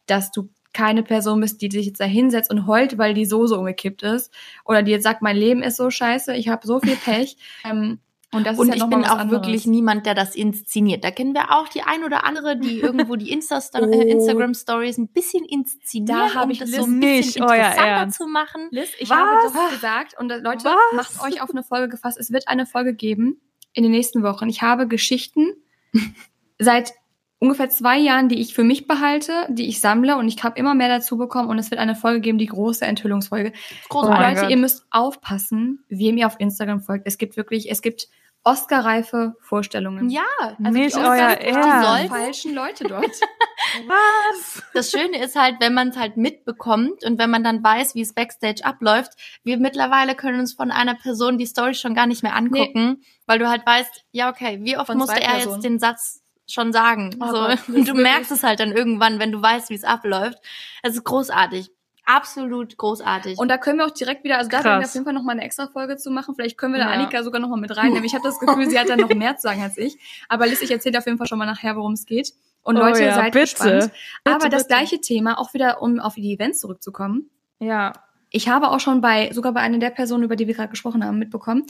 dass 0.06 0.32
du 0.32 0.50
keine 0.74 1.04
Person 1.04 1.40
bist, 1.42 1.62
die 1.62 1.70
sich 1.72 1.86
jetzt 1.86 2.00
da 2.00 2.06
hinsetzt 2.06 2.50
und 2.52 2.68
heult, 2.68 2.98
weil 2.98 3.14
die 3.14 3.26
Soße 3.26 3.58
umgekippt 3.58 4.04
ist. 4.04 4.34
Oder 4.66 4.84
die 4.84 4.92
jetzt 4.92 5.04
sagt, 5.04 5.22
mein 5.22 5.38
Leben 5.38 5.62
ist 5.64 5.78
so 5.78 5.90
scheiße, 5.90 6.36
ich 6.36 6.48
habe 6.50 6.66
so 6.68 6.80
viel 6.80 6.96
Pech. 6.96 7.38
Ähm, 7.66 8.00
und 8.34 8.48
das 8.48 8.58
Und 8.58 8.70
ist 8.70 8.78
ja 8.80 8.84
ich 8.84 8.90
bin 8.90 9.06
auch 9.06 9.20
anderes. 9.20 9.30
wirklich 9.44 9.68
niemand, 9.68 10.08
der 10.08 10.16
das 10.16 10.34
inszeniert. 10.36 11.04
Da 11.04 11.12
kennen 11.12 11.36
wir 11.36 11.52
auch 11.52 11.68
die 11.68 11.84
ein 11.84 12.04
oder 12.04 12.26
andere, 12.26 12.58
die 12.58 12.80
irgendwo 12.82 13.16
die 13.16 13.32
Insta 13.32 13.60
Oh. 13.76 13.86
äh, 13.86 14.10
Instagram 14.10 14.56
Stories 14.56 14.98
ein 14.98 15.08
bisschen 15.08 15.46
inszenieren, 15.46 16.32
Da 16.34 16.42
um 16.42 16.50
ich 16.50 16.58
das 16.58 16.70
Liz 16.72 16.80
so 16.80 16.86
ein 16.86 16.98
nicht 16.98 17.26
bisschen 17.28 17.44
euer 17.44 17.54
interessanter 17.58 17.88
Ernst. 17.88 18.18
zu 18.18 18.26
machen. 18.28 18.68
Liz, 18.72 18.90
ich 18.98 19.08
Was? 19.12 19.18
habe 19.18 19.38
das 19.54 19.70
gesagt 19.74 20.16
und 20.20 20.32
äh, 20.32 20.38
Leute, 20.40 20.66
Was? 20.66 20.74
macht 20.96 21.22
euch 21.32 21.44
auf 21.44 21.52
eine 21.52 21.62
Folge 21.62 21.90
gefasst. 21.90 22.18
Es 22.18 22.32
wird 22.32 22.48
eine 22.48 22.66
Folge 22.66 22.96
geben 22.96 23.40
in 23.74 23.84
den 23.84 23.92
nächsten 23.92 24.24
Wochen. 24.24 24.50
Ich 24.50 24.64
habe 24.64 24.88
Geschichten 24.88 25.54
seit 26.58 26.94
ungefähr 27.44 27.70
zwei 27.70 27.98
Jahren, 27.98 28.30
die 28.30 28.40
ich 28.40 28.54
für 28.54 28.64
mich 28.64 28.88
behalte, 28.88 29.46
die 29.50 29.68
ich 29.68 29.82
sammle 29.82 30.16
und 30.16 30.30
ich 30.30 30.42
habe 30.46 30.58
immer 30.58 30.76
mehr 30.76 30.88
dazu 30.88 31.18
bekommen 31.18 31.50
und 31.50 31.60
es 31.60 31.72
wird 31.72 31.82
eine 31.82 31.94
Folge 31.94 32.22
geben, 32.22 32.38
die 32.38 32.46
große 32.46 32.86
Enthüllungsfolge. 32.86 33.52
Oh 33.90 34.00
Und 34.00 34.10
mein 34.12 34.30
Leute, 34.30 34.42
Gott. 34.44 34.50
ihr 34.50 34.58
müsst 34.58 34.86
aufpassen, 34.92 35.84
wem 35.90 36.16
ihr 36.16 36.28
auf 36.28 36.40
Instagram 36.40 36.80
folgt. 36.80 37.06
Es 37.06 37.18
gibt 37.18 37.36
wirklich, 37.36 37.70
es 37.70 37.82
gibt 37.82 38.08
Oscar-reife 38.46 39.36
Vorstellungen. 39.42 40.10
Ja, 40.10 40.24
also 40.40 40.72
Nicht 40.72 40.96
die 40.96 41.00
euer 41.00 41.36
die 41.36 42.08
falschen 42.08 42.56
Leute 42.56 42.86
dort. 42.86 43.04
Was? 43.88 44.64
das 44.74 44.92
Schöne 44.92 45.22
ist 45.22 45.36
halt, 45.36 45.56
wenn 45.60 45.74
man 45.74 45.90
es 45.90 45.98
halt 45.98 46.16
mitbekommt 46.16 47.04
und 47.04 47.20
wenn 47.20 47.30
man 47.30 47.44
dann 47.44 47.62
weiß, 47.62 47.94
wie 47.96 48.02
es 48.02 48.14
Backstage 48.14 48.64
abläuft. 48.64 49.12
Wir 49.44 49.58
mittlerweile 49.58 50.16
können 50.16 50.40
uns 50.40 50.54
von 50.54 50.72
einer 50.72 50.96
Person 50.96 51.38
die 51.38 51.46
Story 51.46 51.74
schon 51.74 51.94
gar 51.94 52.08
nicht 52.08 52.24
mehr 52.24 52.36
angucken, 52.36 53.02
weil 53.26 53.40
du 53.40 53.50
halt 53.50 53.66
weißt, 53.66 54.06
ja 54.12 54.30
okay, 54.30 54.60
wie 54.62 54.78
oft 54.78 54.88
Von 54.88 54.98
musste 54.98 55.22
er 55.22 55.32
Personen. 55.32 55.56
jetzt 55.56 55.66
den 55.66 55.80
Satz 55.80 56.23
schon 56.48 56.74
sagen? 56.74 57.16
Oh 57.20 57.28
so. 57.28 57.34
Gott, 57.34 57.60
und 57.70 57.88
du 57.88 57.94
merkst 57.94 58.32
es 58.32 58.44
halt 58.44 58.60
dann 58.60 58.72
irgendwann, 58.72 59.20
wenn 59.20 59.32
du 59.32 59.42
weißt, 59.42 59.70
wie 59.70 59.76
es 59.76 59.84
abläuft. 59.84 60.40
Es 60.82 60.94
ist 60.96 61.04
großartig. 61.04 61.70
Absolut 62.06 62.78
großartig. 62.78 63.38
Und 63.40 63.48
da 63.48 63.58
können 63.58 63.80
wir 63.80 63.86
auch 63.86 63.92
direkt 63.92 64.26
wieder, 64.26 64.38
also 64.38 64.50
da 64.50 64.58
Krass. 64.58 64.66
werden 64.66 64.82
wir 64.82 64.86
auf 64.88 64.94
jeden 64.94 65.06
Fall 65.06 65.14
noch 65.14 65.24
mal 65.24 65.32
eine 65.32 65.44
extra 65.44 65.68
Folge 65.68 65.96
zu 65.96 66.12
machen. 66.12 66.36
Vielleicht 66.36 66.58
können 66.58 66.74
wir 66.74 66.80
da 66.82 66.88
Ja. 66.90 66.96
Annika 67.00 67.24
sogar 67.24 67.40
noch 67.40 67.48
mal 67.48 67.60
mit 67.60 67.76
reinnehmen. 67.78 68.04
Ich 68.04 68.14
habe 68.14 68.24
das 68.26 68.40
Gefühl, 68.40 68.70
sie 68.70 68.78
hat 68.78 68.90
dann 68.90 69.00
noch 69.00 69.10
mehr 69.14 69.38
zu 69.38 69.44
sagen 69.44 69.62
als 69.62 69.78
ich. 69.78 69.98
Aber 70.28 70.46
Liz, 70.46 70.62
ich 70.62 70.70
erzähle 70.70 70.98
auf 70.98 71.06
jeden 71.06 71.18
Fall 71.18 71.28
schon 71.28 71.38
mal 71.40 71.46
nachher, 71.46 71.78
worum 71.78 71.94
es 71.94 72.06
geht. 72.06 72.34
Und 72.62 72.76
Oh 72.78 72.82
Leute, 72.82 73.04
ja, 73.06 73.16
seid 73.16 73.32
bitte. 73.34 73.40
gespannt. 73.46 73.92
Bitte, 74.24 74.36
Aber 74.36 74.50
das 74.50 74.64
bitte. 74.64 74.76
gleiche 74.76 75.00
Thema, 75.02 75.40
auch 75.40 75.54
wieder, 75.54 75.82
um 75.82 76.00
auf 76.00 76.16
die 76.16 76.34
Events 76.34 76.60
zurückzukommen. 76.60 77.30
Ja. 77.60 77.94
Ich 78.32 78.50
habe 78.50 78.70
auch 78.72 78.80
schon 78.82 79.00
bei, 79.00 79.32
sogar 79.32 79.54
bei 79.54 79.62
einer 79.62 79.78
der 79.80 79.90
Personen, 79.92 80.24
über 80.24 80.36
die 80.36 80.48
wir 80.48 80.56
gerade 80.56 80.70
gesprochen 80.70 81.06
haben, 81.06 81.20
mitbekommen, 81.20 81.66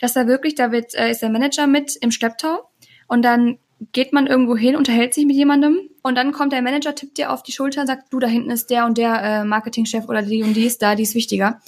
dass 0.00 0.14
da 0.14 0.26
wirklich, 0.26 0.54
da 0.54 0.72
wird, 0.72 0.94
äh, 0.94 1.10
ist 1.10 1.20
der 1.20 1.28
Manager 1.30 1.66
mit 1.66 1.96
im 1.96 2.10
Schlepptau 2.12 2.70
und 3.08 3.22
dann 3.22 3.58
geht 3.92 4.12
man 4.12 4.26
irgendwo 4.26 4.56
hin, 4.56 4.76
unterhält 4.76 5.14
sich 5.14 5.26
mit 5.26 5.36
jemandem 5.36 5.90
und 6.02 6.14
dann 6.16 6.32
kommt 6.32 6.52
der 6.52 6.62
Manager, 6.62 6.94
tippt 6.94 7.18
dir 7.18 7.32
auf 7.32 7.42
die 7.42 7.52
Schulter 7.52 7.82
und 7.82 7.86
sagt, 7.86 8.12
du, 8.12 8.18
da 8.18 8.26
hinten 8.26 8.50
ist 8.50 8.70
der 8.70 8.86
und 8.86 8.96
der 8.96 9.22
äh, 9.22 9.44
Marketingchef 9.44 10.08
oder 10.08 10.22
die 10.22 10.42
und 10.42 10.54
die 10.54 10.64
ist 10.64 10.80
da, 10.82 10.94
die 10.94 11.02
ist 11.02 11.14
wichtiger. 11.14 11.60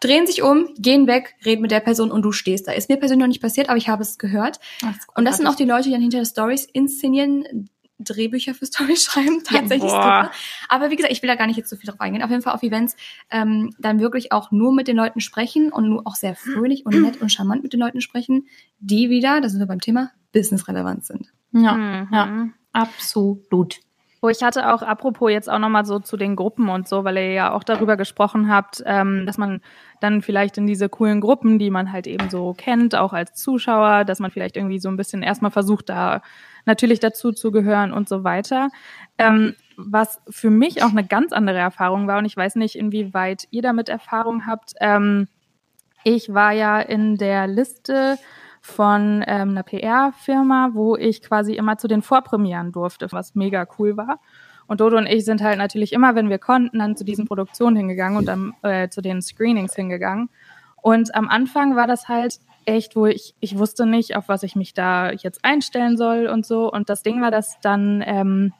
Drehen 0.00 0.26
sich 0.26 0.42
um, 0.42 0.74
gehen 0.76 1.06
weg, 1.06 1.36
reden 1.44 1.62
mit 1.62 1.70
der 1.70 1.78
Person 1.78 2.10
und 2.10 2.22
du 2.22 2.32
stehst 2.32 2.66
da. 2.66 2.72
Ist 2.72 2.88
mir 2.88 2.96
persönlich 2.96 3.20
noch 3.20 3.28
nicht 3.28 3.42
passiert, 3.42 3.68
aber 3.68 3.78
ich 3.78 3.88
habe 3.88 4.02
es 4.02 4.18
gehört. 4.18 4.58
und 5.14 5.24
das 5.24 5.36
sind 5.36 5.46
auch 5.46 5.54
die 5.54 5.64
Leute, 5.64 5.84
die 5.84 5.92
dann 5.92 6.00
hinter 6.00 6.24
Stories 6.24 6.64
inszenieren, 6.64 7.68
Drehbücher 8.04 8.54
für 8.54 8.66
Storys 8.66 9.04
schreiben, 9.04 9.44
tatsächlich. 9.44 9.92
Ja, 9.92 10.32
aber 10.68 10.90
wie 10.90 10.96
gesagt, 10.96 11.12
ich 11.12 11.22
will 11.22 11.28
da 11.28 11.36
gar 11.36 11.46
nicht 11.46 11.56
jetzt 11.56 11.70
so 11.70 11.76
viel 11.76 11.88
drauf 11.88 12.00
eingehen. 12.00 12.24
Auf 12.24 12.30
jeden 12.30 12.42
Fall 12.42 12.54
auf 12.54 12.64
Events 12.64 12.96
ähm, 13.30 13.74
dann 13.78 14.00
wirklich 14.00 14.32
auch 14.32 14.50
nur 14.50 14.74
mit 14.74 14.88
den 14.88 14.96
Leuten 14.96 15.20
sprechen 15.20 15.72
und 15.72 15.88
nur 15.88 16.06
auch 16.06 16.16
sehr 16.16 16.34
fröhlich 16.34 16.84
und 16.84 17.00
nett 17.00 17.20
und 17.20 17.30
charmant 17.30 17.62
mit 17.62 17.72
den 17.72 17.80
Leuten 17.80 18.00
sprechen, 18.00 18.46
die 18.80 19.08
wieder, 19.10 19.40
das 19.40 19.52
sind 19.52 19.60
wir 19.60 19.66
beim 19.66 19.80
Thema, 19.80 20.10
businessrelevant 20.32 21.04
sind. 21.04 21.32
Ja, 21.52 21.72
mhm. 21.74 22.08
ja, 22.10 22.48
absolut. 22.72 23.80
Wo 24.24 24.28
ich 24.28 24.42
hatte 24.42 24.72
auch, 24.72 24.82
apropos 24.82 25.32
jetzt 25.32 25.50
auch 25.50 25.58
nochmal 25.58 25.84
so 25.84 25.98
zu 25.98 26.16
den 26.16 26.36
Gruppen 26.36 26.68
und 26.68 26.86
so, 26.86 27.02
weil 27.02 27.16
ihr 27.16 27.32
ja 27.32 27.52
auch 27.52 27.64
darüber 27.64 27.96
gesprochen 27.96 28.48
habt, 28.48 28.80
ähm, 28.86 29.26
dass 29.26 29.36
man 29.36 29.60
dann 30.00 30.22
vielleicht 30.22 30.58
in 30.58 30.66
diese 30.66 30.88
coolen 30.88 31.20
Gruppen, 31.20 31.58
die 31.58 31.70
man 31.70 31.90
halt 31.90 32.06
eben 32.06 32.30
so 32.30 32.54
kennt, 32.56 32.94
auch 32.94 33.12
als 33.12 33.34
Zuschauer, 33.34 34.04
dass 34.04 34.20
man 34.20 34.30
vielleicht 34.30 34.56
irgendwie 34.56 34.78
so 34.78 34.88
ein 34.88 34.96
bisschen 34.96 35.24
erstmal 35.24 35.50
versucht, 35.50 35.88
da 35.88 36.22
natürlich 36.66 37.00
dazu 37.00 37.32
zu 37.32 37.50
gehören 37.50 37.92
und 37.92 38.08
so 38.08 38.22
weiter. 38.22 38.68
Ähm, 39.18 39.56
was 39.76 40.20
für 40.30 40.50
mich 40.50 40.84
auch 40.84 40.90
eine 40.90 41.04
ganz 41.04 41.32
andere 41.32 41.58
Erfahrung 41.58 42.06
war, 42.06 42.18
und 42.18 42.24
ich 42.24 42.36
weiß 42.36 42.54
nicht, 42.54 42.76
inwieweit 42.76 43.48
ihr 43.50 43.62
damit 43.62 43.88
Erfahrung 43.88 44.46
habt. 44.46 44.74
Ähm, 44.80 45.26
ich 46.04 46.32
war 46.32 46.52
ja 46.52 46.80
in 46.80 47.16
der 47.16 47.48
Liste 47.48 48.18
von 48.62 49.24
ähm, 49.26 49.50
einer 49.50 49.64
PR-Firma, 49.64 50.70
wo 50.72 50.96
ich 50.96 51.20
quasi 51.20 51.54
immer 51.54 51.76
zu 51.78 51.88
den 51.88 52.00
Vorpremieren 52.00 52.72
durfte, 52.72 53.08
was 53.10 53.34
mega 53.34 53.66
cool 53.78 53.96
war. 53.96 54.20
Und 54.68 54.80
Dodo 54.80 54.96
und 54.96 55.06
ich 55.06 55.24
sind 55.24 55.42
halt 55.42 55.58
natürlich 55.58 55.92
immer, 55.92 56.14
wenn 56.14 56.30
wir 56.30 56.38
konnten, 56.38 56.78
dann 56.78 56.96
zu 56.96 57.04
diesen 57.04 57.26
Produktionen 57.26 57.76
hingegangen 57.76 58.16
und 58.16 58.26
dann 58.26 58.54
äh, 58.62 58.88
zu 58.88 59.02
den 59.02 59.20
Screenings 59.20 59.74
hingegangen. 59.74 60.30
Und 60.80 61.14
am 61.14 61.28
Anfang 61.28 61.74
war 61.74 61.88
das 61.88 62.08
halt 62.08 62.38
echt, 62.64 62.94
wo 62.94 63.06
ich, 63.06 63.34
ich 63.40 63.58
wusste 63.58 63.84
nicht, 63.84 64.16
auf 64.16 64.28
was 64.28 64.44
ich 64.44 64.54
mich 64.54 64.74
da 64.74 65.10
jetzt 65.10 65.44
einstellen 65.44 65.96
soll 65.96 66.28
und 66.28 66.46
so. 66.46 66.70
Und 66.70 66.88
das 66.88 67.02
Ding 67.02 67.20
war, 67.20 67.32
dass 67.32 67.58
dann 67.60 68.02
ähm, 68.06 68.52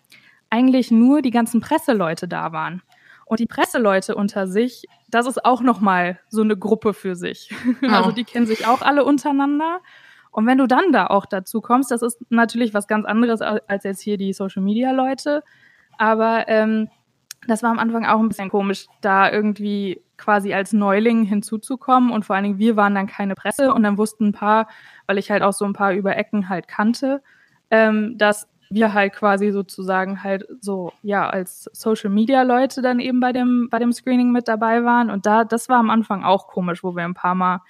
eigentlich 0.51 0.91
nur 0.91 1.23
die 1.23 1.31
ganzen 1.31 1.61
Presseleute 1.61 2.27
da 2.27 2.53
waren. 2.53 2.83
Und 3.25 3.39
die 3.39 3.47
Presseleute 3.47 4.17
unter 4.17 4.49
sich, 4.49 4.85
das 5.13 5.27
ist 5.27 5.45
auch 5.45 5.61
nochmal 5.61 6.19
so 6.29 6.41
eine 6.43 6.57
Gruppe 6.57 6.95
für 6.95 7.15
sich. 7.15 7.55
Oh. 7.83 7.87
Also 7.93 8.11
die 8.11 8.25
kennen 8.25 8.47
sich 8.47 8.67
auch 8.67 8.83
alle 8.83 9.05
untereinander. 9.05 9.81
Und 10.31 10.47
wenn 10.47 10.59
du 10.59 10.67
dann 10.67 10.93
da 10.93 11.09
auch 11.09 11.27
dazu 11.27 11.61
kommst, 11.61 11.91
das 11.91 12.01
ist 12.01 12.19
natürlich 12.31 12.73
was 12.73 12.89
ganz 12.89 13.05
anderes 13.05 13.43
als 13.43 13.85
jetzt 13.85 14.01
hier 14.01 14.17
die 14.17 14.33
Social 14.33 14.63
Media 14.63 14.91
Leute. 14.91 15.45
Aber 15.99 16.49
ähm, 16.49 16.89
das 17.47 17.63
war 17.63 17.71
am 17.71 17.79
Anfang 17.79 18.07
auch 18.07 18.19
ein 18.19 18.29
bisschen 18.29 18.49
komisch, 18.49 18.87
da 19.03 19.31
irgendwie 19.31 20.01
quasi 20.17 20.55
als 20.55 20.73
Neuling 20.73 21.25
hinzuzukommen. 21.25 22.11
Und 22.11 22.25
vor 22.25 22.35
allen 22.35 22.45
Dingen, 22.45 22.59
wir 22.59 22.77
waren 22.77 22.95
dann 22.95 23.07
keine 23.07 23.35
Presse 23.35 23.75
und 23.75 23.83
dann 23.83 23.99
wussten 23.99 24.29
ein 24.29 24.33
paar, 24.33 24.69
weil 25.07 25.19
ich 25.19 25.31
halt 25.31 25.43
auch 25.43 25.53
so 25.53 25.67
ein 25.67 25.75
paar 25.75 25.93
über 25.93 26.17
Ecken 26.17 26.49
halt 26.49 26.67
kannte, 26.69 27.23
ähm, 27.71 28.17
dass 28.17 28.49
wir 28.73 28.93
halt 28.95 29.13
quasi 29.13 29.51
sozusagen 29.51 30.23
halt 30.23 30.47
so, 30.61 30.93
ja, 31.03 31.29
als 31.29 31.71
Social 31.73 32.11
Media 32.11 32.43
Leute 32.43 32.83
dann 32.83 33.01
eben 33.01 33.21
bei 33.21 33.33
dem, 33.33 33.69
bei 33.71 33.79
dem 33.79 33.93
Screening 33.93 34.33
mit 34.33 34.49
dabei 34.49 34.85
waren. 34.85 35.11
Und 35.11 35.27
da, 35.27 35.45
das 35.45 35.69
war 35.69 35.79
am 35.79 35.91
Anfang 35.91 36.25
auch 36.25 36.49
komisch, 36.49 36.83
wo 36.83 36.97
wir 36.97 37.05
ein 37.05 37.15
paar 37.15 37.35
Mal 37.35 37.61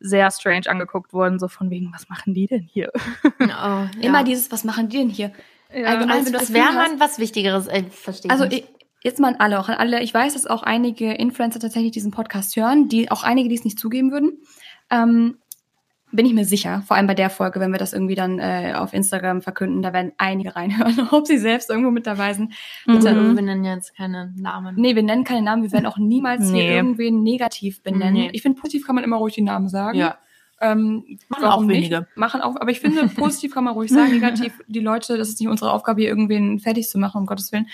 sehr 0.00 0.30
strange 0.30 0.68
angeguckt 0.68 1.12
wurden, 1.12 1.38
so 1.38 1.48
von 1.48 1.70
wegen, 1.70 1.92
was 1.92 2.08
machen 2.08 2.34
die 2.34 2.46
denn 2.46 2.62
hier? 2.62 2.90
Oh, 3.24 3.30
ja. 3.40 3.88
Immer 4.00 4.24
dieses, 4.24 4.52
was 4.52 4.64
machen 4.64 4.88
die 4.88 4.98
denn 4.98 5.08
hier? 5.08 5.32
Ja. 5.74 5.88
Allgemein, 5.88 6.18
also, 6.18 6.32
das 6.32 6.52
wäre 6.52 6.72
mal 6.72 6.98
was 6.98 7.18
Wichtigeres, 7.18 7.66
äh, 7.66 7.82
verstehe 7.84 8.30
Also, 8.30 8.44
ich, 8.44 8.64
jetzt 9.02 9.20
mal 9.20 9.34
an 9.34 9.40
alle, 9.40 9.60
auch 9.60 9.68
an 9.68 9.74
alle. 9.74 10.02
Ich 10.02 10.14
weiß, 10.14 10.34
dass 10.34 10.46
auch 10.46 10.62
einige 10.62 11.12
Influencer 11.12 11.60
tatsächlich 11.60 11.92
diesen 11.92 12.10
Podcast 12.10 12.56
hören, 12.56 12.88
die 12.88 13.10
auch 13.10 13.22
einige, 13.22 13.48
die 13.48 13.56
es 13.56 13.64
nicht 13.64 13.78
zugeben 13.78 14.12
würden. 14.12 14.38
Ähm, 14.90 15.38
bin 16.10 16.26
ich 16.26 16.32
mir 16.32 16.44
sicher, 16.44 16.82
vor 16.86 16.96
allem 16.96 17.06
bei 17.06 17.14
der 17.14 17.30
Folge, 17.30 17.60
wenn 17.60 17.70
wir 17.70 17.78
das 17.78 17.92
irgendwie 17.92 18.14
dann 18.14 18.38
äh, 18.38 18.74
auf 18.76 18.92
Instagram 18.92 19.42
verkünden, 19.42 19.82
da 19.82 19.92
werden 19.92 20.12
einige 20.16 20.56
reinhören, 20.56 21.08
ob 21.10 21.26
sie 21.26 21.38
selbst 21.38 21.70
irgendwo 21.70 21.90
mit 21.90 22.06
dabei 22.06 22.34
sind. 22.34 22.54
Bitte, 22.86 23.12
mhm. 23.12 23.36
Wir 23.36 23.42
nennen 23.42 23.64
jetzt 23.64 23.94
keine 23.96 24.32
Namen. 24.36 24.74
Nee, 24.76 24.94
wir 24.94 25.02
nennen 25.02 25.24
keine 25.24 25.42
Namen, 25.42 25.62
wir 25.62 25.72
werden 25.72 25.86
auch 25.86 25.98
niemals 25.98 26.50
nee. 26.50 26.62
hier 26.62 26.70
irgendwen 26.72 27.22
negativ 27.22 27.82
benennen. 27.82 28.14
Nee. 28.14 28.30
Ich 28.32 28.42
finde, 28.42 28.60
positiv 28.60 28.86
kann 28.86 28.94
man 28.94 29.04
immer 29.04 29.16
ruhig 29.16 29.34
die 29.34 29.42
Namen 29.42 29.68
sagen. 29.68 29.98
Ja. 29.98 30.18
Ähm, 30.60 31.18
machen 31.28 31.44
auch 31.44 31.68
wenige. 31.68 32.00
Nicht? 32.00 32.16
Machen 32.16 32.40
auch, 32.40 32.56
aber 32.56 32.70
ich 32.70 32.80
finde, 32.80 33.06
positiv 33.16 33.54
kann 33.54 33.64
man 33.64 33.74
ruhig 33.74 33.90
sagen, 33.90 34.10
negativ 34.10 34.60
die 34.66 34.80
Leute, 34.80 35.16
das 35.16 35.28
ist 35.28 35.40
nicht 35.40 35.48
unsere 35.48 35.72
Aufgabe, 35.72 36.00
hier 36.00 36.10
irgendwen 36.10 36.58
fertig 36.58 36.88
zu 36.88 36.98
machen, 36.98 37.18
um 37.18 37.26
Gottes 37.26 37.52
Willen. 37.52 37.68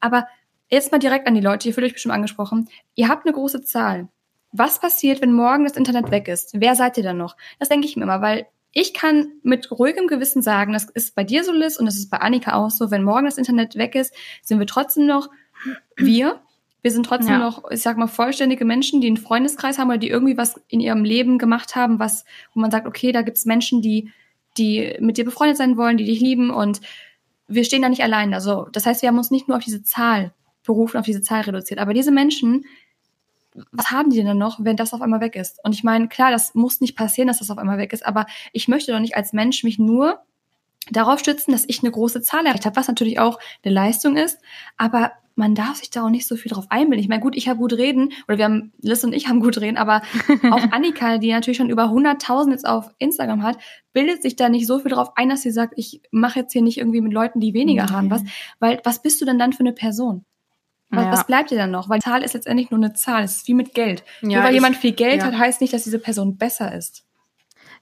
Aber 0.00 0.26
jetzt 0.68 0.90
mal 0.90 0.98
direkt 0.98 1.28
an 1.28 1.34
die 1.34 1.40
Leute, 1.40 1.68
ihr 1.68 1.74
fühlt 1.74 1.86
euch 1.86 1.92
bestimmt 1.92 2.14
angesprochen. 2.14 2.68
Ihr 2.94 3.08
habt 3.08 3.26
eine 3.26 3.34
große 3.34 3.62
Zahl 3.62 4.08
was 4.56 4.78
passiert, 4.78 5.20
wenn 5.20 5.32
morgen 5.32 5.64
das 5.64 5.76
Internet 5.76 6.12
weg 6.12 6.28
ist? 6.28 6.52
Wer 6.54 6.76
seid 6.76 6.96
ihr 6.96 7.02
dann 7.02 7.18
noch? 7.18 7.36
Das 7.58 7.68
denke 7.68 7.86
ich 7.86 7.96
mir 7.96 8.04
immer, 8.04 8.22
weil 8.22 8.46
ich 8.72 8.94
kann 8.94 9.32
mit 9.42 9.70
ruhigem 9.70 10.06
Gewissen 10.06 10.42
sagen, 10.42 10.72
das 10.72 10.84
ist 10.84 11.14
bei 11.14 11.24
dir 11.24 11.42
so, 11.42 11.52
Liz, 11.52 11.76
und 11.76 11.86
das 11.86 11.96
ist 11.96 12.08
bei 12.08 12.18
Annika 12.18 12.54
auch 12.54 12.70
so, 12.70 12.90
wenn 12.90 13.02
morgen 13.02 13.24
das 13.24 13.38
Internet 13.38 13.76
weg 13.76 13.96
ist, 13.96 14.14
sind 14.42 14.60
wir 14.60 14.66
trotzdem 14.66 15.06
noch 15.06 15.28
wir. 15.96 16.40
Wir 16.82 16.90
sind 16.90 17.06
trotzdem 17.06 17.34
ja. 17.34 17.38
noch, 17.38 17.68
ich 17.70 17.82
sag 17.82 17.96
mal, 17.96 18.06
vollständige 18.06 18.64
Menschen, 18.64 19.00
die 19.00 19.08
einen 19.08 19.16
Freundeskreis 19.16 19.78
haben 19.78 19.88
oder 19.88 19.98
die 19.98 20.08
irgendwie 20.08 20.36
was 20.36 20.60
in 20.68 20.80
ihrem 20.80 21.04
Leben 21.04 21.38
gemacht 21.38 21.74
haben, 21.74 21.98
was, 21.98 22.24
wo 22.52 22.60
man 22.60 22.70
sagt, 22.70 22.86
okay, 22.86 23.10
da 23.10 23.22
gibt's 23.22 23.46
Menschen, 23.46 23.82
die, 23.82 24.12
die 24.56 24.96
mit 25.00 25.16
dir 25.16 25.24
befreundet 25.24 25.56
sein 25.56 25.76
wollen, 25.76 25.96
die 25.96 26.04
dich 26.04 26.20
lieben 26.20 26.50
und 26.50 26.80
wir 27.48 27.64
stehen 27.64 27.82
da 27.82 27.88
nicht 27.88 28.02
allein. 28.02 28.34
Also, 28.34 28.68
das 28.72 28.86
heißt, 28.86 29.02
wir 29.02 29.08
haben 29.08 29.18
uns 29.18 29.30
nicht 29.30 29.48
nur 29.48 29.56
auf 29.56 29.64
diese 29.64 29.82
Zahl 29.82 30.32
berufen, 30.64 30.98
auf 30.98 31.04
diese 31.04 31.22
Zahl 31.22 31.42
reduziert. 31.42 31.80
Aber 31.80 31.94
diese 31.94 32.10
Menschen, 32.10 32.64
was 33.72 33.90
haben 33.90 34.10
die 34.10 34.22
denn 34.22 34.38
noch, 34.38 34.58
wenn 34.62 34.76
das 34.76 34.92
auf 34.92 35.02
einmal 35.02 35.20
weg 35.20 35.36
ist? 35.36 35.58
Und 35.64 35.74
ich 35.74 35.84
meine, 35.84 36.08
klar, 36.08 36.30
das 36.30 36.54
muss 36.54 36.80
nicht 36.80 36.96
passieren, 36.96 37.28
dass 37.28 37.38
das 37.38 37.50
auf 37.50 37.58
einmal 37.58 37.78
weg 37.78 37.92
ist, 37.92 38.04
aber 38.04 38.26
ich 38.52 38.68
möchte 38.68 38.92
doch 38.92 39.00
nicht 39.00 39.16
als 39.16 39.32
Mensch 39.32 39.62
mich 39.64 39.78
nur 39.78 40.20
darauf 40.90 41.20
stützen, 41.20 41.52
dass 41.52 41.64
ich 41.66 41.82
eine 41.82 41.90
große 41.90 42.22
Zahl 42.22 42.46
erreicht 42.46 42.66
habe, 42.66 42.76
was 42.76 42.88
natürlich 42.88 43.18
auch 43.18 43.38
eine 43.62 43.72
Leistung 43.74 44.16
ist, 44.16 44.38
aber 44.76 45.12
man 45.36 45.54
darf 45.54 45.76
sich 45.76 45.90
da 45.90 46.04
auch 46.04 46.10
nicht 46.10 46.26
so 46.26 46.36
viel 46.36 46.52
drauf 46.52 46.66
einbilden. 46.68 47.02
Ich 47.02 47.08
meine, 47.08 47.20
gut, 47.22 47.36
ich 47.36 47.48
habe 47.48 47.58
gut 47.58 47.72
reden, 47.72 48.12
oder 48.28 48.38
wir 48.38 48.44
haben, 48.44 48.72
Liz 48.80 49.02
und 49.02 49.12
ich 49.12 49.28
haben 49.28 49.40
gut 49.40 49.60
reden, 49.60 49.76
aber 49.76 50.02
auch 50.50 50.72
Annika, 50.72 51.18
die 51.18 51.32
natürlich 51.32 51.56
schon 51.56 51.70
über 51.70 51.86
100.000 51.86 52.52
jetzt 52.52 52.66
auf 52.66 52.90
Instagram 52.98 53.42
hat, 53.42 53.58
bildet 53.92 54.22
sich 54.22 54.36
da 54.36 54.48
nicht 54.48 54.66
so 54.66 54.78
viel 54.78 54.92
drauf 54.92 55.12
ein, 55.16 55.28
dass 55.28 55.42
sie 55.42 55.50
sagt, 55.50 55.74
ich 55.76 56.02
mache 56.12 56.40
jetzt 56.40 56.52
hier 56.52 56.62
nicht 56.62 56.78
irgendwie 56.78 57.00
mit 57.00 57.12
Leuten, 57.12 57.40
die 57.40 57.54
weniger 57.54 57.88
haben, 57.90 58.10
was, 58.10 58.22
weil 58.60 58.80
was 58.84 59.02
bist 59.02 59.20
du 59.20 59.24
denn 59.24 59.38
dann 59.38 59.52
für 59.52 59.60
eine 59.60 59.72
Person? 59.72 60.24
Was, 60.96 61.04
ja. 61.04 61.12
was 61.12 61.26
bleibt 61.26 61.50
dir 61.50 61.58
dann 61.58 61.70
noch? 61.70 61.88
Weil 61.88 62.00
Zahl 62.00 62.22
ist 62.22 62.34
letztendlich 62.34 62.70
nur 62.70 62.78
eine 62.78 62.92
Zahl. 62.94 63.24
Es 63.24 63.36
ist 63.36 63.48
wie 63.48 63.54
mit 63.54 63.74
Geld. 63.74 64.04
Ja, 64.22 64.28
nur 64.28 64.42
weil 64.44 64.50
ich, 64.50 64.54
jemand 64.54 64.76
viel 64.76 64.92
Geld 64.92 65.20
ja. 65.20 65.26
hat, 65.26 65.38
heißt 65.38 65.60
nicht, 65.60 65.72
dass 65.72 65.84
diese 65.84 65.98
Person 65.98 66.36
besser 66.36 66.74
ist. 66.74 67.04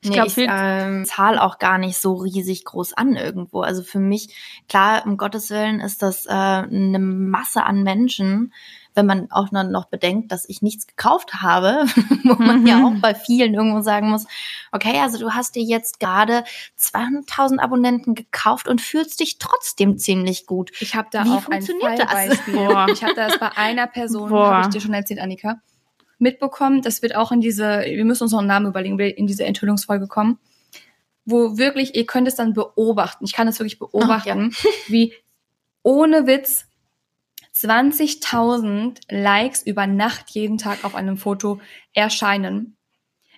Ich 0.05 0.11
nee, 0.11 0.17
glaube, 0.17 0.31
ich 0.31 0.37
ähm, 0.39 1.05
zahl 1.05 1.39
auch 1.39 1.61
gar 1.61 1.79
nicht 1.79 1.97
so 1.97 2.15
riesig 2.15 2.65
groß 2.65 2.95
an 2.95 3.15
irgendwo. 3.15 3.61
Also 3.61 3.85
für 3.85 4.01
mich, 4.01 4.35
klar, 4.69 5.07
um 5.07 5.17
Gottes 5.17 5.49
Willen 5.51 5.79
ist 5.79 6.03
das 6.03 6.27
äh, 6.27 6.31
eine 6.31 6.99
Masse 6.99 7.63
an 7.63 7.85
Menschen, 7.85 8.53
wenn 8.95 9.07
man 9.07 9.31
auch 9.31 9.51
noch 9.51 9.87
bedenkt, 9.87 10.33
dass 10.33 10.49
ich 10.49 10.63
nichts 10.63 10.87
gekauft 10.87 11.35
habe, 11.35 11.85
wo 12.25 12.35
man 12.35 12.67
ja 12.67 12.85
auch 12.85 12.95
bei 13.01 13.15
vielen 13.15 13.55
irgendwo 13.55 13.81
sagen 13.81 14.11
muss, 14.11 14.27
okay, 14.71 15.01
also 15.01 15.19
du 15.19 15.33
hast 15.33 15.55
dir 15.55 15.63
jetzt 15.63 16.01
gerade 16.01 16.45
200.000 16.79 17.59
Abonnenten 17.59 18.15
gekauft 18.15 18.69
und 18.69 18.81
fühlst 18.81 19.21
dich 19.21 19.39
trotzdem 19.39 19.99
ziemlich 19.99 20.47
gut. 20.47 20.71
Ich 20.81 20.95
habe 20.95 21.09
da 21.11 21.25
Wie 21.25 21.31
auch 21.31 21.49
ein 21.49 21.63
Fallbeispiel. 21.63 22.55
Boah. 22.55 22.87
Ich 22.91 23.03
habe 23.03 23.15
das 23.15 23.39
bei 23.39 23.57
einer 23.57 23.87
Person, 23.87 24.31
habe 24.31 24.63
ich 24.63 24.75
dir 24.75 24.81
schon 24.81 24.95
erzählt, 24.95 25.21
Annika, 25.21 25.61
mitbekommen. 26.19 26.83
Das 26.83 27.03
wird 27.03 27.17
auch 27.17 27.33
in 27.33 27.41
diese, 27.41 27.83
wir 27.85 28.05
müssen 28.05 28.25
uns 28.25 28.33
noch 28.33 28.41
einen 28.41 28.49
Namen 28.49 28.67
überlegen, 28.67 28.99
in 28.99 29.27
diese 29.27 29.45
Enthüllungsfolge 29.45 30.07
kommen 30.07 30.39
wo 31.25 31.57
wirklich, 31.57 31.95
ihr 31.95 32.07
könnt 32.07 32.29
es 32.29 32.35
dann 32.35 32.53
beobachten. 32.53 33.25
Ich 33.25 33.33
kann 33.33 33.49
es 33.49 33.59
wirklich 33.59 33.79
beobachten, 33.79 34.51
Ach, 34.53 34.65
ja. 34.65 34.71
wie 34.89 35.13
ohne 35.83 36.27
Witz 36.27 36.67
20.000 37.55 38.99
Likes 39.11 39.63
über 39.63 39.87
Nacht 39.87 40.31
jeden 40.31 40.59
Tag 40.59 40.85
auf 40.85 40.95
einem 40.95 41.17
Foto 41.17 41.61
erscheinen. 41.93 42.77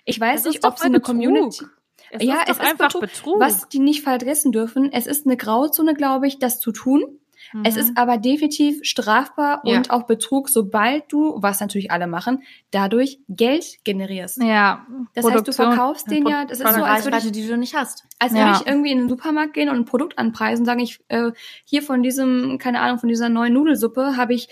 Ich 0.05 0.19
weiß 0.19 0.43
das 0.43 0.53
nicht, 0.53 0.65
ob 0.65 0.77
sie 0.77 0.85
eine 0.85 0.99
Betrug. 0.99 1.15
Community. 1.15 1.65
Es 2.11 2.23
ja, 2.23 2.41
ist 2.41 2.49
es 2.49 2.57
ist 2.57 2.61
einfach 2.61 2.87
Betrug, 2.87 3.01
Betrug. 3.01 3.39
Was 3.39 3.67
die 3.67 3.79
nicht 3.79 4.03
vergessen 4.03 4.51
dürfen, 4.51 4.91
es 4.91 5.07
ist 5.07 5.25
eine 5.25 5.37
Grauzone, 5.37 5.95
glaube 5.95 6.27
ich, 6.27 6.39
das 6.39 6.59
zu 6.59 6.71
tun. 6.71 7.19
Mhm. 7.55 7.63
Es 7.63 7.77
ist 7.77 7.91
mhm. 7.91 7.97
aber 7.97 8.17
definitiv 8.17 8.79
strafbar 8.83 9.61
ja. 9.63 9.77
und 9.77 9.89
auch 9.89 10.03
Betrug, 10.03 10.49
sobald 10.49 11.09
du, 11.09 11.35
was 11.37 11.61
natürlich 11.61 11.89
alle 11.89 12.05
machen, 12.05 12.43
dadurch 12.69 13.19
Geld 13.29 13.77
generierst. 13.85 14.43
Ja. 14.43 14.85
Das 15.13 15.23
Produktion, 15.23 15.35
heißt, 15.35 15.47
du 15.47 15.53
verkaufst 15.53 16.11
den 16.11 16.27
ja, 16.27 16.43
das 16.43 16.59
ist 16.59 16.73
so, 16.73 16.83
als 16.83 17.05
würde 17.05 17.17
ich, 17.17 17.31
die 17.31 17.47
du 17.47 17.57
nicht 17.57 17.73
hast. 17.73 18.03
Als 18.19 18.33
ja. 18.33 18.39
würde 18.39 18.59
ich 18.59 18.67
irgendwie 18.67 18.91
in 18.91 18.97
den 18.97 19.09
Supermarkt 19.09 19.53
gehen 19.53 19.69
und 19.69 19.77
ein 19.77 19.85
Produkt 19.85 20.17
anpreisen 20.17 20.63
und 20.63 20.65
sagen, 20.65 20.81
ich, 20.81 20.99
äh, 21.07 21.31
hier 21.63 21.81
von 21.81 22.03
diesem, 22.03 22.57
keine 22.57 22.81
Ahnung, 22.81 22.99
von 22.99 23.07
dieser 23.07 23.29
neuen 23.29 23.53
Nudelsuppe 23.53 24.17
habe 24.17 24.33
ich 24.33 24.49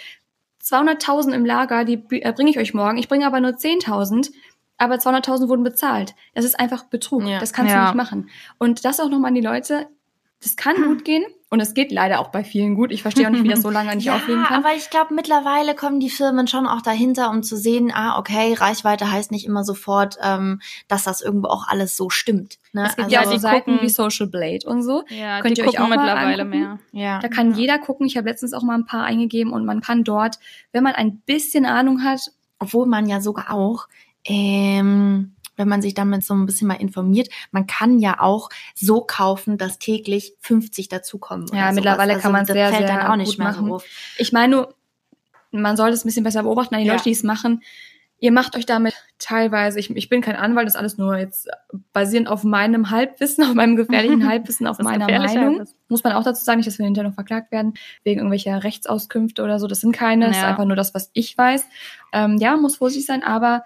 200.000 0.63 1.33
im 1.33 1.45
Lager, 1.45 1.83
die 1.83 2.01
äh, 2.21 2.31
bringe 2.31 2.51
ich 2.51 2.57
euch 2.57 2.73
morgen. 2.73 2.97
Ich 2.97 3.09
bringe 3.09 3.27
aber 3.27 3.41
nur 3.41 3.51
10.000, 3.51 4.31
aber 4.77 4.95
200.000 4.95 5.49
wurden 5.49 5.65
bezahlt. 5.65 6.15
Das 6.35 6.45
ist 6.45 6.57
einfach 6.57 6.85
Betrug. 6.85 7.25
Ja. 7.25 7.39
Das 7.39 7.51
kannst 7.51 7.73
ja. 7.73 7.79
du 7.79 7.85
nicht 7.87 7.95
machen. 7.95 8.29
Und 8.59 8.85
das 8.85 9.01
auch 9.01 9.09
nochmal 9.09 9.29
an 9.29 9.35
die 9.35 9.41
Leute. 9.41 9.87
Das 10.41 10.55
kann 10.55 10.75
gut 10.87 11.03
gehen 11.03 11.25
und 11.53 11.59
es 11.59 11.75
geht 11.75 11.91
leider 11.91 12.19
auch 12.19 12.29
bei 12.29 12.43
vielen 12.43 12.73
gut. 12.73 12.91
Ich 12.91 13.03
verstehe 13.03 13.27
auch 13.27 13.31
nicht, 13.31 13.43
wie 13.43 13.49
das 13.49 13.61
so 13.61 13.69
lange 13.69 13.95
nicht 13.95 14.05
ja, 14.05 14.15
auflegen 14.15 14.41
kann. 14.41 14.65
Aber 14.65 14.73
ich 14.75 14.89
glaube, 14.89 15.13
mittlerweile 15.13 15.75
kommen 15.75 15.99
die 15.99 16.09
Firmen 16.09 16.47
schon 16.47 16.65
auch 16.65 16.81
dahinter, 16.81 17.29
um 17.29 17.43
zu 17.43 17.57
sehen, 17.57 17.91
ah, 17.93 18.17
okay, 18.17 18.55
Reichweite 18.55 19.11
heißt 19.11 19.29
nicht 19.29 19.45
immer 19.45 19.63
sofort, 19.63 20.17
ähm, 20.23 20.61
dass 20.87 21.03
das 21.03 21.21
irgendwo 21.21 21.49
auch 21.49 21.67
alles 21.67 21.95
so 21.95 22.09
stimmt. 22.09 22.57
Ne? 22.71 22.87
Es 22.87 22.95
gibt 22.95 23.15
also, 23.15 23.15
ja 23.15 23.23
so 23.25 23.37
Seiten 23.37 23.73
gucken, 23.73 23.85
wie 23.85 23.89
Social 23.89 24.25
Blade 24.25 24.65
und 24.65 24.81
so. 24.81 25.03
Ja, 25.09 25.41
Könnt 25.41 25.59
ihr 25.59 25.67
euch 25.67 25.79
auch 25.79 25.87
mittlerweile 25.87 26.43
mehr. 26.43 26.79
Ja. 26.91 27.19
Da 27.19 27.27
kann 27.27 27.51
ja. 27.51 27.57
jeder 27.57 27.77
gucken. 27.77 28.07
Ich 28.07 28.17
habe 28.17 28.27
letztens 28.27 28.55
auch 28.55 28.63
mal 28.63 28.73
ein 28.73 28.87
paar 28.87 29.03
eingegeben 29.03 29.53
und 29.53 29.63
man 29.63 29.81
kann 29.81 30.03
dort, 30.03 30.39
wenn 30.71 30.83
man 30.83 30.95
ein 30.95 31.19
bisschen 31.19 31.67
Ahnung 31.67 32.03
hat, 32.03 32.31
obwohl 32.57 32.87
man 32.87 33.07
ja 33.07 33.21
sogar 33.21 33.53
auch 33.53 33.87
ähm, 34.25 35.32
wenn 35.55 35.67
man 35.67 35.81
sich 35.81 35.93
damit 35.93 36.23
so 36.23 36.33
ein 36.33 36.45
bisschen 36.45 36.67
mal 36.67 36.75
informiert, 36.75 37.29
man 37.51 37.67
kann 37.67 37.99
ja 37.99 38.19
auch 38.19 38.49
so 38.75 39.01
kaufen, 39.01 39.57
dass 39.57 39.79
täglich 39.79 40.35
50 40.39 40.89
dazukommen. 40.89 41.47
Ja, 41.53 41.71
mittlerweile 41.71 42.13
also 42.13 42.23
kann 42.23 42.31
man 42.31 42.41
es 42.43 42.47
sehr, 42.47 42.69
fällt 42.69 42.87
sehr 42.87 42.97
dann 42.97 43.07
auch 43.07 43.15
nicht 43.15 43.37
mehr 43.37 43.49
machen. 43.49 43.67
So 43.67 43.81
ich 44.17 44.31
meine 44.31 44.55
nur, 44.55 44.75
man 45.51 45.77
sollte 45.77 45.93
es 45.93 46.03
ein 46.03 46.07
bisschen 46.07 46.23
besser 46.23 46.43
beobachten, 46.43 46.75
die 46.77 46.83
ja. 46.83 46.93
Leute, 46.93 47.05
die 47.05 47.11
es 47.11 47.23
machen. 47.23 47.61
Ihr 48.19 48.31
macht 48.31 48.55
euch 48.55 48.65
damit 48.65 48.93
teilweise, 49.19 49.79
ich, 49.79 49.89
ich 49.89 50.07
bin 50.07 50.21
kein 50.21 50.37
Anwalt, 50.37 50.65
das 50.65 50.75
ist 50.75 50.79
alles 50.79 50.97
nur 50.97 51.17
jetzt 51.17 51.49
basierend 51.91 52.29
auf 52.29 52.45
meinem 52.45 52.89
Halbwissen, 52.89 53.43
auf 53.49 53.53
meinem 53.53 53.75
gefährlichen 53.75 54.25
Halbwissen, 54.29 54.65
auf 54.65 54.79
meiner 54.79 55.05
Meinung. 55.05 55.57
Halbwissen. 55.57 55.75
Muss 55.89 56.03
man 56.03 56.13
auch 56.13 56.23
dazu 56.23 56.43
sagen, 56.43 56.59
nicht, 56.59 56.67
dass 56.67 56.79
wir 56.79 56.85
hinterher 56.85 57.09
noch 57.09 57.15
verklagt 57.15 57.51
werden, 57.51 57.73
wegen 58.03 58.19
irgendwelcher 58.19 58.63
Rechtsauskünfte 58.63 59.43
oder 59.43 59.59
so. 59.59 59.67
Das 59.67 59.81
sind 59.81 59.91
keine, 59.91 60.25
ja. 60.25 60.29
das 60.29 60.37
ist 60.37 60.43
einfach 60.45 60.65
nur 60.65 60.77
das, 60.77 60.93
was 60.93 61.11
ich 61.13 61.37
weiß. 61.37 61.65
Ähm, 62.13 62.37
ja, 62.37 62.55
muss 62.55 62.77
vorsichtig 62.77 63.05
sein, 63.05 63.23
aber 63.23 63.63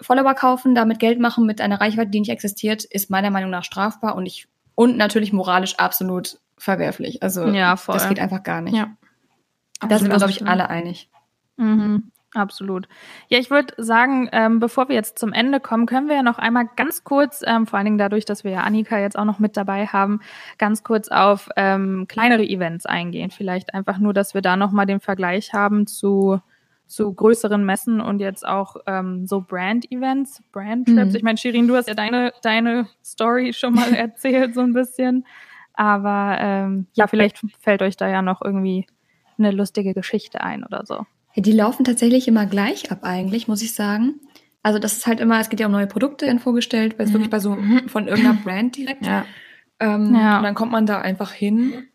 Follower 0.00 0.34
kaufen, 0.34 0.74
damit 0.74 0.98
Geld 0.98 1.20
machen 1.20 1.46
mit 1.46 1.60
einer 1.60 1.80
Reichweite, 1.80 2.10
die 2.10 2.20
nicht 2.20 2.30
existiert, 2.30 2.84
ist 2.84 3.10
meiner 3.10 3.30
Meinung 3.30 3.50
nach 3.50 3.64
strafbar 3.64 4.14
und 4.16 4.26
ich 4.26 4.48
und 4.74 4.96
natürlich 4.96 5.32
moralisch 5.32 5.76
absolut 5.76 6.38
verwerflich. 6.56 7.22
Also 7.22 7.46
ja, 7.48 7.76
das 7.86 8.08
geht 8.08 8.20
einfach 8.20 8.42
gar 8.42 8.60
nicht. 8.60 8.76
Ja. 8.76 8.96
Da 9.86 9.98
sind 9.98 10.10
wir, 10.10 10.16
glaube 10.16 10.30
ich, 10.30 10.46
alle 10.46 10.68
einig. 10.68 11.10
Mhm. 11.56 12.10
Absolut. 12.32 12.86
Ja, 13.28 13.38
ich 13.38 13.50
würde 13.50 13.74
sagen, 13.76 14.28
ähm, 14.30 14.60
bevor 14.60 14.88
wir 14.88 14.94
jetzt 14.94 15.18
zum 15.18 15.32
Ende 15.32 15.58
kommen, 15.58 15.86
können 15.86 16.08
wir 16.08 16.14
ja 16.14 16.22
noch 16.22 16.38
einmal 16.38 16.68
ganz 16.76 17.02
kurz, 17.02 17.42
ähm, 17.44 17.66
vor 17.66 17.76
allen 17.76 17.86
Dingen 17.86 17.98
dadurch, 17.98 18.24
dass 18.24 18.44
wir 18.44 18.52
ja 18.52 18.60
Annika 18.60 19.00
jetzt 19.00 19.18
auch 19.18 19.24
noch 19.24 19.40
mit 19.40 19.56
dabei 19.56 19.86
haben, 19.86 20.20
ganz 20.56 20.84
kurz 20.84 21.08
auf 21.08 21.48
ähm, 21.56 22.06
kleinere 22.08 22.44
Events 22.44 22.86
eingehen. 22.86 23.32
Vielleicht 23.32 23.74
einfach 23.74 23.98
nur, 23.98 24.14
dass 24.14 24.32
wir 24.32 24.42
da 24.42 24.56
nochmal 24.56 24.86
den 24.86 25.00
Vergleich 25.00 25.52
haben 25.52 25.88
zu 25.88 26.40
zu 26.90 27.14
größeren 27.14 27.64
Messen 27.64 28.00
und 28.00 28.18
jetzt 28.18 28.46
auch 28.46 28.76
ähm, 28.86 29.26
so 29.26 29.40
Brand-Events, 29.40 30.42
Brand-Trips. 30.50 31.10
Mhm. 31.10 31.16
Ich 31.16 31.22
meine, 31.22 31.38
Shirin, 31.38 31.68
du 31.68 31.76
hast 31.76 31.86
ja 31.86 31.94
deine, 31.94 32.32
deine 32.42 32.88
Story 33.04 33.52
schon 33.52 33.74
mal 33.74 33.94
erzählt, 33.94 34.54
so 34.54 34.60
ein 34.60 34.72
bisschen. 34.72 35.24
Aber 35.74 36.36
ähm, 36.40 36.88
ja, 36.94 37.06
vielleicht 37.06 37.40
fällt 37.60 37.82
euch 37.82 37.96
da 37.96 38.08
ja 38.08 38.22
noch 38.22 38.42
irgendwie 38.42 38.86
eine 39.38 39.52
lustige 39.52 39.94
Geschichte 39.94 40.40
ein 40.40 40.64
oder 40.64 40.84
so. 40.84 41.06
Die 41.36 41.52
laufen 41.52 41.84
tatsächlich 41.84 42.26
immer 42.26 42.44
gleich 42.46 42.90
ab 42.90 42.98
eigentlich, 43.02 43.46
muss 43.46 43.62
ich 43.62 43.72
sagen. 43.72 44.20
Also 44.64 44.80
das 44.80 44.94
ist 44.94 45.06
halt 45.06 45.20
immer, 45.20 45.40
es 45.40 45.48
geht 45.48 45.60
ja 45.60 45.66
um 45.66 45.72
neue 45.72 45.86
Produkte 45.86 46.26
werden 46.26 46.40
vorgestellt, 46.40 46.98
weil 46.98 47.06
es 47.06 47.10
mhm. 47.10 47.14
wirklich 47.14 47.30
bei 47.30 47.38
so 47.38 47.56
von 47.86 48.08
irgendeiner 48.08 48.34
Brand 48.42 48.76
direkt. 48.76 49.06
Ja. 49.06 49.24
Ähm, 49.78 50.12
ja. 50.14 50.38
Und 50.38 50.42
dann 50.42 50.54
kommt 50.56 50.72
man 50.72 50.86
da 50.86 51.00
einfach 51.00 51.32
hin 51.32 51.86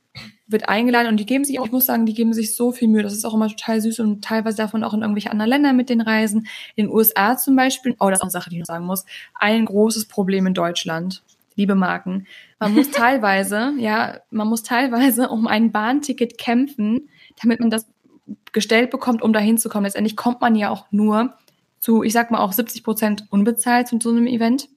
wird 0.48 0.70
eingeladen 0.70 1.08
und 1.08 1.18
die 1.18 1.26
geben 1.26 1.44
sich 1.44 1.60
auch, 1.60 1.66
ich 1.66 1.72
muss 1.72 1.86
sagen, 1.86 2.06
die 2.06 2.14
geben 2.14 2.34
sich 2.34 2.56
so 2.56 2.72
viel 2.72 2.88
Mühe. 2.88 3.02
Das 3.02 3.14
ist 3.14 3.26
auch 3.26 3.34
immer 3.34 3.48
total 3.50 3.82
süß 3.82 4.00
und 4.00 4.24
teilweise 4.24 4.58
davon 4.58 4.84
auch 4.84 4.94
in 4.94 5.02
irgendwelche 5.02 5.32
anderen 5.32 5.50
Länder 5.50 5.74
mit 5.74 5.90
den 5.90 6.02
Reisen. 6.02 6.48
In 6.76 6.86
den 6.86 6.94
USA 6.94 7.36
zum 7.38 7.56
Beispiel, 7.56 7.96
oh, 8.00 8.10
das 8.10 8.20
ist 8.20 8.24
eine 8.24 8.32
Sache, 8.32 8.50
die 8.50 8.58
ich 8.58 8.60
noch 8.60 8.68
sagen 8.68 8.86
muss, 8.86 9.06
ein 9.34 9.66
großes 9.66 10.08
Problem 10.08 10.46
in 10.46 10.54
Deutschland. 10.54 11.24
Liebe 11.56 11.74
Marken. 11.74 12.28
Man 12.60 12.74
muss 12.76 12.92
teilweise, 12.92 13.74
ja, 13.78 14.20
man 14.30 14.48
muss 14.48 14.62
teilweise 14.62 15.30
um 15.30 15.48
ein 15.48 15.72
Bahnticket 15.72 16.38
kämpfen, 16.38 17.10
damit 17.42 17.60
man 17.60 17.70
das 17.70 17.88
gestellt 18.52 18.92
bekommt, 18.92 19.22
um 19.22 19.34
dahin 19.34 19.58
zu 19.58 19.70
kommen. 19.70 19.86
Letztendlich 19.86 20.16
kommt 20.16 20.42
man 20.42 20.56
ja 20.56 20.70
auch 20.70 20.86
nur 20.92 21.34
zu, 21.80 22.04
ich 22.04 22.14
sag 22.14 22.32
mal 22.32 22.40
auch 22.40 22.52
70 22.52 22.84
Prozent 22.84 23.26
unbezahlt 23.30 23.88
zu 23.88 23.98
so 24.00 24.10
einem 24.10 24.28
Event. 24.28 24.70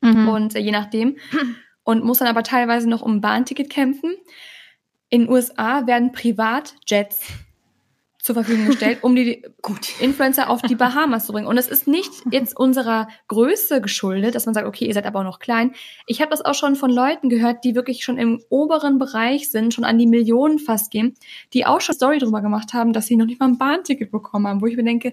Mhm. 0.00 0.28
Und 0.28 0.54
äh, 0.54 0.60
je 0.60 0.70
nachdem. 0.70 1.16
Und 1.86 2.02
muss 2.02 2.16
dann 2.16 2.28
aber 2.28 2.42
teilweise 2.42 2.88
noch 2.88 3.02
um 3.02 3.16
ein 3.16 3.20
Bahnticket 3.20 3.68
kämpfen. 3.68 4.14
In 5.14 5.26
den 5.26 5.30
USA 5.30 5.86
werden 5.86 6.10
Privatjets 6.10 7.20
zur 8.18 8.34
Verfügung 8.34 8.66
gestellt, 8.66 8.98
um 9.02 9.14
die 9.14 9.44
Gut. 9.62 10.00
Influencer 10.00 10.50
auf 10.50 10.60
die 10.60 10.74
Bahamas 10.74 11.26
zu 11.26 11.32
bringen. 11.32 11.46
Und 11.46 11.56
es 11.56 11.68
ist 11.68 11.86
nicht 11.86 12.10
jetzt 12.32 12.56
unserer 12.56 13.06
Größe 13.28 13.80
geschuldet, 13.80 14.34
dass 14.34 14.46
man 14.46 14.56
sagt, 14.56 14.66
okay, 14.66 14.86
ihr 14.86 14.92
seid 14.92 15.06
aber 15.06 15.20
auch 15.20 15.24
noch 15.24 15.38
klein. 15.38 15.72
Ich 16.08 16.20
habe 16.20 16.32
das 16.32 16.44
auch 16.44 16.54
schon 16.54 16.74
von 16.74 16.90
Leuten 16.90 17.28
gehört, 17.28 17.62
die 17.62 17.76
wirklich 17.76 18.02
schon 18.02 18.18
im 18.18 18.42
oberen 18.48 18.98
Bereich 18.98 19.52
sind, 19.52 19.72
schon 19.72 19.84
an 19.84 19.98
die 19.98 20.08
Millionen 20.08 20.58
fast 20.58 20.90
gehen, 20.90 21.14
die 21.52 21.64
auch 21.64 21.80
schon 21.80 21.94
Story 21.94 22.18
drüber 22.18 22.42
gemacht 22.42 22.72
haben, 22.72 22.92
dass 22.92 23.06
sie 23.06 23.14
noch 23.14 23.26
nicht 23.26 23.38
mal 23.38 23.46
ein 23.46 23.56
Bahnticket 23.56 24.10
bekommen 24.10 24.48
haben, 24.48 24.62
wo 24.62 24.66
ich 24.66 24.76
mir 24.76 24.82
denke, 24.82 25.12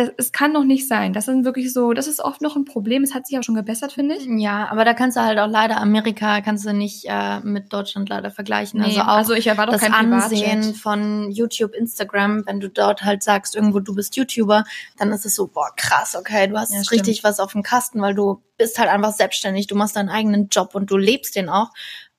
das, 0.00 0.10
es 0.16 0.32
kann 0.32 0.54
doch 0.54 0.64
nicht 0.64 0.88
sein. 0.88 1.12
Das 1.12 1.26
sind 1.26 1.44
wirklich 1.44 1.72
so, 1.72 1.92
das 1.92 2.06
ist 2.06 2.20
oft 2.20 2.40
noch 2.40 2.56
ein 2.56 2.64
Problem. 2.64 3.02
Es 3.02 3.14
hat 3.14 3.26
sich 3.26 3.38
auch 3.38 3.42
schon 3.42 3.54
gebessert, 3.54 3.92
finde 3.92 4.14
ich. 4.14 4.26
Ja, 4.26 4.68
aber 4.70 4.84
da 4.84 4.94
kannst 4.94 5.16
du 5.16 5.20
halt 5.20 5.38
auch 5.38 5.48
leider 5.48 5.78
Amerika 5.78 6.40
kannst 6.40 6.64
du 6.64 6.72
nicht 6.72 7.04
äh, 7.08 7.40
mit 7.40 7.72
Deutschland 7.72 8.08
leider 8.08 8.30
vergleichen. 8.30 8.80
Nee, 8.80 8.86
also 8.86 9.00
auch 9.00 9.06
also 9.06 9.34
ich 9.34 9.46
erwarte 9.46 9.72
das 9.72 9.82
Ansehen 9.82 10.74
von 10.74 11.30
YouTube, 11.30 11.74
Instagram, 11.74 12.46
wenn 12.46 12.60
du 12.60 12.68
dort 12.68 13.02
halt 13.02 13.22
sagst, 13.22 13.54
irgendwo 13.54 13.80
du 13.80 13.94
bist 13.94 14.16
YouTuber, 14.16 14.64
dann 14.96 15.12
ist 15.12 15.26
es 15.26 15.34
so, 15.34 15.46
boah, 15.46 15.70
krass, 15.76 16.16
okay, 16.16 16.46
du 16.48 16.56
hast 16.56 16.72
ja, 16.72 16.80
richtig 16.90 17.22
was 17.22 17.40
auf 17.40 17.52
dem 17.52 17.62
Kasten, 17.62 18.00
weil 18.00 18.14
du 18.14 18.42
bist 18.56 18.78
halt 18.78 18.88
einfach 18.88 19.12
selbstständig, 19.12 19.66
du 19.66 19.76
machst 19.76 19.96
deinen 19.96 20.08
eigenen 20.08 20.48
Job 20.48 20.74
und 20.74 20.90
du 20.90 20.96
lebst 20.96 21.36
den 21.36 21.48
auch. 21.48 21.70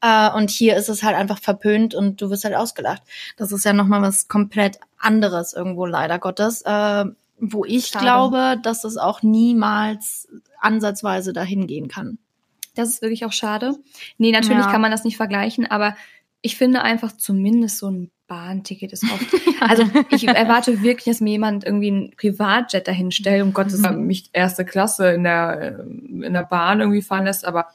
Uh, 0.03 0.36
und 0.36 0.49
hier 0.49 0.77
ist 0.77 0.89
es 0.89 1.03
halt 1.03 1.15
einfach 1.15 1.38
verpönt 1.38 1.93
und 1.93 2.19
du 2.19 2.32
wirst 2.32 2.43
halt 2.43 2.55
ausgelacht. 2.55 3.03
Das 3.38 3.51
ist 3.51 3.63
ja 3.65 3.71
nochmal 3.71 4.01
was 4.01 4.27
komplett 4.27 4.79
anderes 4.97 5.53
irgendwo, 5.53 5.86
leider 5.86 6.17
Gottes. 6.17 6.63
Uh, 6.65 7.11
wo 7.41 7.65
ich 7.65 7.87
Schade. 7.87 8.05
glaube, 8.05 8.59
dass 8.61 8.83
es 8.83 8.97
auch 8.97 9.23
niemals 9.23 10.29
ansatzweise 10.59 11.33
dahin 11.33 11.67
gehen 11.67 11.87
kann. 11.87 12.19
Das 12.75 12.87
ist 12.87 13.01
wirklich 13.01 13.25
auch 13.25 13.33
schade. 13.33 13.75
Nee, 14.17 14.31
natürlich 14.31 14.63
ja. 14.63 14.71
kann 14.71 14.79
man 14.81 14.91
das 14.91 15.03
nicht 15.03 15.17
vergleichen, 15.17 15.65
aber 15.69 15.95
ich 16.41 16.55
finde 16.55 16.83
einfach 16.83 17.11
zumindest 17.11 17.79
so 17.79 17.89
ein 17.89 18.11
Bahnticket 18.27 18.93
ist 18.93 19.03
oft. 19.03 19.25
Also 19.61 19.83
ich 20.09 20.27
erwarte 20.27 20.81
wirklich, 20.81 21.05
dass 21.05 21.21
mir 21.21 21.33
jemand 21.33 21.63
irgendwie 21.63 21.91
ein 21.91 22.13
Privatjet 22.17 22.87
dahin 22.87 23.11
stellt, 23.11 23.43
um 23.43 23.53
Gottes 23.53 23.83
Willen 23.83 24.07
mich 24.07 24.31
erste 24.33 24.65
Klasse 24.65 25.11
in 25.11 25.23
der, 25.23 25.81
in 25.81 26.33
der 26.33 26.45
Bahn 26.45 26.79
irgendwie 26.79 27.03
fahren 27.03 27.25
lässt, 27.25 27.45
aber 27.45 27.67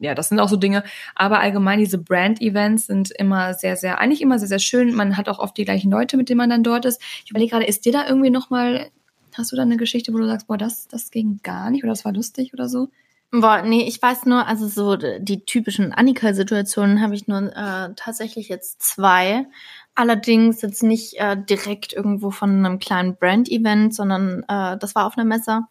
ja, 0.00 0.14
das 0.14 0.28
sind 0.28 0.38
auch 0.38 0.50
so 0.50 0.56
Dinge. 0.56 0.82
Aber 1.14 1.40
allgemein 1.40 1.78
diese 1.78 1.96
Brand-Events 1.96 2.88
sind 2.88 3.10
immer 3.10 3.54
sehr, 3.54 3.76
sehr, 3.76 4.00
eigentlich 4.00 4.20
immer 4.20 4.38
sehr, 4.38 4.48
sehr 4.48 4.58
schön. 4.58 4.94
Man 4.94 5.16
hat 5.16 5.30
auch 5.30 5.38
oft 5.38 5.56
die 5.56 5.64
gleichen 5.64 5.90
Leute, 5.90 6.18
mit 6.18 6.28
denen 6.28 6.38
man 6.38 6.50
dann 6.50 6.62
dort 6.62 6.84
ist. 6.84 7.00
Ich 7.24 7.30
überlege 7.30 7.52
gerade, 7.52 7.66
ist 7.66 7.84
dir 7.84 7.92
da 7.92 8.06
irgendwie 8.06 8.30
nochmal 8.30 8.90
Hast 9.36 9.52
du 9.52 9.56
da 9.56 9.62
eine 9.62 9.76
Geschichte, 9.76 10.12
wo 10.12 10.18
du 10.18 10.26
sagst, 10.26 10.46
boah, 10.46 10.58
das, 10.58 10.88
das 10.88 11.10
ging 11.10 11.40
gar 11.42 11.70
nicht 11.70 11.84
oder 11.84 11.92
das 11.92 12.04
war 12.04 12.12
lustig 12.12 12.52
oder 12.54 12.68
so? 12.68 12.88
Boah, 13.32 13.62
nee, 13.62 13.84
ich 13.84 14.02
weiß 14.02 14.26
nur, 14.26 14.46
also 14.48 14.66
so 14.66 14.96
die 14.96 15.44
typischen 15.44 15.92
Annika-Situationen 15.92 17.00
habe 17.00 17.14
ich 17.14 17.28
nur 17.28 17.54
äh, 17.54 17.90
tatsächlich 17.94 18.48
jetzt 18.48 18.82
zwei. 18.82 19.46
Allerdings 19.94 20.62
jetzt 20.62 20.82
nicht 20.82 21.14
äh, 21.18 21.36
direkt 21.40 21.92
irgendwo 21.92 22.32
von 22.32 22.64
einem 22.64 22.80
kleinen 22.80 23.16
Brand-Event, 23.16 23.94
sondern 23.94 24.42
äh, 24.48 24.76
das 24.78 24.96
war 24.96 25.06
auf 25.06 25.16
einer 25.16 25.24
Messe. 25.24 25.62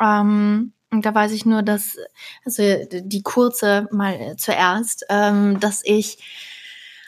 Ähm, 0.00 0.72
und 0.90 1.04
da 1.04 1.12
weiß 1.12 1.32
ich 1.32 1.44
nur, 1.44 1.62
dass, 1.62 1.98
also 2.44 2.62
die 2.92 3.22
kurze 3.22 3.88
mal 3.90 4.14
äh, 4.14 4.36
zuerst, 4.36 5.04
ähm, 5.08 5.58
dass 5.58 5.82
ich 5.84 6.18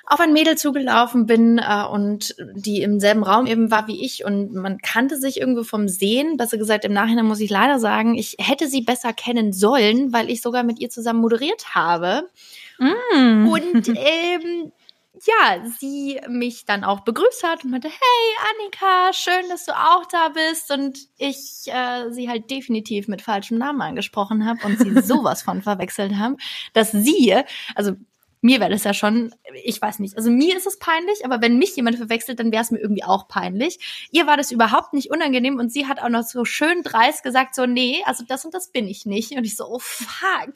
auf 0.07 0.21
ein 0.21 0.33
Mädel 0.33 0.57
zugelaufen 0.57 1.27
bin 1.27 1.59
äh, 1.59 1.85
und 1.85 2.37
die 2.55 2.83
im 2.83 3.01
selben 3.01 3.25
Raum 3.25 3.47
eben 3.47 3.71
war 3.71 3.89
wie 3.89 4.05
ich 4.05 4.25
und 4.25 4.55
man 4.55 4.79
kannte 4.79 5.19
sich 5.19 5.41
irgendwo 5.41 5.65
vom 5.65 5.89
Sehen. 5.89 6.37
Besser 6.37 6.59
gesagt, 6.59 6.85
im 6.85 6.93
Nachhinein 6.93 7.27
muss 7.27 7.41
ich 7.41 7.51
leider 7.51 7.81
sagen, 7.81 8.15
ich 8.15 8.37
hätte 8.39 8.69
sie 8.69 8.83
besser 8.83 9.13
kennen 9.13 9.53
sollen, 9.53 10.13
weil 10.13 10.31
ich 10.31 10.43
sogar 10.43 10.63
mit 10.63 10.79
ihr 10.79 10.91
zusammen 10.91 11.21
moderiert 11.21 11.75
habe. 11.75 12.29
Mm. 12.79 13.49
Und 13.49 13.89
ähm, 13.97 14.73
ja, 15.25 15.65
sie 15.79 16.21
mich 16.29 16.67
dann 16.67 16.85
auch 16.85 17.01
begrüßt 17.01 17.43
hat 17.43 17.65
und 17.65 17.71
meinte, 17.71 17.89
hey 17.89 18.61
Annika, 18.61 19.13
schön, 19.13 19.49
dass 19.49 19.65
du 19.65 19.73
auch 19.73 20.07
da 20.07 20.29
bist. 20.29 20.71
Und 20.71 20.99
ich 21.17 21.65
äh, 21.67 22.11
sie 22.11 22.29
halt 22.29 22.51
definitiv 22.51 23.09
mit 23.09 23.23
falschem 23.23 23.59
Namen 23.59 23.81
angesprochen 23.81 24.47
habe 24.47 24.61
und 24.65 24.79
sie 24.79 25.01
sowas 25.03 25.43
von 25.43 25.63
verwechselt 25.63 26.15
haben, 26.17 26.37
dass 26.75 26.93
sie, 26.93 27.35
also 27.75 27.93
mir 28.41 28.61
wäre 28.61 28.70
das 28.70 28.84
ja 28.84 28.95
schon, 28.95 29.34
ich 29.64 29.80
weiß 29.80 29.99
nicht, 29.99 30.16
also 30.16 30.30
mir 30.30 30.57
ist 30.57 30.66
es 30.66 30.78
peinlich, 30.78 31.24
aber 31.24 31.41
wenn 31.41 31.59
mich 31.59 31.74
jemand 31.76 31.97
verwechselt, 31.97 32.39
dann 32.39 32.53
wäre 32.53 32.62
es 32.62 32.70
mir 32.70 32.78
irgendwie 32.78 33.05
auch 33.05 33.28
peinlich. 33.28 34.09
Ihr 34.11 34.26
war 34.26 34.37
das 34.37 34.51
überhaupt 34.51 34.93
nicht 34.93 35.11
unangenehm 35.11 35.59
und 35.59 35.72
sie 35.72 35.87
hat 35.87 36.01
auch 36.01 36.09
noch 36.09 36.22
so 36.22 36.45
schön 36.45 36.82
dreist 36.82 37.22
gesagt, 37.22 37.55
so, 37.55 37.66
nee, 37.66 38.03
also 38.05 38.24
das 38.26 38.45
und 38.45 38.55
das 38.55 38.70
bin 38.70 38.87
ich 38.87 39.07
nicht. 39.07 39.32
Und 39.32 39.45
ich 39.45 39.57
so, 39.57 39.66
oh 39.66 39.78
fuck. 39.78 40.53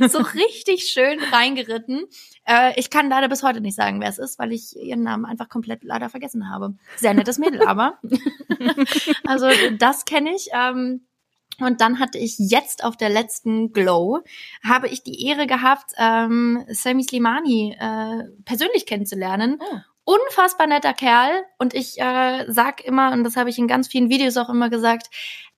so 0.10 0.18
richtig 0.18 0.84
schön 0.84 1.20
reingeritten. 1.32 2.06
Äh, 2.46 2.78
ich 2.78 2.90
kann 2.90 3.10
leider 3.10 3.28
bis 3.28 3.42
heute 3.42 3.60
nicht 3.60 3.76
sagen, 3.76 4.00
wer 4.00 4.08
es 4.08 4.18
ist, 4.18 4.38
weil 4.38 4.52
ich 4.52 4.76
ihren 4.76 5.02
Namen 5.02 5.24
einfach 5.24 5.48
komplett 5.48 5.84
leider 5.84 6.08
vergessen 6.08 6.50
habe. 6.50 6.74
Sehr 6.96 7.14
nettes 7.14 7.38
Mädel, 7.38 7.62
aber. 7.62 7.98
also 9.26 9.48
das 9.78 10.04
kenne 10.04 10.34
ich. 10.34 10.48
Ähm, 10.52 11.02
und 11.66 11.80
dann 11.80 11.98
hatte 11.98 12.18
ich 12.18 12.36
jetzt 12.38 12.84
auf 12.84 12.96
der 12.96 13.08
letzten 13.08 13.72
Glow, 13.72 14.20
habe 14.64 14.88
ich 14.88 15.02
die 15.02 15.26
Ehre 15.26 15.46
gehabt, 15.46 15.92
ähm, 15.98 16.64
Sammy 16.68 17.04
Slimani 17.04 17.76
äh, 17.78 18.24
persönlich 18.44 18.86
kennenzulernen. 18.86 19.58
Oh. 19.60 19.78
Unfassbar 20.04 20.66
netter 20.66 20.94
Kerl. 20.94 21.30
Und 21.58 21.74
ich 21.74 22.00
äh, 22.00 22.44
sag 22.48 22.84
immer, 22.84 23.12
und 23.12 23.22
das 23.22 23.36
habe 23.36 23.50
ich 23.50 23.58
in 23.58 23.68
ganz 23.68 23.86
vielen 23.88 24.08
Videos 24.08 24.36
auch 24.36 24.48
immer 24.48 24.70
gesagt, 24.70 25.08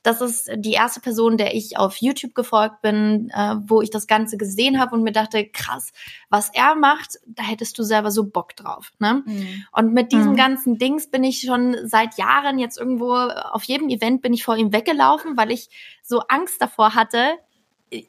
das 0.02 0.20
ist 0.20 0.50
die 0.56 0.72
erste 0.72 1.00
Person, 1.00 1.36
der 1.36 1.54
ich 1.54 1.78
auf 1.78 1.96
YouTube 1.96 2.34
gefolgt 2.34 2.82
bin, 2.82 3.30
äh, 3.30 3.54
wo 3.64 3.82
ich 3.82 3.90
das 3.90 4.06
Ganze 4.06 4.36
gesehen 4.36 4.80
habe 4.80 4.94
und 4.94 5.02
mir 5.02 5.12
dachte, 5.12 5.46
krass, 5.46 5.92
was 6.28 6.50
er 6.52 6.74
macht, 6.74 7.18
da 7.26 7.44
hättest 7.44 7.78
du 7.78 7.84
selber 7.84 8.10
so 8.10 8.24
Bock 8.24 8.56
drauf. 8.56 8.92
Ne? 8.98 9.22
Mhm. 9.24 9.64
Und 9.72 9.92
mit 9.92 10.12
diesem 10.12 10.32
mhm. 10.32 10.36
ganzen 10.36 10.78
Dings 10.78 11.08
bin 11.08 11.22
ich 11.22 11.40
schon 11.40 11.76
seit 11.84 12.18
Jahren 12.18 12.58
jetzt 12.58 12.78
irgendwo, 12.78 13.12
auf 13.14 13.62
jedem 13.64 13.88
Event 13.88 14.22
bin 14.22 14.32
ich 14.32 14.44
vor 14.44 14.56
ihm 14.56 14.72
weggelaufen, 14.72 15.36
weil 15.36 15.52
ich 15.52 15.70
so 16.02 16.20
Angst 16.28 16.60
davor 16.60 16.94
hatte, 16.94 17.34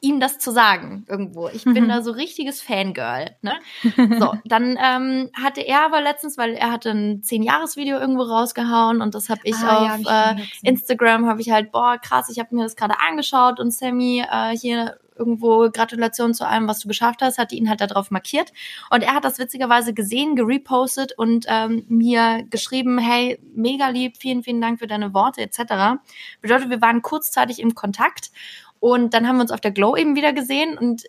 ihm 0.00 0.18
das 0.18 0.38
zu 0.38 0.50
sagen 0.50 1.04
irgendwo. 1.08 1.48
Ich 1.48 1.64
bin 1.64 1.84
mhm. 1.84 1.88
da 1.88 2.02
so 2.02 2.12
richtiges 2.12 2.62
Fangirl. 2.62 3.36
Ne? 3.42 3.54
So, 4.18 4.34
dann 4.44 4.78
ähm, 4.82 5.30
hatte 5.34 5.60
er 5.60 5.84
aber 5.84 6.00
letztens, 6.00 6.38
weil 6.38 6.54
er 6.54 6.70
hatte 6.70 6.90
ein 6.90 7.22
zehn-Jahres-Video 7.22 7.98
irgendwo 7.98 8.22
rausgehauen 8.22 9.00
und 9.00 9.14
das 9.14 9.28
habe 9.28 9.40
ich 9.44 9.56
ah, 9.56 9.94
auf 9.94 10.00
ja, 10.00 10.36
ich 10.38 10.64
äh, 10.64 10.68
Instagram 10.68 11.26
habe 11.26 11.40
ich 11.40 11.50
halt, 11.50 11.72
boah, 11.72 11.98
krass, 11.98 12.28
ich 12.30 12.38
habe 12.38 12.54
mir 12.54 12.62
das 12.62 12.76
gerade 12.76 12.94
angeschaut 13.00 13.60
und 13.60 13.72
Sammy 13.72 14.24
äh, 14.30 14.56
hier 14.56 14.98
irgendwo 15.16 15.70
Gratulation 15.70 16.34
zu 16.34 16.46
allem, 16.46 16.68
was 16.68 16.80
du 16.80 16.88
geschafft 16.88 17.22
hast, 17.22 17.38
hatte 17.38 17.54
ihn 17.54 17.68
halt 17.68 17.80
darauf 17.80 18.10
markiert. 18.10 18.52
Und 18.90 19.02
er 19.02 19.14
hat 19.14 19.24
das 19.24 19.38
witzigerweise 19.38 19.94
gesehen, 19.94 20.36
gerepostet 20.36 21.12
und 21.16 21.46
ähm, 21.48 21.84
mir 21.88 22.44
geschrieben, 22.50 22.98
hey, 22.98 23.38
mega 23.54 23.88
lieb, 23.88 24.16
vielen, 24.18 24.42
vielen 24.42 24.60
Dank 24.60 24.78
für 24.78 24.86
deine 24.86 25.14
Worte 25.14 25.42
etc. 25.42 26.00
Bedeutet, 26.40 26.70
wir 26.70 26.80
waren 26.80 27.02
kurzzeitig 27.02 27.60
im 27.60 27.74
Kontakt 27.74 28.30
und 28.84 29.14
dann 29.14 29.26
haben 29.26 29.36
wir 29.36 29.40
uns 29.40 29.50
auf 29.50 29.62
der 29.62 29.70
Glow 29.70 29.96
eben 29.96 30.14
wieder 30.14 30.34
gesehen 30.34 30.76
und 30.76 31.04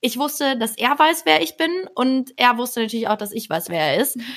ich 0.00 0.16
wusste, 0.16 0.56
dass 0.56 0.78
er 0.78 0.96
weiß, 0.96 1.22
wer 1.24 1.42
ich 1.42 1.56
bin 1.56 1.68
und 1.96 2.30
er 2.36 2.56
wusste 2.56 2.82
natürlich 2.82 3.08
auch, 3.08 3.16
dass 3.16 3.32
ich 3.32 3.50
weiß, 3.50 3.68
wer 3.68 3.80
er 3.80 4.00
ist. 4.00 4.16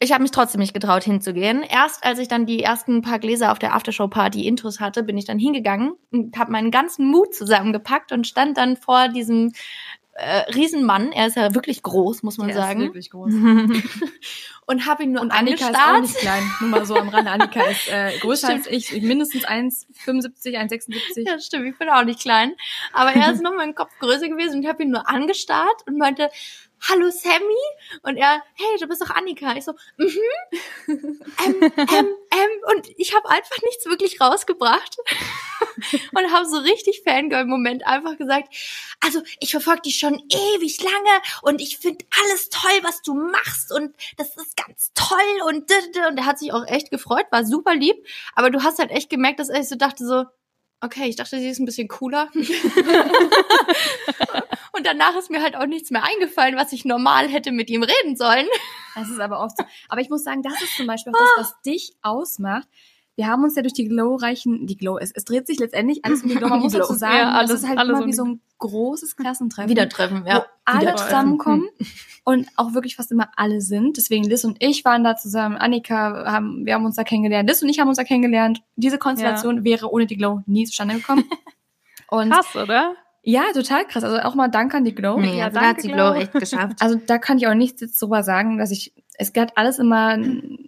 Ich 0.00 0.12
habe 0.12 0.22
mich 0.22 0.30
trotzdem 0.30 0.60
nicht 0.60 0.74
getraut 0.74 1.02
hinzugehen. 1.02 1.64
Erst 1.64 2.04
als 2.04 2.20
ich 2.20 2.28
dann 2.28 2.46
die 2.46 2.62
ersten 2.62 3.02
paar 3.02 3.18
Gläser 3.18 3.50
auf 3.50 3.58
der 3.58 3.74
Aftershow-Party 3.74 4.46
Intros 4.46 4.78
hatte, 4.78 5.02
bin 5.02 5.18
ich 5.18 5.24
dann 5.24 5.40
hingegangen 5.40 5.94
und 6.12 6.38
habe 6.38 6.52
meinen 6.52 6.70
ganzen 6.70 7.10
Mut 7.10 7.34
zusammengepackt 7.34 8.12
und 8.12 8.24
stand 8.24 8.56
dann 8.58 8.76
vor 8.76 9.08
diesem 9.08 9.50
äh, 10.18 10.50
Riesenmann. 10.52 11.12
Er 11.12 11.28
ist 11.28 11.36
ja 11.36 11.54
wirklich 11.54 11.82
groß, 11.82 12.22
muss 12.22 12.38
man 12.38 12.48
er 12.48 12.56
sagen. 12.56 12.80
Ist 12.80 12.86
wirklich 12.88 13.10
groß. 13.10 13.32
und 14.66 14.86
habe 14.86 15.04
ihn 15.04 15.12
nur 15.12 15.22
und 15.22 15.30
Annika 15.30 15.66
angestarrt. 15.66 16.04
ist 16.04 16.10
auch 16.10 16.12
nicht 16.12 16.18
klein. 16.18 16.42
Nur 16.60 16.70
mal 16.70 16.84
so 16.84 16.96
am 16.96 17.08
Rande. 17.08 17.30
Annika 17.30 17.62
ist 17.64 17.88
äh, 17.88 18.18
größer 18.20 18.48
als 18.48 18.66
ich, 18.66 19.00
mindestens 19.02 19.46
1,75, 19.46 20.56
1,76. 20.56 21.26
Ja, 21.26 21.38
stimmt. 21.38 21.66
Ich 21.66 21.78
bin 21.78 21.88
auch 21.88 22.04
nicht 22.04 22.20
klein. 22.20 22.52
Aber 22.92 23.12
er 23.12 23.32
ist 23.32 23.42
noch 23.42 23.54
mal 23.54 23.62
ein 23.62 23.74
Kopf 23.74 23.92
größer 24.00 24.28
gewesen 24.28 24.56
und 24.56 24.62
ich 24.62 24.68
habe 24.68 24.82
ihn 24.82 24.90
nur 24.90 25.08
angestarrt 25.08 25.86
und 25.86 25.96
meinte, 25.96 26.30
hallo 26.88 27.10
Sammy? 27.10 27.54
Und 28.02 28.16
er, 28.16 28.42
hey, 28.54 28.78
du 28.78 28.86
bist 28.86 29.02
doch 29.02 29.10
Annika. 29.10 29.54
Ich 29.56 29.64
so, 29.64 29.72
mhm. 29.96 30.08
ähm, 30.86 31.62
ähm, 31.62 31.70
ähm. 31.76 32.50
Und 32.72 32.88
ich 32.96 33.14
habe 33.14 33.28
einfach 33.28 33.56
nichts 33.62 33.86
wirklich 33.86 34.20
rausgebracht. 34.20 34.96
und 36.14 36.32
habe 36.32 36.46
so 36.46 36.58
richtig 36.58 37.02
Fangirl-Moment 37.04 37.86
einfach 37.86 38.16
gesagt, 38.16 38.54
also 39.00 39.22
ich 39.40 39.50
verfolge 39.50 39.82
dich 39.82 39.98
schon 39.98 40.22
ewig 40.28 40.82
lange 40.82 41.22
und 41.42 41.60
ich 41.60 41.78
finde 41.78 42.04
alles 42.22 42.48
toll, 42.50 42.78
was 42.82 43.02
du 43.02 43.14
machst 43.14 43.72
und 43.72 43.94
das 44.16 44.36
ist 44.36 44.56
ganz 44.56 44.92
toll 44.94 45.18
und 45.46 45.70
und 46.08 46.18
er 46.18 46.26
hat 46.26 46.38
sich 46.38 46.52
auch 46.52 46.66
echt 46.66 46.90
gefreut, 46.90 47.26
war 47.30 47.44
super 47.44 47.74
lieb, 47.74 47.96
aber 48.34 48.50
du 48.50 48.62
hast 48.62 48.78
halt 48.78 48.90
echt 48.90 49.10
gemerkt, 49.10 49.40
dass 49.40 49.48
er 49.48 49.64
so 49.64 49.76
dachte 49.76 50.06
so, 50.06 50.24
okay, 50.80 51.08
ich 51.08 51.16
dachte, 51.16 51.38
sie 51.38 51.48
ist 51.48 51.58
ein 51.58 51.66
bisschen 51.66 51.88
cooler. 51.88 52.28
und 54.78 54.86
danach 54.86 55.16
ist 55.16 55.30
mir 55.30 55.42
halt 55.42 55.56
auch 55.56 55.66
nichts 55.66 55.90
mehr 55.90 56.04
eingefallen, 56.04 56.56
was 56.56 56.72
ich 56.72 56.84
normal 56.84 57.28
hätte 57.28 57.52
mit 57.52 57.68
ihm 57.68 57.82
reden 57.82 58.16
sollen. 58.16 58.46
Das 58.94 59.10
ist 59.10 59.20
aber 59.20 59.40
oft 59.40 59.56
so. 59.56 59.64
Aber 59.88 60.00
ich 60.00 60.08
muss 60.08 60.24
sagen, 60.24 60.42
das 60.42 60.54
ist 60.62 60.76
zum 60.76 60.86
Beispiel 60.86 61.12
auch 61.12 61.18
das, 61.36 61.46
was 61.46 61.62
dich 61.62 61.94
ausmacht. 62.02 62.68
Wir 63.16 63.26
haben 63.26 63.42
uns 63.42 63.56
ja 63.56 63.62
durch 63.62 63.74
die 63.74 63.88
Glow-reichen, 63.88 64.68
die 64.68 64.76
Glow, 64.76 64.96
es, 64.96 65.10
es 65.10 65.24
dreht 65.24 65.48
sich 65.48 65.58
letztendlich 65.58 66.04
alles 66.04 66.22
um 66.22 66.28
die 66.28 66.36
Glow, 66.36 66.48
man 66.48 66.60
muss 66.60 66.72
dazu 66.74 66.94
sagen, 66.94 67.16
ja, 67.16 67.32
alles, 67.32 67.50
das 67.50 67.62
ist 67.62 67.68
halt 67.68 67.80
immer 67.82 68.06
wie 68.06 68.12
so 68.12 68.24
ein 68.24 68.40
großes 68.58 69.16
Klassentreffen. 69.16 69.68
Wiedertreffen, 69.68 70.24
ja. 70.24 70.38
Wo 70.38 70.42
alle 70.64 70.94
zusammenkommen 70.94 71.68
und 72.24 72.48
auch 72.54 72.74
wirklich 72.74 72.94
fast 72.94 73.10
immer 73.10 73.28
alle 73.34 73.60
sind. 73.60 73.96
Deswegen 73.96 74.22
Liz 74.22 74.44
und 74.44 74.62
ich 74.62 74.84
waren 74.84 75.02
da 75.02 75.16
zusammen, 75.16 75.56
Annika, 75.56 76.30
haben, 76.30 76.64
wir 76.64 76.74
haben 76.74 76.84
uns 76.84 76.94
da 76.94 77.02
kennengelernt, 77.02 77.48
Liz 77.48 77.60
und 77.60 77.68
ich 77.68 77.80
haben 77.80 77.88
uns 77.88 77.96
da 77.96 78.04
kennengelernt. 78.04 78.62
Diese 78.76 78.98
Konstellation 78.98 79.58
ja. 79.58 79.64
wäre 79.64 79.90
ohne 79.90 80.06
die 80.06 80.16
Glow 80.16 80.42
nie 80.46 80.66
zustande 80.66 80.94
gekommen. 80.94 81.24
Und 82.10 82.30
Krass, 82.30 82.54
oder? 82.54 82.94
Ja, 83.22 83.44
total 83.52 83.84
krass. 83.84 84.04
Also 84.04 84.18
auch 84.20 84.34
mal 84.34 84.48
Dank 84.48 84.74
an 84.74 84.84
die 84.84 84.94
Glow. 84.94 85.20
Nee, 85.20 85.38
ja, 85.38 85.46
also 85.46 85.60
hat 85.60 85.82
die 85.82 85.88
Glow 85.88 86.14
echt 86.14 86.32
geschafft. 86.32 86.76
Also 86.80 87.00
da 87.06 87.18
kann 87.18 87.38
ich 87.38 87.46
auch 87.46 87.54
nichts 87.54 87.80
jetzt 87.80 88.00
drüber 88.00 88.22
sagen, 88.22 88.58
dass 88.58 88.70
ich, 88.70 88.94
es 89.14 89.32
hat 89.36 89.56
alles 89.56 89.78
immer, 89.78 90.16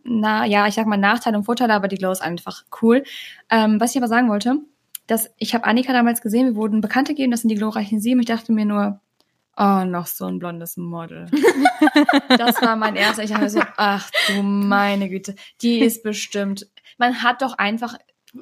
na, 0.04 0.44
ja, 0.44 0.66
ich 0.66 0.74
sag 0.74 0.86
mal 0.86 0.96
Nachteile 0.96 1.38
und 1.38 1.44
Vorteile, 1.44 1.74
aber 1.74 1.88
die 1.88 1.96
Glow 1.96 2.10
ist 2.10 2.22
einfach 2.22 2.64
cool. 2.82 3.04
Ähm, 3.48 3.80
was 3.80 3.92
ich 3.92 3.96
aber 3.96 4.08
sagen 4.08 4.28
wollte, 4.28 4.56
dass 5.06 5.30
ich 5.38 5.54
habe 5.54 5.64
Annika 5.64 5.92
damals 5.92 6.22
gesehen, 6.22 6.46
wir 6.46 6.54
wurden 6.56 6.80
Bekannte 6.80 7.12
gegeben, 7.12 7.30
das 7.30 7.40
sind 7.40 7.48
die 7.48 7.56
glorreichen 7.56 8.00
sieben. 8.00 8.20
Ich 8.20 8.26
dachte 8.26 8.52
mir 8.52 8.64
nur, 8.64 9.00
oh, 9.56 9.84
noch 9.84 10.06
so 10.06 10.26
ein 10.26 10.38
blondes 10.38 10.76
Model. 10.76 11.26
das 12.38 12.60
war 12.62 12.76
mein 12.76 12.96
erster. 12.96 13.22
Ich 13.22 13.34
habe 13.34 13.48
so, 13.48 13.60
ach 13.76 14.10
du 14.28 14.42
meine 14.42 15.08
Güte, 15.08 15.34
die 15.62 15.80
ist 15.80 16.02
bestimmt. 16.02 16.66
Man 16.98 17.22
hat 17.22 17.42
doch 17.42 17.58
einfach, 17.58 17.96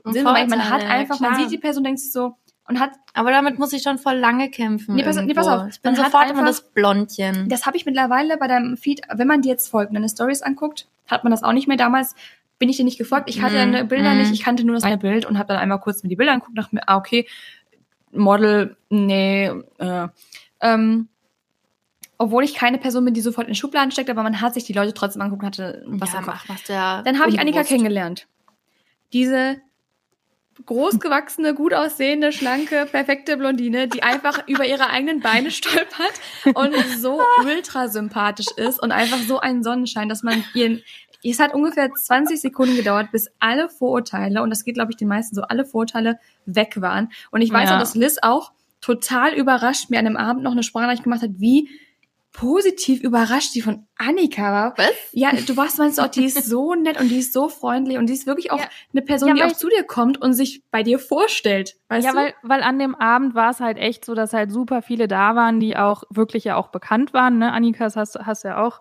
man 0.04 0.70
hat 0.70 0.82
einfach, 0.82 1.20
man 1.20 1.36
sieht 1.36 1.50
die 1.50 1.58
Person, 1.58 1.84
denkt 1.84 2.00
sich 2.00 2.12
so, 2.12 2.36
und 2.68 2.80
hat. 2.80 2.92
Aber 3.14 3.30
damit 3.30 3.58
muss 3.58 3.72
ich 3.72 3.82
schon 3.82 3.98
voll 3.98 4.16
lange 4.16 4.50
kämpfen. 4.50 4.94
Nee, 4.94 5.02
pass, 5.02 5.16
nee, 5.16 5.34
pass 5.34 5.48
auf. 5.48 5.68
Ich 5.68 5.80
bin 5.80 5.94
man 5.94 6.04
sofort 6.04 6.30
immer 6.30 6.44
das 6.44 6.62
Blondchen. 6.72 7.48
Das 7.48 7.66
habe 7.66 7.76
ich 7.76 7.86
mittlerweile 7.86 8.36
bei 8.36 8.46
deinem 8.46 8.76
Feed, 8.76 9.00
wenn 9.12 9.26
man 9.26 9.42
dir 9.42 9.50
jetzt 9.50 9.68
folgt, 9.68 9.94
deine 9.94 10.08
Stories 10.08 10.42
anguckt, 10.42 10.86
hat 11.06 11.24
man 11.24 11.30
das 11.30 11.42
auch 11.42 11.52
nicht 11.52 11.66
mehr. 11.66 11.76
Damals 11.76 12.14
bin 12.58 12.68
ich 12.68 12.76
dir 12.76 12.84
nicht 12.84 12.98
gefolgt. 12.98 13.30
Ich 13.30 13.40
hatte 13.40 13.54
mm, 13.54 13.72
deine 13.72 13.84
Bilder 13.84 14.14
mm. 14.14 14.18
nicht. 14.18 14.32
Ich 14.32 14.42
kannte 14.42 14.64
nur 14.64 14.74
das 14.74 14.84
eine 14.84 14.98
Bild 14.98 15.24
und 15.24 15.38
habe 15.38 15.48
dann 15.48 15.58
einmal 15.58 15.80
kurz 15.80 16.02
mir 16.02 16.08
die 16.08 16.16
Bilder 16.16 16.32
angeguckt 16.32 16.50
und 16.50 16.58
dachte 16.58 16.74
mir, 16.74 16.88
ah, 16.88 16.96
okay, 16.96 17.26
Model, 18.10 18.76
nee, 18.90 19.50
äh, 19.78 20.08
ähm, 20.60 21.08
obwohl 22.18 22.42
ich 22.42 22.54
keine 22.54 22.78
Person 22.78 23.04
bin, 23.04 23.14
die 23.14 23.20
sofort 23.20 23.46
in 23.46 23.54
Schubladen 23.54 23.92
steckt, 23.92 24.10
aber 24.10 24.24
man 24.24 24.40
hat 24.40 24.54
sich 24.54 24.64
die 24.64 24.72
Leute 24.72 24.92
trotzdem 24.92 25.22
angeguckt 25.22 25.42
und 25.42 25.46
hatte 25.46 25.84
was 25.86 26.12
ja, 26.12 26.20
mach, 26.20 26.48
was 26.48 26.64
der 26.64 27.02
Dann 27.04 27.20
habe 27.20 27.30
ich 27.30 27.38
Annika 27.38 27.62
kennengelernt. 27.62 28.26
Diese 29.12 29.58
großgewachsene, 30.66 31.54
gut 31.54 31.74
aussehende, 31.74 32.32
schlanke, 32.32 32.86
perfekte 32.90 33.36
Blondine, 33.36 33.88
die 33.88 34.02
einfach 34.02 34.42
über 34.46 34.66
ihre 34.66 34.90
eigenen 34.90 35.20
Beine 35.20 35.50
stolpert 35.50 36.12
und 36.54 36.74
so 36.98 37.20
ultra 37.44 37.88
sympathisch 37.88 38.48
ist 38.56 38.82
und 38.82 38.92
einfach 38.92 39.18
so 39.18 39.38
ein 39.38 39.62
Sonnenschein, 39.62 40.08
dass 40.08 40.22
man 40.22 40.44
ihren 40.54 40.82
es 41.24 41.40
hat 41.40 41.52
ungefähr 41.52 41.92
20 41.92 42.40
Sekunden 42.40 42.76
gedauert, 42.76 43.10
bis 43.10 43.28
alle 43.40 43.68
Vorurteile, 43.68 44.40
und 44.40 44.50
das 44.50 44.64
geht, 44.64 44.74
glaube 44.74 44.92
ich, 44.92 44.96
den 44.96 45.08
meisten 45.08 45.34
so, 45.34 45.42
alle 45.42 45.64
Vorurteile 45.64 46.20
weg 46.46 46.80
waren. 46.80 47.10
Und 47.32 47.40
ich 47.40 47.52
weiß 47.52 47.70
ja. 47.70 47.74
auch, 47.74 47.80
dass 47.80 47.96
Liz 47.96 48.18
auch 48.22 48.52
total 48.80 49.34
überrascht 49.34 49.90
mir 49.90 49.98
an 49.98 50.04
dem 50.04 50.16
Abend 50.16 50.44
noch 50.44 50.52
eine 50.52 50.62
Sprachnachricht 50.62 51.02
gemacht 51.02 51.22
hat, 51.22 51.32
wie 51.38 51.68
positiv 52.38 53.02
überrascht 53.02 53.54
die 53.56 53.62
von 53.62 53.86
Annika 53.96 54.52
war. 54.52 54.74
Was? 54.76 54.92
Ja, 55.10 55.32
du 55.32 55.56
warst 55.56 55.78
meinst 55.78 55.98
du 55.98 56.02
auch, 56.02 56.08
die 56.08 56.24
ist 56.24 56.44
so 56.44 56.74
nett 56.82 57.00
und 57.00 57.08
die 57.08 57.18
ist 57.18 57.32
so 57.32 57.48
freundlich 57.48 57.98
und 57.98 58.06
die 58.06 58.12
ist 58.12 58.26
wirklich 58.26 58.52
auch 58.52 58.60
ja. 58.60 58.68
eine 58.92 59.02
Person, 59.02 59.30
ja, 59.30 59.34
die 59.34 59.42
auch 59.42 59.56
zu 59.56 59.68
dir 59.68 59.82
kommt 59.82 60.22
und 60.22 60.34
sich 60.34 60.62
bei 60.70 60.84
dir 60.84 61.00
vorstellt. 61.00 61.76
Weißt 61.88 62.04
ja, 62.04 62.12
du? 62.12 62.16
weil, 62.16 62.34
weil 62.42 62.62
an 62.62 62.78
dem 62.78 62.94
Abend 62.94 63.34
war 63.34 63.50
es 63.50 63.58
halt 63.58 63.76
echt 63.76 64.04
so, 64.04 64.14
dass 64.14 64.32
halt 64.32 64.52
super 64.52 64.82
viele 64.82 65.08
da 65.08 65.34
waren, 65.34 65.58
die 65.58 65.76
auch 65.76 66.04
wirklich 66.10 66.44
ja 66.44 66.54
auch 66.54 66.68
bekannt 66.68 67.12
waren. 67.12 67.38
Ne? 67.38 67.52
Annika, 67.52 67.84
das 67.84 67.96
hast, 67.96 68.16
hast 68.20 68.44
ja 68.44 68.64
auch, 68.64 68.80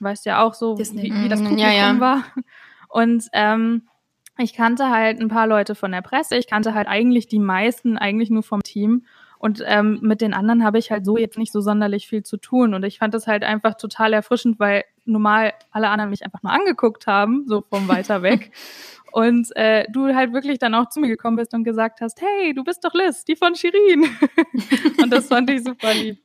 weißt 0.00 0.26
ja 0.26 0.42
auch 0.42 0.52
so, 0.52 0.78
wie, 0.78 1.14
wie, 1.14 1.28
das 1.28 1.40
Publikum 1.40 1.58
ja, 1.58 1.72
ja. 1.72 1.98
war. 2.00 2.24
Und 2.88 3.24
ähm, 3.32 3.88
ich 4.36 4.52
kannte 4.52 4.90
halt 4.90 5.20
ein 5.20 5.28
paar 5.28 5.46
Leute 5.46 5.74
von 5.74 5.92
der 5.92 6.02
Presse, 6.02 6.36
ich 6.36 6.46
kannte 6.46 6.74
halt 6.74 6.86
eigentlich 6.86 7.26
die 7.26 7.38
meisten, 7.38 7.96
eigentlich 7.96 8.28
nur 8.30 8.42
vom 8.42 8.62
Team. 8.62 9.06
Und 9.38 9.62
ähm, 9.66 10.00
mit 10.02 10.20
den 10.20 10.34
anderen 10.34 10.64
habe 10.64 10.78
ich 10.78 10.90
halt 10.90 11.04
so 11.04 11.16
jetzt 11.16 11.38
nicht 11.38 11.52
so 11.52 11.60
sonderlich 11.60 12.08
viel 12.08 12.22
zu 12.22 12.36
tun. 12.36 12.74
Und 12.74 12.84
ich 12.84 12.98
fand 12.98 13.14
das 13.14 13.26
halt 13.26 13.44
einfach 13.44 13.74
total 13.74 14.12
erfrischend, 14.12 14.58
weil 14.58 14.84
normal 15.04 15.52
alle 15.70 15.88
anderen 15.88 16.10
mich 16.10 16.24
einfach 16.24 16.42
nur 16.42 16.52
angeguckt 16.52 17.06
haben, 17.06 17.44
so 17.46 17.62
vom 17.62 17.88
weiter 17.88 18.22
weg. 18.22 18.50
und 19.12 19.54
äh, 19.56 19.84
du 19.90 20.14
halt 20.14 20.32
wirklich 20.32 20.58
dann 20.58 20.74
auch 20.74 20.88
zu 20.88 21.00
mir 21.00 21.08
gekommen 21.08 21.36
bist 21.36 21.54
und 21.54 21.64
gesagt 21.64 22.00
hast, 22.00 22.20
hey, 22.20 22.52
du 22.52 22.64
bist 22.64 22.84
doch 22.84 22.94
Liz, 22.94 23.24
die 23.24 23.36
von 23.36 23.54
Shirin. 23.54 24.06
und 25.02 25.10
das 25.10 25.28
fand 25.28 25.50
ich 25.50 25.64
super 25.64 25.94
lieb. 25.94 26.18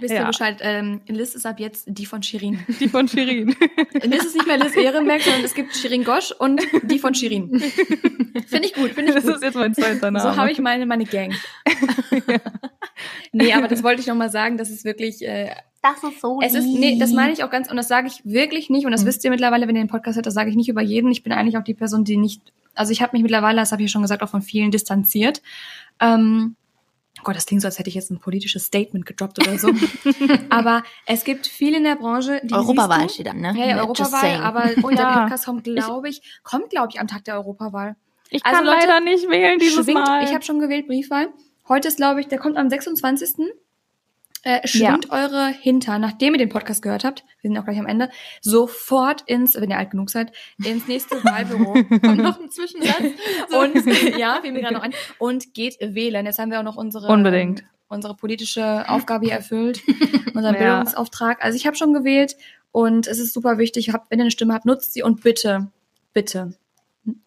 Wisst 0.00 0.14
ihr 0.14 0.24
Bescheid, 0.24 0.58
ähm, 0.60 1.00
Liz 1.08 1.34
ist 1.34 1.44
ab 1.44 1.58
jetzt 1.58 1.86
die 1.88 2.06
von 2.06 2.22
Shirin. 2.22 2.60
Die 2.78 2.88
von 2.88 3.08
Shirin. 3.08 3.48
Liz 4.02 4.26
ist 4.26 4.36
nicht 4.36 4.46
mehr 4.46 4.56
Liz 4.56 4.76
Ehrenberg, 4.76 5.22
sondern 5.22 5.44
es 5.44 5.54
gibt 5.54 5.74
Shirin 5.74 6.04
Gosch 6.04 6.30
und 6.30 6.62
die 6.84 7.00
von 7.00 7.14
Shirin. 7.14 7.60
Finde 8.46 8.68
ich 8.68 8.74
gut, 8.74 8.92
finde 8.92 9.08
ich 9.08 9.14
das 9.14 9.24
gut. 9.24 9.32
Das 9.32 9.36
ist 9.38 9.42
jetzt 9.42 9.56
mein 9.56 9.74
zweiter 9.74 10.10
Name. 10.12 10.20
So 10.20 10.36
habe 10.36 10.52
ich 10.52 10.60
meine, 10.60 10.86
meine 10.86 11.04
Gang. 11.04 11.34
ja. 12.28 12.38
Nee, 13.32 13.52
aber 13.52 13.66
das 13.66 13.82
wollte 13.82 14.00
ich 14.00 14.06
nochmal 14.06 14.30
sagen, 14.30 14.56
das 14.56 14.70
ist 14.70 14.84
wirklich... 14.84 15.20
Äh, 15.22 15.50
das 15.82 16.02
ist 16.02 16.20
so 16.20 16.40
Es 16.42 16.54
ist, 16.54 16.64
nee, 16.64 16.98
das 16.98 17.12
meine 17.12 17.32
ich 17.32 17.42
auch 17.42 17.50
ganz, 17.50 17.70
und 17.70 17.76
das 17.76 17.88
sage 17.88 18.06
ich 18.06 18.24
wirklich 18.24 18.70
nicht, 18.70 18.86
und 18.86 18.92
das 18.92 19.02
mhm. 19.02 19.08
wisst 19.08 19.24
ihr 19.24 19.30
mittlerweile, 19.30 19.68
wenn 19.68 19.76
ihr 19.76 19.82
den 19.82 19.88
Podcast 19.88 20.16
hört, 20.16 20.26
das 20.26 20.34
sage 20.34 20.50
ich 20.50 20.56
nicht 20.56 20.68
über 20.68 20.82
jeden. 20.82 21.10
Ich 21.10 21.22
bin 21.22 21.32
eigentlich 21.32 21.58
auch 21.58 21.64
die 21.64 21.74
Person, 21.74 22.04
die 22.04 22.16
nicht, 22.16 22.52
also 22.74 22.92
ich 22.92 23.02
habe 23.02 23.10
mich 23.14 23.22
mittlerweile, 23.22 23.60
das 23.60 23.72
habe 23.72 23.82
ich 23.82 23.90
schon 23.90 24.02
gesagt, 24.02 24.22
auch 24.22 24.28
von 24.28 24.42
vielen 24.42 24.70
distanziert. 24.70 25.42
Ähm, 26.00 26.56
Oh 27.20 27.24
Gott, 27.24 27.36
das 27.36 27.46
klingt 27.46 27.62
so, 27.62 27.68
als 27.68 27.78
hätte 27.78 27.88
ich 27.88 27.94
jetzt 27.94 28.10
ein 28.10 28.18
politisches 28.18 28.64
Statement 28.64 29.06
gedroppt 29.06 29.40
oder 29.40 29.58
so. 29.58 29.70
aber 30.50 30.82
es 31.06 31.24
gibt 31.24 31.46
viele 31.46 31.78
in 31.78 31.84
der 31.84 31.96
Branche, 31.96 32.40
die 32.44 32.54
Europawahl 32.54 33.08
steht 33.08 33.26
dann, 33.26 33.40
ne? 33.40 33.54
Ja, 33.56 33.66
ja, 33.66 33.78
Europawahl, 33.78 34.36
aber 34.42 34.70
oh, 34.82 34.90
der 34.90 35.04
Podcast 35.04 35.46
kommt, 35.46 35.64
glaube 35.64 36.08
ich, 36.08 36.22
kommt, 36.42 36.70
glaube 36.70 36.88
ich, 36.92 37.00
am 37.00 37.06
Tag 37.06 37.24
der 37.24 37.34
Europawahl. 37.34 37.96
Ich 38.30 38.44
also, 38.44 38.56
kann 38.56 38.66
Leute, 38.66 38.86
leider 38.86 39.00
nicht 39.00 39.28
wählen 39.28 39.58
dieses 39.58 39.84
schwingt, 39.84 40.06
Mal. 40.06 40.24
Ich 40.24 40.34
habe 40.34 40.44
schon 40.44 40.58
gewählt, 40.58 40.86
Briefwahl. 40.86 41.28
Heute 41.68 41.88
ist, 41.88 41.96
glaube 41.96 42.20
ich, 42.20 42.28
der 42.28 42.38
kommt 42.38 42.56
am 42.56 42.68
26. 42.68 43.52
Äh, 44.42 44.66
schwingt 44.66 45.06
ja. 45.06 45.10
eure 45.10 45.48
Hinter, 45.48 45.98
nachdem 45.98 46.34
ihr 46.34 46.38
den 46.38 46.48
Podcast 46.48 46.82
gehört 46.82 47.04
habt, 47.04 47.24
wir 47.40 47.50
sind 47.50 47.58
auch 47.58 47.64
gleich 47.64 47.78
am 47.78 47.86
Ende, 47.86 48.08
sofort 48.40 49.22
ins, 49.22 49.54
wenn 49.54 49.70
ihr 49.70 49.78
alt 49.78 49.90
genug 49.90 50.10
seid, 50.10 50.32
ins 50.64 50.86
nächste 50.86 51.16
Wahlbüro. 51.24 51.72
und 51.72 52.16
noch 52.18 52.40
ein 52.40 52.50
Zwischensatz. 52.50 53.00
und 53.50 53.86
ja, 54.18 54.38
fiel 54.40 54.52
mir 54.52 54.60
gerade 54.60 54.74
noch 54.74 54.82
ein. 54.82 54.94
Und 55.18 55.54
geht 55.54 55.78
wählen. 55.80 56.24
Jetzt 56.26 56.38
haben 56.38 56.50
wir 56.50 56.60
auch 56.60 56.64
noch 56.64 56.76
unsere 56.76 57.08
Unbedingt. 57.08 57.64
unsere 57.88 58.14
politische 58.14 58.88
Aufgabe 58.88 59.26
hier 59.26 59.34
erfüllt, 59.34 59.82
unseren 60.34 60.54
ja. 60.54 60.60
Bildungsauftrag. 60.60 61.42
Also 61.44 61.56
ich 61.56 61.66
habe 61.66 61.76
schon 61.76 61.92
gewählt 61.92 62.36
und 62.70 63.06
es 63.06 63.18
ist 63.18 63.32
super 63.32 63.58
wichtig, 63.58 63.92
habt, 63.92 64.10
wenn 64.10 64.20
ihr 64.20 64.24
eine 64.24 64.30
Stimme 64.30 64.54
habt, 64.54 64.66
nutzt 64.66 64.92
sie 64.94 65.02
und 65.02 65.22
bitte, 65.22 65.70
bitte 66.12 66.54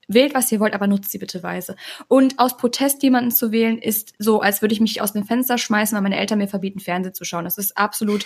wählt, 0.07 0.34
was 0.34 0.51
ihr 0.51 0.59
wollt, 0.59 0.73
aber 0.73 0.88
nutzt 0.88 1.11
sie 1.11 1.17
bitte 1.17 1.43
weise. 1.43 1.75
Und 2.07 2.39
aus 2.39 2.57
Protest 2.57 3.03
jemanden 3.03 3.32
zu 3.32 3.51
wählen, 3.51 3.77
ist 3.77 4.13
so, 4.19 4.41
als 4.41 4.61
würde 4.61 4.73
ich 4.73 4.82
mich 4.82 5.01
aus 5.01 5.13
dem 5.13 5.25
Fenster 5.25 5.57
schmeißen, 5.57 5.95
weil 5.95 6.03
meine 6.03 6.17
Eltern 6.17 6.39
mir 6.39 6.47
verbieten, 6.47 6.79
Fernsehen 6.79 7.13
zu 7.13 7.23
schauen. 7.23 7.45
Das 7.45 7.57
ist 7.57 7.77
absolut 7.77 8.25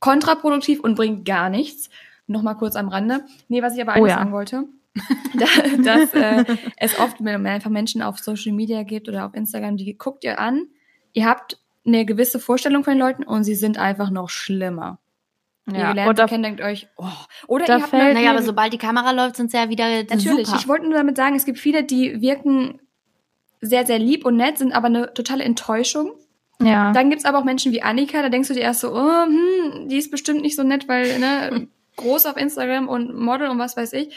kontraproduktiv 0.00 0.80
und 0.80 0.94
bringt 0.94 1.24
gar 1.24 1.50
nichts. 1.50 1.90
Nochmal 2.26 2.56
kurz 2.56 2.76
am 2.76 2.88
Rande. 2.88 3.24
Nee, 3.48 3.62
was 3.62 3.74
ich 3.74 3.80
aber 3.80 3.92
eigentlich 3.92 4.04
oh 4.04 4.06
ja. 4.08 4.18
sagen 4.18 4.32
wollte, 4.32 4.64
dass 5.84 6.14
äh, 6.14 6.44
es 6.76 6.98
oft 6.98 7.20
einfach 7.20 7.70
Menschen 7.70 8.02
auf 8.02 8.18
Social 8.18 8.52
Media 8.52 8.82
gibt 8.82 9.08
oder 9.08 9.26
auf 9.26 9.34
Instagram, 9.34 9.76
die 9.76 9.96
guckt 9.96 10.24
ihr 10.24 10.38
an, 10.38 10.66
ihr 11.12 11.26
habt 11.26 11.58
eine 11.86 12.04
gewisse 12.04 12.38
Vorstellung 12.38 12.84
von 12.84 12.94
den 12.94 13.00
Leuten 13.00 13.22
und 13.24 13.44
sie 13.44 13.54
sind 13.54 13.78
einfach 13.78 14.10
noch 14.10 14.28
schlimmer. 14.28 14.98
Ja. 15.72 15.90
Ihr 15.90 15.94
lernt 15.94 16.10
oder 16.10 16.26
kennt, 16.26 16.44
denkt 16.44 16.60
euch, 16.60 16.88
oh. 16.96 17.04
Oder 17.46 17.66
da 17.66 17.76
ihr 17.76 17.82
habt 17.82 17.90
fällt, 17.90 18.14
naja, 18.14 18.30
aber 18.30 18.42
sobald 18.42 18.72
die 18.72 18.78
Kamera 18.78 19.10
läuft, 19.10 19.36
sind 19.36 19.50
sie 19.50 19.56
ja 19.56 19.68
wieder 19.68 20.04
Natürlich, 20.04 20.46
super. 20.46 20.58
ich 20.60 20.68
wollte 20.68 20.86
nur 20.86 20.94
damit 20.94 21.16
sagen, 21.16 21.36
es 21.36 21.44
gibt 21.44 21.58
viele, 21.58 21.84
die 21.84 22.20
wirken 22.20 22.80
sehr, 23.60 23.86
sehr 23.86 23.98
lieb 23.98 24.24
und 24.24 24.36
nett, 24.36 24.58
sind 24.58 24.72
aber 24.72 24.86
eine 24.86 25.12
totale 25.14 25.44
Enttäuschung. 25.44 26.12
Ja. 26.60 26.92
Dann 26.92 27.10
gibt's 27.10 27.24
aber 27.24 27.38
auch 27.38 27.44
Menschen 27.44 27.72
wie 27.72 27.82
Annika, 27.82 28.22
da 28.22 28.28
denkst 28.28 28.48
du 28.48 28.54
dir 28.54 28.60
erst 28.60 28.80
so, 28.80 28.92
oh, 28.92 29.24
hm, 29.24 29.88
die 29.88 29.96
ist 29.96 30.10
bestimmt 30.10 30.42
nicht 30.42 30.56
so 30.56 30.62
nett, 30.62 30.88
weil, 30.88 31.18
ne, 31.18 31.68
groß 31.96 32.26
auf 32.26 32.36
Instagram 32.36 32.88
und 32.88 33.14
Model 33.14 33.48
und 33.48 33.58
was 33.58 33.76
weiß 33.76 33.92
ich. 33.92 34.14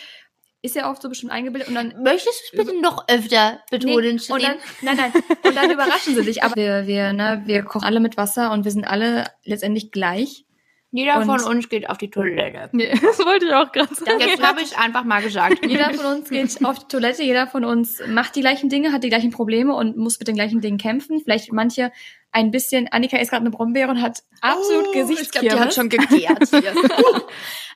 Ist 0.63 0.75
ja 0.75 0.91
oft 0.91 1.01
so 1.01 1.09
bestimmt 1.09 1.31
eingebildet 1.31 1.69
und 1.69 1.73
dann. 1.73 2.03
Möchtest 2.03 2.51
du 2.53 2.57
bitte 2.57 2.79
noch 2.79 3.07
öfter 3.07 3.59
betonen, 3.71 4.17
nee, 4.17 4.33
und 4.33 4.43
dann, 4.43 4.57
Nein, 4.83 4.95
nein. 4.95 5.11
Und 5.43 5.55
dann 5.55 5.71
überraschen 5.73 6.13
sie 6.13 6.23
dich. 6.23 6.43
Aber 6.43 6.55
wir, 6.55 6.85
wir, 6.85 7.13
ne, 7.13 7.41
wir 7.45 7.63
kochen 7.63 7.83
alle 7.83 7.99
mit 7.99 8.15
Wasser 8.15 8.51
und 8.51 8.63
wir 8.63 8.71
sind 8.71 8.85
alle 8.85 9.25
letztendlich 9.43 9.91
gleich. 9.91 10.45
Jeder 10.93 11.19
und 11.19 11.25
von 11.25 11.41
uns 11.43 11.69
geht 11.69 11.89
auf 11.89 11.97
die 11.97 12.09
Toilette. 12.09 12.69
Nee, 12.73 12.89
das 12.89 13.19
wollte 13.19 13.45
ich 13.45 13.53
auch 13.53 13.71
gerade 13.71 13.95
sagen. 13.95 14.19
Jetzt 14.19 14.43
habe 14.45 14.61
ich 14.61 14.77
einfach 14.77 15.05
mal 15.05 15.21
gesagt. 15.21 15.65
Jeder 15.65 15.93
von 15.93 16.17
uns 16.17 16.29
geht 16.29 16.65
auf 16.65 16.79
die 16.79 16.87
Toilette, 16.87 17.23
jeder 17.23 17.47
von 17.47 17.63
uns 17.63 18.01
macht 18.07 18.35
die 18.35 18.41
gleichen 18.41 18.69
Dinge, 18.69 18.91
hat 18.91 19.03
die 19.03 19.09
gleichen 19.09 19.31
Probleme 19.31 19.73
und 19.73 19.95
muss 19.95 20.19
mit 20.19 20.27
den 20.27 20.35
gleichen 20.35 20.59
Dingen 20.59 20.77
kämpfen. 20.77 21.21
Vielleicht 21.21 21.53
manche 21.53 21.91
ein 22.31 22.51
bisschen, 22.51 22.89
Annika 22.91 23.17
ist 23.17 23.29
gerade 23.29 23.41
eine 23.41 23.51
Brombeere 23.51 23.89
und 23.89 24.01
hat 24.01 24.23
absolut 24.41 24.87
oh, 24.89 24.91
Gesichtskirmes. 24.91 25.21
Ich 25.21 25.31
glaube, 25.31 25.47
die 25.47 25.59
hat 25.59 25.73
schon 25.73 25.89
gekehrt. 25.89 26.49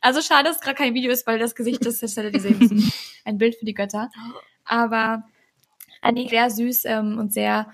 also 0.02 0.22
schade, 0.22 0.50
dass 0.50 0.58
es 0.58 0.62
gerade 0.62 0.76
kein 0.76 0.94
Video 0.94 1.12
ist, 1.12 1.26
weil 1.26 1.40
das 1.40 1.56
Gesicht, 1.56 1.86
das 1.86 2.02
hättet 2.02 2.34
ihr 2.34 2.42
sehen 2.42 2.60
müssen. 2.60 2.94
Ein 3.24 3.38
Bild 3.38 3.56
für 3.56 3.66
die 3.66 3.74
Götter. 3.74 4.10
Aber 4.66 5.24
Annika 6.02 6.30
sehr 6.30 6.50
süß 6.50 6.86
ähm, 6.86 7.18
und 7.18 7.34
sehr 7.34 7.72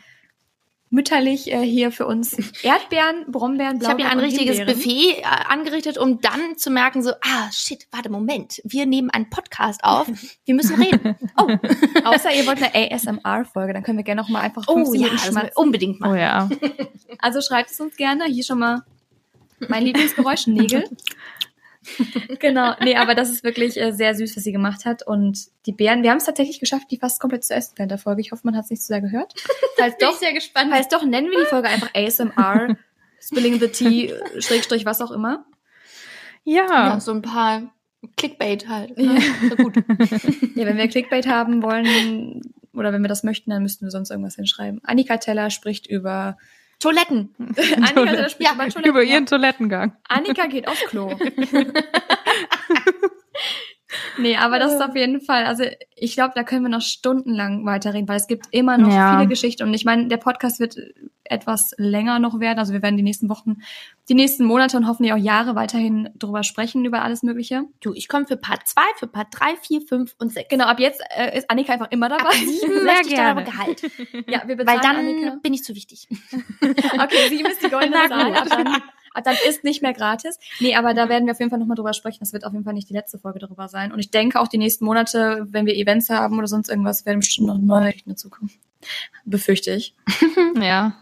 mütterlich 0.92 1.52
äh, 1.52 1.62
hier 1.62 1.92
für 1.92 2.06
uns 2.06 2.34
Erdbeeren, 2.64 3.26
Brombeeren, 3.32 3.80
Blaubeeren. 3.80 3.82
Ich 3.82 3.88
habe 3.88 4.02
hier 4.02 4.12
ein 4.12 4.20
richtiges 4.20 4.58
Himbeeren. 4.58 4.78
Buffet 4.80 5.22
äh, 5.22 5.24
angerichtet, 5.50 5.98
um 5.98 6.22
dann 6.22 6.58
zu 6.58 6.70
merken, 6.70 7.02
so, 7.02 7.12
ah, 7.22 7.50
shit, 7.52 7.88
warte, 7.92 8.10
Moment, 8.12 8.62
wir 8.64 8.86
nehmen 8.86 9.10
einen 9.10 9.30
Podcast 9.30 9.84
auf, 9.84 10.08
wir 10.46 10.54
müssen 10.54 10.82
reden. 10.82 11.16
Oh. 11.38 11.48
Außer 12.04 12.34
ihr 12.34 12.46
wollt 12.46 12.62
eine 12.62 12.94
ASMR-Folge, 12.94 13.74
dann 13.74 13.84
können 13.84 13.98
wir 13.98 14.04
gerne 14.04 14.22
noch 14.22 14.28
mal 14.28 14.42
einfach 14.42 14.66
15 14.66 14.86
oh, 14.86 14.94
ja, 14.94 15.10
Minuten 15.12 15.50
unbedingt 15.56 16.00
machen. 16.02 16.12
Oh 16.12 16.16
ja. 16.16 16.50
Also 17.20 17.42
schreibt 17.42 17.72
es 17.72 17.80
uns 17.80 17.96
gerne. 17.96 18.26
Hier 18.26 18.44
schon 18.44 18.60
mal 18.60 18.84
mein 19.70 19.84
Lieblingsgeräusch, 19.84 20.48
Nägel. 20.48 20.84
genau, 22.40 22.74
nee, 22.82 22.96
aber 22.96 23.16
das 23.16 23.30
ist 23.30 23.44
wirklich 23.44 23.80
äh, 23.80 23.92
sehr 23.92 24.14
süß, 24.14 24.36
was 24.38 24.44
sie 24.44 24.52
gemacht 24.52 24.86
hat. 24.86 25.06
Und 25.06 25.48
die 25.66 25.72
Beeren, 25.72 26.04
wir 26.04 26.12
haben 26.12 26.18
es 26.18 26.26
tatsächlich 26.26 26.60
geschafft, 26.60 26.88
die 26.92 26.98
fast 26.98 27.20
komplett 27.20 27.44
zu 27.44 27.54
essen 27.54 27.74
während 27.78 27.92
der 27.92 27.98
Folge. 27.98 28.22
Ich 28.22 28.32
hoffe, 28.32 28.42
man 28.46 28.56
hat 28.56 28.66
es 28.66 28.70
nicht 28.70 28.82
zu 28.82 28.88
sehr 28.88 29.02
gehört. 29.02 29.34
Falls 29.78 29.98
doch, 30.00 30.14
sehr 30.14 30.34
gespannt. 30.34 30.72
Falls 30.72 30.88
doch, 30.90 31.04
nennen 31.04 31.30
wir 31.32 31.40
die 31.40 31.46
Folge 31.46 31.70
einfach 31.70 31.90
ASMR, 31.96 32.78
Spilling 33.22 33.60
the 33.60 33.68
Tea, 33.68 34.14
Schrägstrich, 34.40 34.86
was 34.86 35.02
auch 35.02 35.12
immer. 35.12 35.46
Ja. 36.44 36.66
ja 36.66 37.00
so 37.00 37.12
ein 37.12 37.22
paar 37.22 37.72
Clickbait 38.18 38.68
halt. 38.68 38.98
Ne? 38.98 39.20
Ja. 39.50 39.56
gut. 39.56 39.76
ja, 40.56 40.66
wenn 40.66 40.78
wir 40.78 40.88
Clickbait 40.88 41.28
haben 41.28 41.62
wollen 41.62 42.42
oder 42.74 42.94
wenn 42.94 43.02
wir 43.02 43.10
das 43.10 43.24
möchten, 43.24 43.52
dann 43.52 43.64
müssten 43.64 43.86
wir 43.86 43.92
sonst 43.92 44.10
irgendwas 44.12 44.36
hinschreiben. 44.36 44.82
Annika 44.84 45.18
Teller 45.18 45.50
spricht 45.50 45.88
über 45.88 46.38
Toiletten. 46.82 47.34
Annika 47.38 48.30
spricht 48.30 48.50
ja, 48.50 48.54
über 48.56 48.70
Toiletten. 48.70 48.90
Über 48.90 49.04
ihren 49.04 49.26
Toilettengang. 49.26 49.96
Annika 50.10 50.48
geht 50.48 50.68
aufs 50.68 50.84
Klo. 50.86 51.16
nee, 54.18 54.38
aber 54.38 54.60
das 54.60 54.74
ist 54.74 54.82
auf 54.82 54.96
jeden 54.96 55.22
Fall, 55.22 55.46
also 55.46 55.64
ich 55.96 56.14
glaube, 56.14 56.34
da 56.36 56.44
können 56.44 56.64
wir 56.64 56.70
noch 56.70 56.82
stundenlang 56.82 57.66
weiterreden, 57.66 58.08
weil 58.08 58.18
es 58.18 58.28
gibt 58.28 58.48
immer 58.52 58.78
noch 58.78 58.92
ja. 58.92 59.16
viele 59.16 59.28
Geschichten. 59.28 59.64
Und 59.64 59.74
ich 59.74 59.86
meine, 59.86 60.08
der 60.08 60.18
Podcast 60.18 60.60
wird 60.60 60.78
etwas 61.32 61.74
länger 61.78 62.20
noch 62.20 62.40
werden. 62.40 62.60
Also 62.60 62.74
wir 62.74 62.82
werden 62.82 62.98
die 62.98 63.04
nächsten 63.04 63.30
Wochen, 63.30 63.62
die 64.10 64.14
nächsten 64.14 64.44
Monate 64.46 64.78
und 64.78 64.88
hoffentlich 64.88 65.14
auch 65.14 65.18
Jahre 65.18 65.56
weiterhin 65.56 66.10
drüber 66.16 66.44
sprechen, 66.44 66.84
über 66.86 67.02
alles 67.02 67.24
Mögliche. 67.24 67.64
Du, 67.80 67.94
ich 67.94 68.08
komme 68.08 68.26
für 68.28 68.38
Part 68.38 68.68
2, 68.68 68.82
für 68.98 69.08
Part 69.08 69.28
3, 69.32 69.56
4, 69.56 69.82
5 69.82 70.16
und 70.20 70.34
6. 70.34 70.50
Genau, 70.50 70.66
ab 70.66 70.80
jetzt 70.80 71.02
äh, 71.16 71.38
ist 71.38 71.50
Annika 71.50 71.74
einfach 71.74 71.92
immer 71.92 72.10
dabei. 72.10 72.26
Ab 72.26 72.34
sieben 72.34 72.84
möchte 72.84 73.10
ich 73.10 73.16
gerne. 73.16 73.44
Gehalt. 73.44 73.82
Ja, 74.28 74.44
wir 74.46 74.58
bezahlen 74.58 74.68
Weil 74.68 74.80
dann 74.80 74.96
Annika. 74.98 75.38
bin 75.42 75.54
ich 75.54 75.64
zu 75.64 75.74
wichtig. 75.74 76.08
okay, 76.62 77.30
sieben 77.30 77.50
ist 77.50 77.64
die 77.64 77.70
goldene 77.70 77.98
Zahl. 78.10 78.34
Ab 79.14 79.24
dann, 79.26 79.36
ist 79.48 79.64
nicht 79.64 79.82
mehr 79.82 79.94
gratis. 79.94 80.40
Nee, 80.60 80.76
aber 80.76 80.94
da 80.94 81.10
werden 81.10 81.26
wir 81.26 81.34
auf 81.34 81.40
jeden 81.40 81.50
Fall 81.50 81.60
nochmal 81.60 81.76
drüber 81.76 81.94
sprechen. 81.94 82.20
Das 82.22 82.34
wird 82.34 82.46
auf 82.46 82.54
jeden 82.54 82.64
Fall 82.64 82.74
nicht 82.74 82.90
die 82.90 82.94
letzte 82.94 83.20
Folge 83.20 83.40
darüber 83.40 83.68
sein. 83.68 83.92
Und 83.92 84.00
ich 84.00 84.12
denke 84.12 84.40
auch 84.40 84.48
die 84.48 84.58
nächsten 84.58 84.86
Monate, 84.86 85.48
wenn 85.50 85.66
wir 85.66 85.76
Events 85.76 86.10
haben 86.10 86.38
oder 86.38 86.48
sonst 86.48 86.70
irgendwas, 86.70 87.06
werden 87.06 87.20
bestimmt 87.20 87.48
noch 87.48 87.58
neue 87.58 87.88
Geschichten 87.88 88.12
dazukommen. 88.12 88.52
Befürchte 89.26 89.72
ich. 89.72 89.96
ja. 90.62 90.94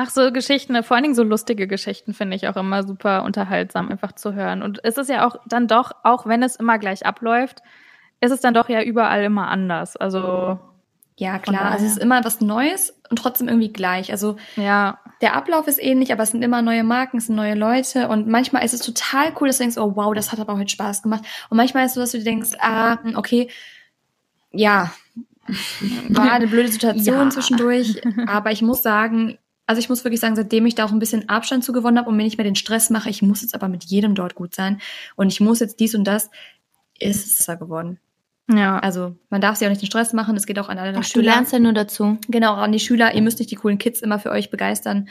Ach, 0.00 0.10
so 0.10 0.30
Geschichten, 0.30 0.80
vor 0.84 0.94
allen 0.94 1.02
Dingen 1.02 1.14
so 1.16 1.24
lustige 1.24 1.66
Geschichten 1.66 2.14
finde 2.14 2.36
ich 2.36 2.46
auch 2.46 2.56
immer 2.56 2.84
super 2.84 3.24
unterhaltsam, 3.24 3.90
einfach 3.90 4.12
zu 4.12 4.32
hören. 4.32 4.62
Und 4.62 4.78
es 4.84 4.96
ist 4.96 5.10
ja 5.10 5.26
auch 5.26 5.36
dann 5.46 5.66
doch, 5.66 5.92
auch 6.04 6.24
wenn 6.24 6.42
es 6.42 6.56
immer 6.56 6.78
gleich 6.78 7.04
abläuft, 7.04 7.62
ist 8.20 8.30
es 8.30 8.40
dann 8.40 8.54
doch 8.54 8.68
ja 8.68 8.82
überall 8.82 9.24
immer 9.24 9.48
anders. 9.48 9.96
Also. 9.96 10.58
Ja, 11.16 11.38
klar. 11.40 11.72
Also 11.72 11.84
es 11.84 11.92
ist 11.92 11.98
immer 11.98 12.24
was 12.24 12.40
Neues 12.40 12.94
und 13.10 13.18
trotzdem 13.18 13.48
irgendwie 13.48 13.72
gleich. 13.72 14.12
Also 14.12 14.36
ja. 14.54 14.98
Der 15.20 15.34
Ablauf 15.34 15.66
ist 15.66 15.82
ähnlich, 15.82 16.12
aber 16.12 16.22
es 16.22 16.30
sind 16.30 16.42
immer 16.42 16.62
neue 16.62 16.84
Marken, 16.84 17.18
es 17.18 17.26
sind 17.26 17.36
neue 17.36 17.54
Leute 17.54 18.08
und 18.08 18.28
manchmal 18.28 18.64
ist 18.64 18.74
es 18.74 18.80
total 18.80 19.32
cool, 19.40 19.48
dass 19.48 19.58
du 19.58 19.64
denkst, 19.64 19.78
oh 19.78 19.96
wow, 19.96 20.14
das 20.14 20.32
hat 20.32 20.40
aber 20.40 20.56
heute 20.56 20.70
Spaß 20.70 21.02
gemacht. 21.02 21.24
Und 21.50 21.56
manchmal 21.56 21.84
ist 21.84 21.90
es 21.90 21.94
so, 21.94 22.00
dass 22.00 22.12
du 22.12 22.22
denkst, 22.22 22.50
ah, 22.60 22.98
okay, 23.14 23.50
ja, 24.52 24.92
war 26.08 26.32
eine 26.32 26.46
blöde 26.46 26.68
Situation 26.68 27.16
ja. 27.16 27.30
zwischendurch, 27.30 28.00
aber 28.26 28.52
ich 28.52 28.62
muss 28.62 28.82
sagen, 28.82 29.38
also 29.66 29.80
ich 29.80 29.88
muss 29.88 30.04
wirklich 30.04 30.20
sagen, 30.20 30.36
seitdem 30.36 30.66
ich 30.66 30.74
da 30.74 30.84
auch 30.86 30.92
ein 30.92 30.98
bisschen 30.98 31.28
Abstand 31.28 31.64
zu 31.64 31.72
gewonnen 31.72 31.98
habe 31.98 32.08
und 32.08 32.16
mir 32.16 32.22
nicht 32.22 32.38
mehr 32.38 32.44
den 32.44 32.54
Stress 32.54 32.90
mache, 32.90 33.10
ich 33.10 33.22
muss 33.22 33.42
jetzt 33.42 33.54
aber 33.54 33.68
mit 33.68 33.84
jedem 33.84 34.14
dort 34.14 34.34
gut 34.34 34.54
sein 34.54 34.80
und 35.16 35.32
ich 35.32 35.40
muss 35.40 35.60
jetzt 35.60 35.80
dies 35.80 35.94
und 35.94 36.04
das, 36.04 36.30
ist 36.98 37.26
es 37.26 37.38
besser 37.38 37.56
geworden. 37.56 37.98
Ja. 38.50 38.78
Also 38.78 39.14
man 39.30 39.40
darf 39.40 39.56
sich 39.56 39.66
auch 39.66 39.70
nicht 39.70 39.82
den 39.82 39.86
Stress 39.86 40.12
machen, 40.12 40.36
es 40.36 40.46
geht 40.46 40.58
auch 40.58 40.68
an 40.68 40.78
alle 40.78 40.96
Ach, 40.96 41.04
Schüler. 41.04 41.24
Du 41.24 41.30
lernst 41.30 41.52
ja 41.52 41.58
nur 41.58 41.72
dazu. 41.72 42.18
Genau, 42.28 42.54
an 42.54 42.72
die 42.72 42.80
Schüler, 42.80 43.14
ihr 43.14 43.22
müsst 43.22 43.38
nicht 43.38 43.50
die 43.50 43.56
coolen 43.56 43.78
Kids 43.78 44.00
immer 44.00 44.18
für 44.18 44.30
euch 44.30 44.50
begeistern. 44.50 45.08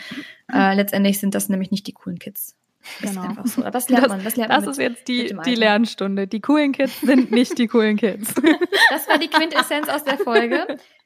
Äh, 0.52 0.76
letztendlich 0.76 1.20
sind 1.20 1.36
das 1.36 1.50
nämlich 1.50 1.72
nicht 1.72 1.86
die 1.88 1.94
coolen 1.94 2.20
Kids. 2.20 2.56
Genau. 3.02 3.12
Ist 3.12 3.18
einfach 3.18 3.48
so. 3.48 3.62
Aber 3.62 3.74
was 3.74 3.90
lernt 3.90 4.06
das, 4.06 4.12
man? 4.12 4.26
Was 4.26 4.36
lernt 4.36 4.52
das 4.52 4.66
man 4.66 4.70
mit, 4.70 4.72
ist 4.72 4.78
jetzt 4.80 5.08
die, 5.08 5.36
die 5.46 5.56
Lernstunde. 5.56 6.28
Die 6.28 6.40
coolen 6.40 6.72
Kids 6.72 7.02
sind 7.02 7.32
nicht 7.32 7.58
die 7.58 7.68
coolen 7.68 7.98
Kids. 7.98 8.34
Das 8.90 9.08
war 9.10 9.18
die 9.18 9.28
Quintessenz 9.28 9.90
aus 9.90 10.04
der 10.06 10.18
Folge. 10.18 10.66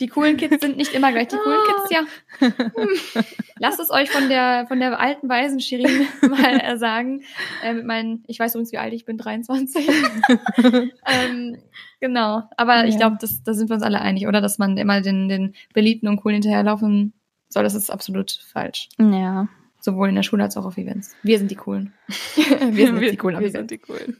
Die 0.00 0.06
coolen 0.08 0.36
Kids 0.36 0.60
sind 0.60 0.76
nicht 0.76 0.92
immer 0.94 1.12
gleich 1.12 1.28
die 1.28 1.36
coolen 1.36 1.60
Kids, 1.66 1.90
ja. 1.90 3.22
Lasst 3.58 3.80
es 3.80 3.90
euch 3.90 4.10
von 4.10 4.28
der, 4.28 4.66
von 4.66 4.80
der 4.80 4.98
alten 4.98 5.28
weisen 5.28 5.60
Shirin 5.60 6.06
mal 6.28 6.60
äh, 6.60 6.76
sagen. 6.76 7.22
Äh, 7.62 7.74
mit 7.74 7.86
meinen, 7.86 8.24
ich 8.26 8.38
weiß 8.38 8.54
übrigens, 8.54 8.72
wie 8.72 8.78
alt 8.78 8.92
ich 8.92 9.04
bin, 9.04 9.18
23. 9.18 9.88
ähm, 11.06 11.58
genau. 12.00 12.42
Aber 12.56 12.76
ja. 12.76 12.84
ich 12.84 12.96
glaube, 12.96 13.18
da 13.18 13.54
sind 13.54 13.68
wir 13.68 13.74
uns 13.74 13.82
alle 13.82 14.00
einig, 14.00 14.26
oder? 14.26 14.40
Dass 14.40 14.58
man 14.58 14.76
immer 14.76 15.00
den, 15.00 15.28
den 15.28 15.54
Beliebten 15.72 16.08
und 16.08 16.16
Coolen 16.16 16.42
hinterherlaufen 16.42 17.12
soll. 17.48 17.64
Das 17.64 17.74
ist 17.74 17.90
absolut 17.90 18.32
falsch. 18.52 18.88
Ja. 18.98 19.48
Sowohl 19.84 20.08
in 20.08 20.14
der 20.14 20.22
Schule 20.22 20.42
als 20.42 20.56
auch 20.56 20.64
auf 20.64 20.78
Events. 20.78 21.14
Wir 21.22 21.36
sind 21.36 21.50
die 21.50 21.56
Coolen. 21.56 21.92
wir 22.36 22.86
sind 22.86 23.00
die 23.02 23.16
Coolen. 23.18 23.38
Wir 23.38 23.50
sind 23.50 23.70
die 23.70 23.76
Coolen. 23.76 24.16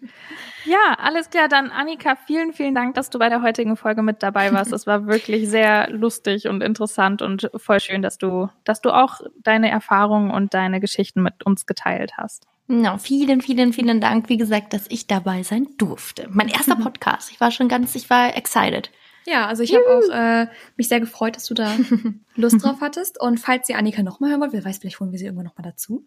Ja, 0.67 0.95
alles 0.99 1.31
klar. 1.31 1.49
Dann 1.49 1.71
Annika, 1.71 2.17
vielen, 2.27 2.53
vielen 2.53 2.75
Dank, 2.75 2.97
dass 2.97 3.09
du 3.09 3.19
bei 3.19 3.31
der 3.31 3.41
heutigen 3.41 3.79
Folge 3.79 4.03
mit 4.03 4.23
dabei 4.23 4.53
warst. 4.53 4.75
Es 4.75 4.87
war 4.87 5.07
wirklich 5.07 5.49
sehr 5.49 5.89
lustig 5.89 6.49
und 6.49 6.63
interessant 6.63 7.23
und 7.23 7.51
voll 7.57 7.81
schön, 7.81 8.03
dass 8.03 8.19
du, 8.19 8.51
dass 8.65 8.83
du 8.83 8.91
auch 8.91 9.23
deine 9.43 9.71
Erfahrungen 9.71 10.31
und 10.31 10.53
deine 10.53 10.81
Geschichten 10.81 11.23
mit 11.23 11.47
uns 11.47 11.65
geteilt 11.65 12.19
hast. 12.19 12.47
No, 12.67 12.99
vielen, 12.99 13.41
vielen, 13.41 13.73
vielen 13.73 14.03
Dank, 14.03 14.29
wie 14.29 14.37
gesagt, 14.37 14.75
dass 14.75 14.85
ich 14.91 15.07
dabei 15.07 15.45
sein 15.45 15.67
durfte. 15.79 16.29
Mein 16.31 16.49
erster 16.49 16.77
Podcast. 16.83 17.31
Ich 17.31 17.41
war 17.41 17.51
schon 17.51 17.69
ganz, 17.69 17.95
ich 17.95 18.11
war 18.11 18.37
excited. 18.37 18.91
Ja, 19.27 19.47
also 19.47 19.63
ich 19.63 19.75
habe 19.75 19.85
auch 19.89 20.15
äh, 20.15 20.49
mich 20.77 20.89
sehr 20.89 21.01
gefreut, 21.01 21.37
dass 21.37 21.47
du 21.47 21.55
da 21.55 21.75
Lust 22.37 22.63
drauf 22.63 22.77
hattest. 22.81 23.21
Und 23.21 23.39
falls 23.39 23.69
ihr 23.69 23.79
Annika 23.79 24.03
nochmal 24.03 24.31
hören 24.31 24.41
wollt, 24.41 24.53
wer 24.53 24.65
weiß, 24.65 24.79
vielleicht 24.79 25.01
holen 25.01 25.13
wir 25.13 25.19
sie 25.19 25.25
irgendwann 25.25 25.47
nochmal 25.47 25.65
dazu. 25.65 26.07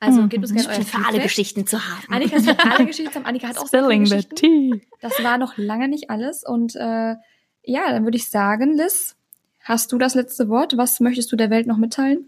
Also 0.00 0.26
gebt 0.28 0.42
uns 0.42 0.52
gerne 0.52 0.68
euer 0.68 0.84
für 0.84 1.06
alle 1.06 1.20
Geschichten 1.20 1.66
zu 1.66 1.78
haben. 1.78 2.04
Annika 2.08 2.36
ist 2.36 2.48
für 2.48 2.58
alle 2.70 2.86
Geschichten 2.86 3.12
zu 3.12 3.18
haben. 3.18 3.26
Annika 3.26 3.48
hat 3.48 3.58
auch 3.58 3.66
Spilling 3.66 4.04
the 4.04 4.22
tea. 4.22 4.82
Das 5.00 5.22
war 5.22 5.38
noch 5.38 5.56
lange 5.56 5.88
nicht 5.88 6.10
alles. 6.10 6.44
Und 6.44 6.76
äh, 6.76 7.16
ja, 7.62 7.90
dann 7.90 8.04
würde 8.04 8.16
ich 8.16 8.28
sagen, 8.28 8.74
Liz, 8.76 9.16
hast 9.60 9.92
du 9.92 9.98
das 9.98 10.14
letzte 10.14 10.48
Wort? 10.48 10.76
Was 10.76 11.00
möchtest 11.00 11.32
du 11.32 11.36
der 11.36 11.50
Welt 11.50 11.66
noch 11.66 11.78
mitteilen? 11.78 12.26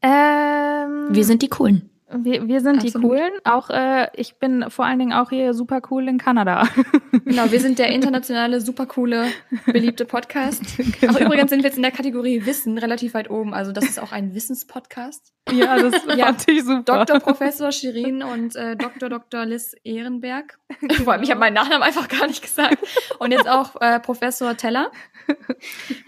Ähm, 0.00 1.08
wir 1.10 1.24
sind 1.24 1.42
die 1.42 1.48
Coolen. 1.48 1.90
Wir, 2.08 2.46
wir 2.46 2.60
sind 2.60 2.76
Absolut. 2.76 2.94
die 2.94 3.08
Coolen. 3.08 3.32
Auch 3.42 3.68
äh, 3.68 4.08
ich 4.14 4.36
bin 4.36 4.66
vor 4.68 4.84
allen 4.84 5.00
Dingen 5.00 5.12
auch 5.12 5.30
hier 5.30 5.54
super 5.54 5.80
cool 5.90 6.08
in 6.08 6.18
Kanada. 6.18 6.68
Genau, 7.24 7.50
wir 7.50 7.58
sind 7.58 7.80
der 7.80 7.88
internationale, 7.88 8.60
super 8.60 8.86
coole, 8.86 9.26
beliebte 9.66 10.04
Podcast. 10.04 10.62
Genau. 11.00 11.14
Auch 11.14 11.20
übrigens 11.20 11.50
sind 11.50 11.60
wir 11.60 11.70
jetzt 11.70 11.76
in 11.76 11.82
der 11.82 11.90
Kategorie 11.90 12.46
Wissen 12.46 12.78
relativ 12.78 13.14
weit 13.14 13.30
oben. 13.30 13.52
Also 13.52 13.72
das 13.72 13.84
ist 13.84 13.98
auch 13.98 14.12
ein 14.12 14.34
Wissenspodcast. 14.34 15.32
Ja, 15.50 15.76
das 15.76 16.04
ja. 16.16 16.26
fand 16.26 16.48
ich 16.48 16.62
super. 16.62 17.04
Dr. 17.04 17.20
Professor 17.20 17.72
Shirin 17.72 18.22
und 18.22 18.54
äh, 18.54 18.76
Dr. 18.76 19.08
Dr. 19.08 19.44
Liz 19.44 19.74
Ehrenberg. 19.82 20.58
Vor 21.04 21.14
allem, 21.14 21.22
ich 21.22 21.30
habe 21.30 21.40
meinen 21.40 21.54
Nachnamen 21.54 21.82
einfach 21.82 22.08
gar 22.08 22.26
nicht 22.26 22.42
gesagt. 22.42 22.78
Und 23.18 23.32
jetzt 23.32 23.48
auch 23.48 23.80
äh, 23.80 23.98
Professor 23.98 24.56
Teller 24.56 24.90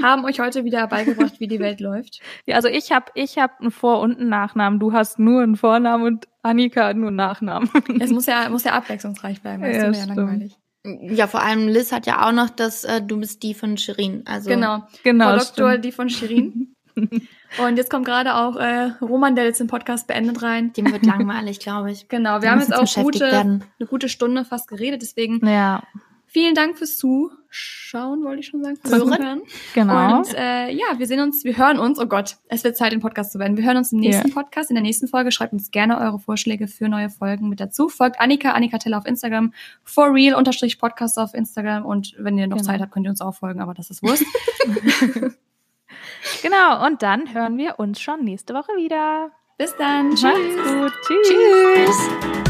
haben 0.02 0.24
euch 0.24 0.40
heute 0.40 0.64
wieder 0.64 0.86
beigebracht, 0.86 1.40
wie 1.40 1.48
die 1.48 1.60
Welt 1.60 1.80
läuft. 1.80 2.20
Ja, 2.46 2.56
also 2.56 2.68
ich 2.68 2.92
habe 2.92 3.06
ich 3.14 3.38
hab 3.38 3.60
einen 3.60 3.70
Vor- 3.70 4.00
und 4.00 4.18
einen 4.18 4.28
Nachnamen. 4.28 4.78
Du 4.78 4.92
hast 4.92 5.18
nur 5.18 5.42
einen 5.42 5.56
Vornamen 5.56 5.97
und 6.02 6.28
Annika 6.42 6.88
hat 6.88 6.96
nur 6.96 7.08
einen 7.08 7.16
Nachnamen. 7.16 7.70
Es 8.00 8.10
muss 8.10 8.26
ja, 8.26 8.48
muss 8.48 8.64
ja 8.64 8.72
abwechslungsreich 8.72 9.42
bleiben, 9.42 9.62
das 9.62 9.76
ja, 9.76 9.88
ist 9.88 10.06
ja 10.08 10.14
langweilig. 10.14 10.58
Ja, 10.84 11.26
vor 11.26 11.42
allem 11.42 11.68
Liz 11.68 11.92
hat 11.92 12.06
ja 12.06 12.26
auch 12.26 12.32
noch 12.32 12.50
das, 12.50 12.84
äh, 12.84 13.02
du 13.02 13.18
bist 13.18 13.42
die 13.42 13.54
von 13.54 13.76
Shirin. 13.76 14.22
Also 14.26 14.48
genau, 14.48 14.84
genau. 15.02 15.30
Frau 15.30 15.38
Doktor, 15.38 15.70
stimmt. 15.70 15.84
die 15.84 15.92
von 15.92 16.08
Shirin. 16.08 16.74
Und 17.58 17.76
jetzt 17.76 17.90
kommt 17.90 18.04
gerade 18.04 18.34
auch 18.34 18.56
äh, 18.56 18.92
Roman, 19.00 19.34
der 19.34 19.44
jetzt 19.44 19.60
den 19.60 19.68
Podcast 19.68 20.06
beendet 20.06 20.42
rein. 20.42 20.72
Dem 20.74 20.92
wird 20.92 21.04
langweilig, 21.04 21.60
glaube 21.60 21.90
ich. 21.90 22.08
Genau, 22.08 22.36
wir, 22.36 22.42
wir 22.42 22.50
haben 22.50 22.60
jetzt 22.60 22.74
auch 22.74 23.02
gute, 23.02 23.26
eine 23.26 23.60
gute 23.88 24.08
Stunde 24.08 24.44
fast 24.44 24.68
geredet, 24.68 25.02
deswegen 25.02 25.46
ja. 25.46 25.82
Vielen 26.30 26.54
Dank 26.54 26.76
fürs 26.76 26.98
Zuschauen, 26.98 28.22
wollte 28.22 28.40
ich 28.40 28.46
schon 28.48 28.62
sagen. 28.62 28.78
Zuhören. 28.84 29.40
Genau. 29.74 30.18
Und 30.18 30.34
äh, 30.34 30.70
ja, 30.70 30.98
wir 30.98 31.06
sehen 31.06 31.20
uns, 31.20 31.42
wir 31.42 31.56
hören 31.56 31.78
uns, 31.78 31.98
oh 31.98 32.04
Gott, 32.04 32.36
es 32.48 32.64
wird 32.64 32.76
Zeit, 32.76 32.92
den 32.92 33.00
Podcast 33.00 33.32
zu 33.32 33.38
werden. 33.38 33.56
Wir 33.56 33.64
hören 33.64 33.78
uns 33.78 33.92
im 33.92 34.00
nächsten 34.00 34.28
yeah. 34.28 34.34
Podcast, 34.34 34.70
in 34.70 34.74
der 34.74 34.82
nächsten 34.82 35.08
Folge. 35.08 35.32
Schreibt 35.32 35.54
uns 35.54 35.70
gerne 35.70 35.98
eure 35.98 36.18
Vorschläge 36.18 36.68
für 36.68 36.90
neue 36.90 37.08
Folgen 37.08 37.48
mit 37.48 37.60
dazu. 37.60 37.88
Folgt 37.88 38.20
Annika, 38.20 38.50
Annika 38.50 38.76
Teller 38.76 38.98
auf 38.98 39.06
Instagram, 39.06 39.54
for 39.82 40.12
real 40.12 40.34
unterstrich 40.34 40.78
Podcast 40.78 41.18
auf 41.18 41.32
Instagram 41.32 41.86
und 41.86 42.14
wenn 42.18 42.36
ihr 42.36 42.46
noch 42.46 42.58
genau. 42.58 42.68
Zeit 42.68 42.82
habt, 42.82 42.92
könnt 42.92 43.06
ihr 43.06 43.10
uns 43.10 43.22
auch 43.22 43.34
folgen, 43.34 43.62
aber 43.62 43.72
das 43.72 43.88
ist 43.88 44.02
Wurst. 44.02 44.24
genau, 46.42 46.86
und 46.86 47.02
dann 47.02 47.32
hören 47.32 47.56
wir 47.56 47.78
uns 47.78 48.00
schon 48.00 48.22
nächste 48.22 48.52
Woche 48.52 48.72
wieder. 48.76 49.30
Bis 49.56 49.74
dann. 49.76 50.10
Tschüss. 50.10 50.22
Macht's 50.22 50.72
gut. 50.72 50.92
Tschüss. 51.06 51.28
Tschüss. 51.28 52.47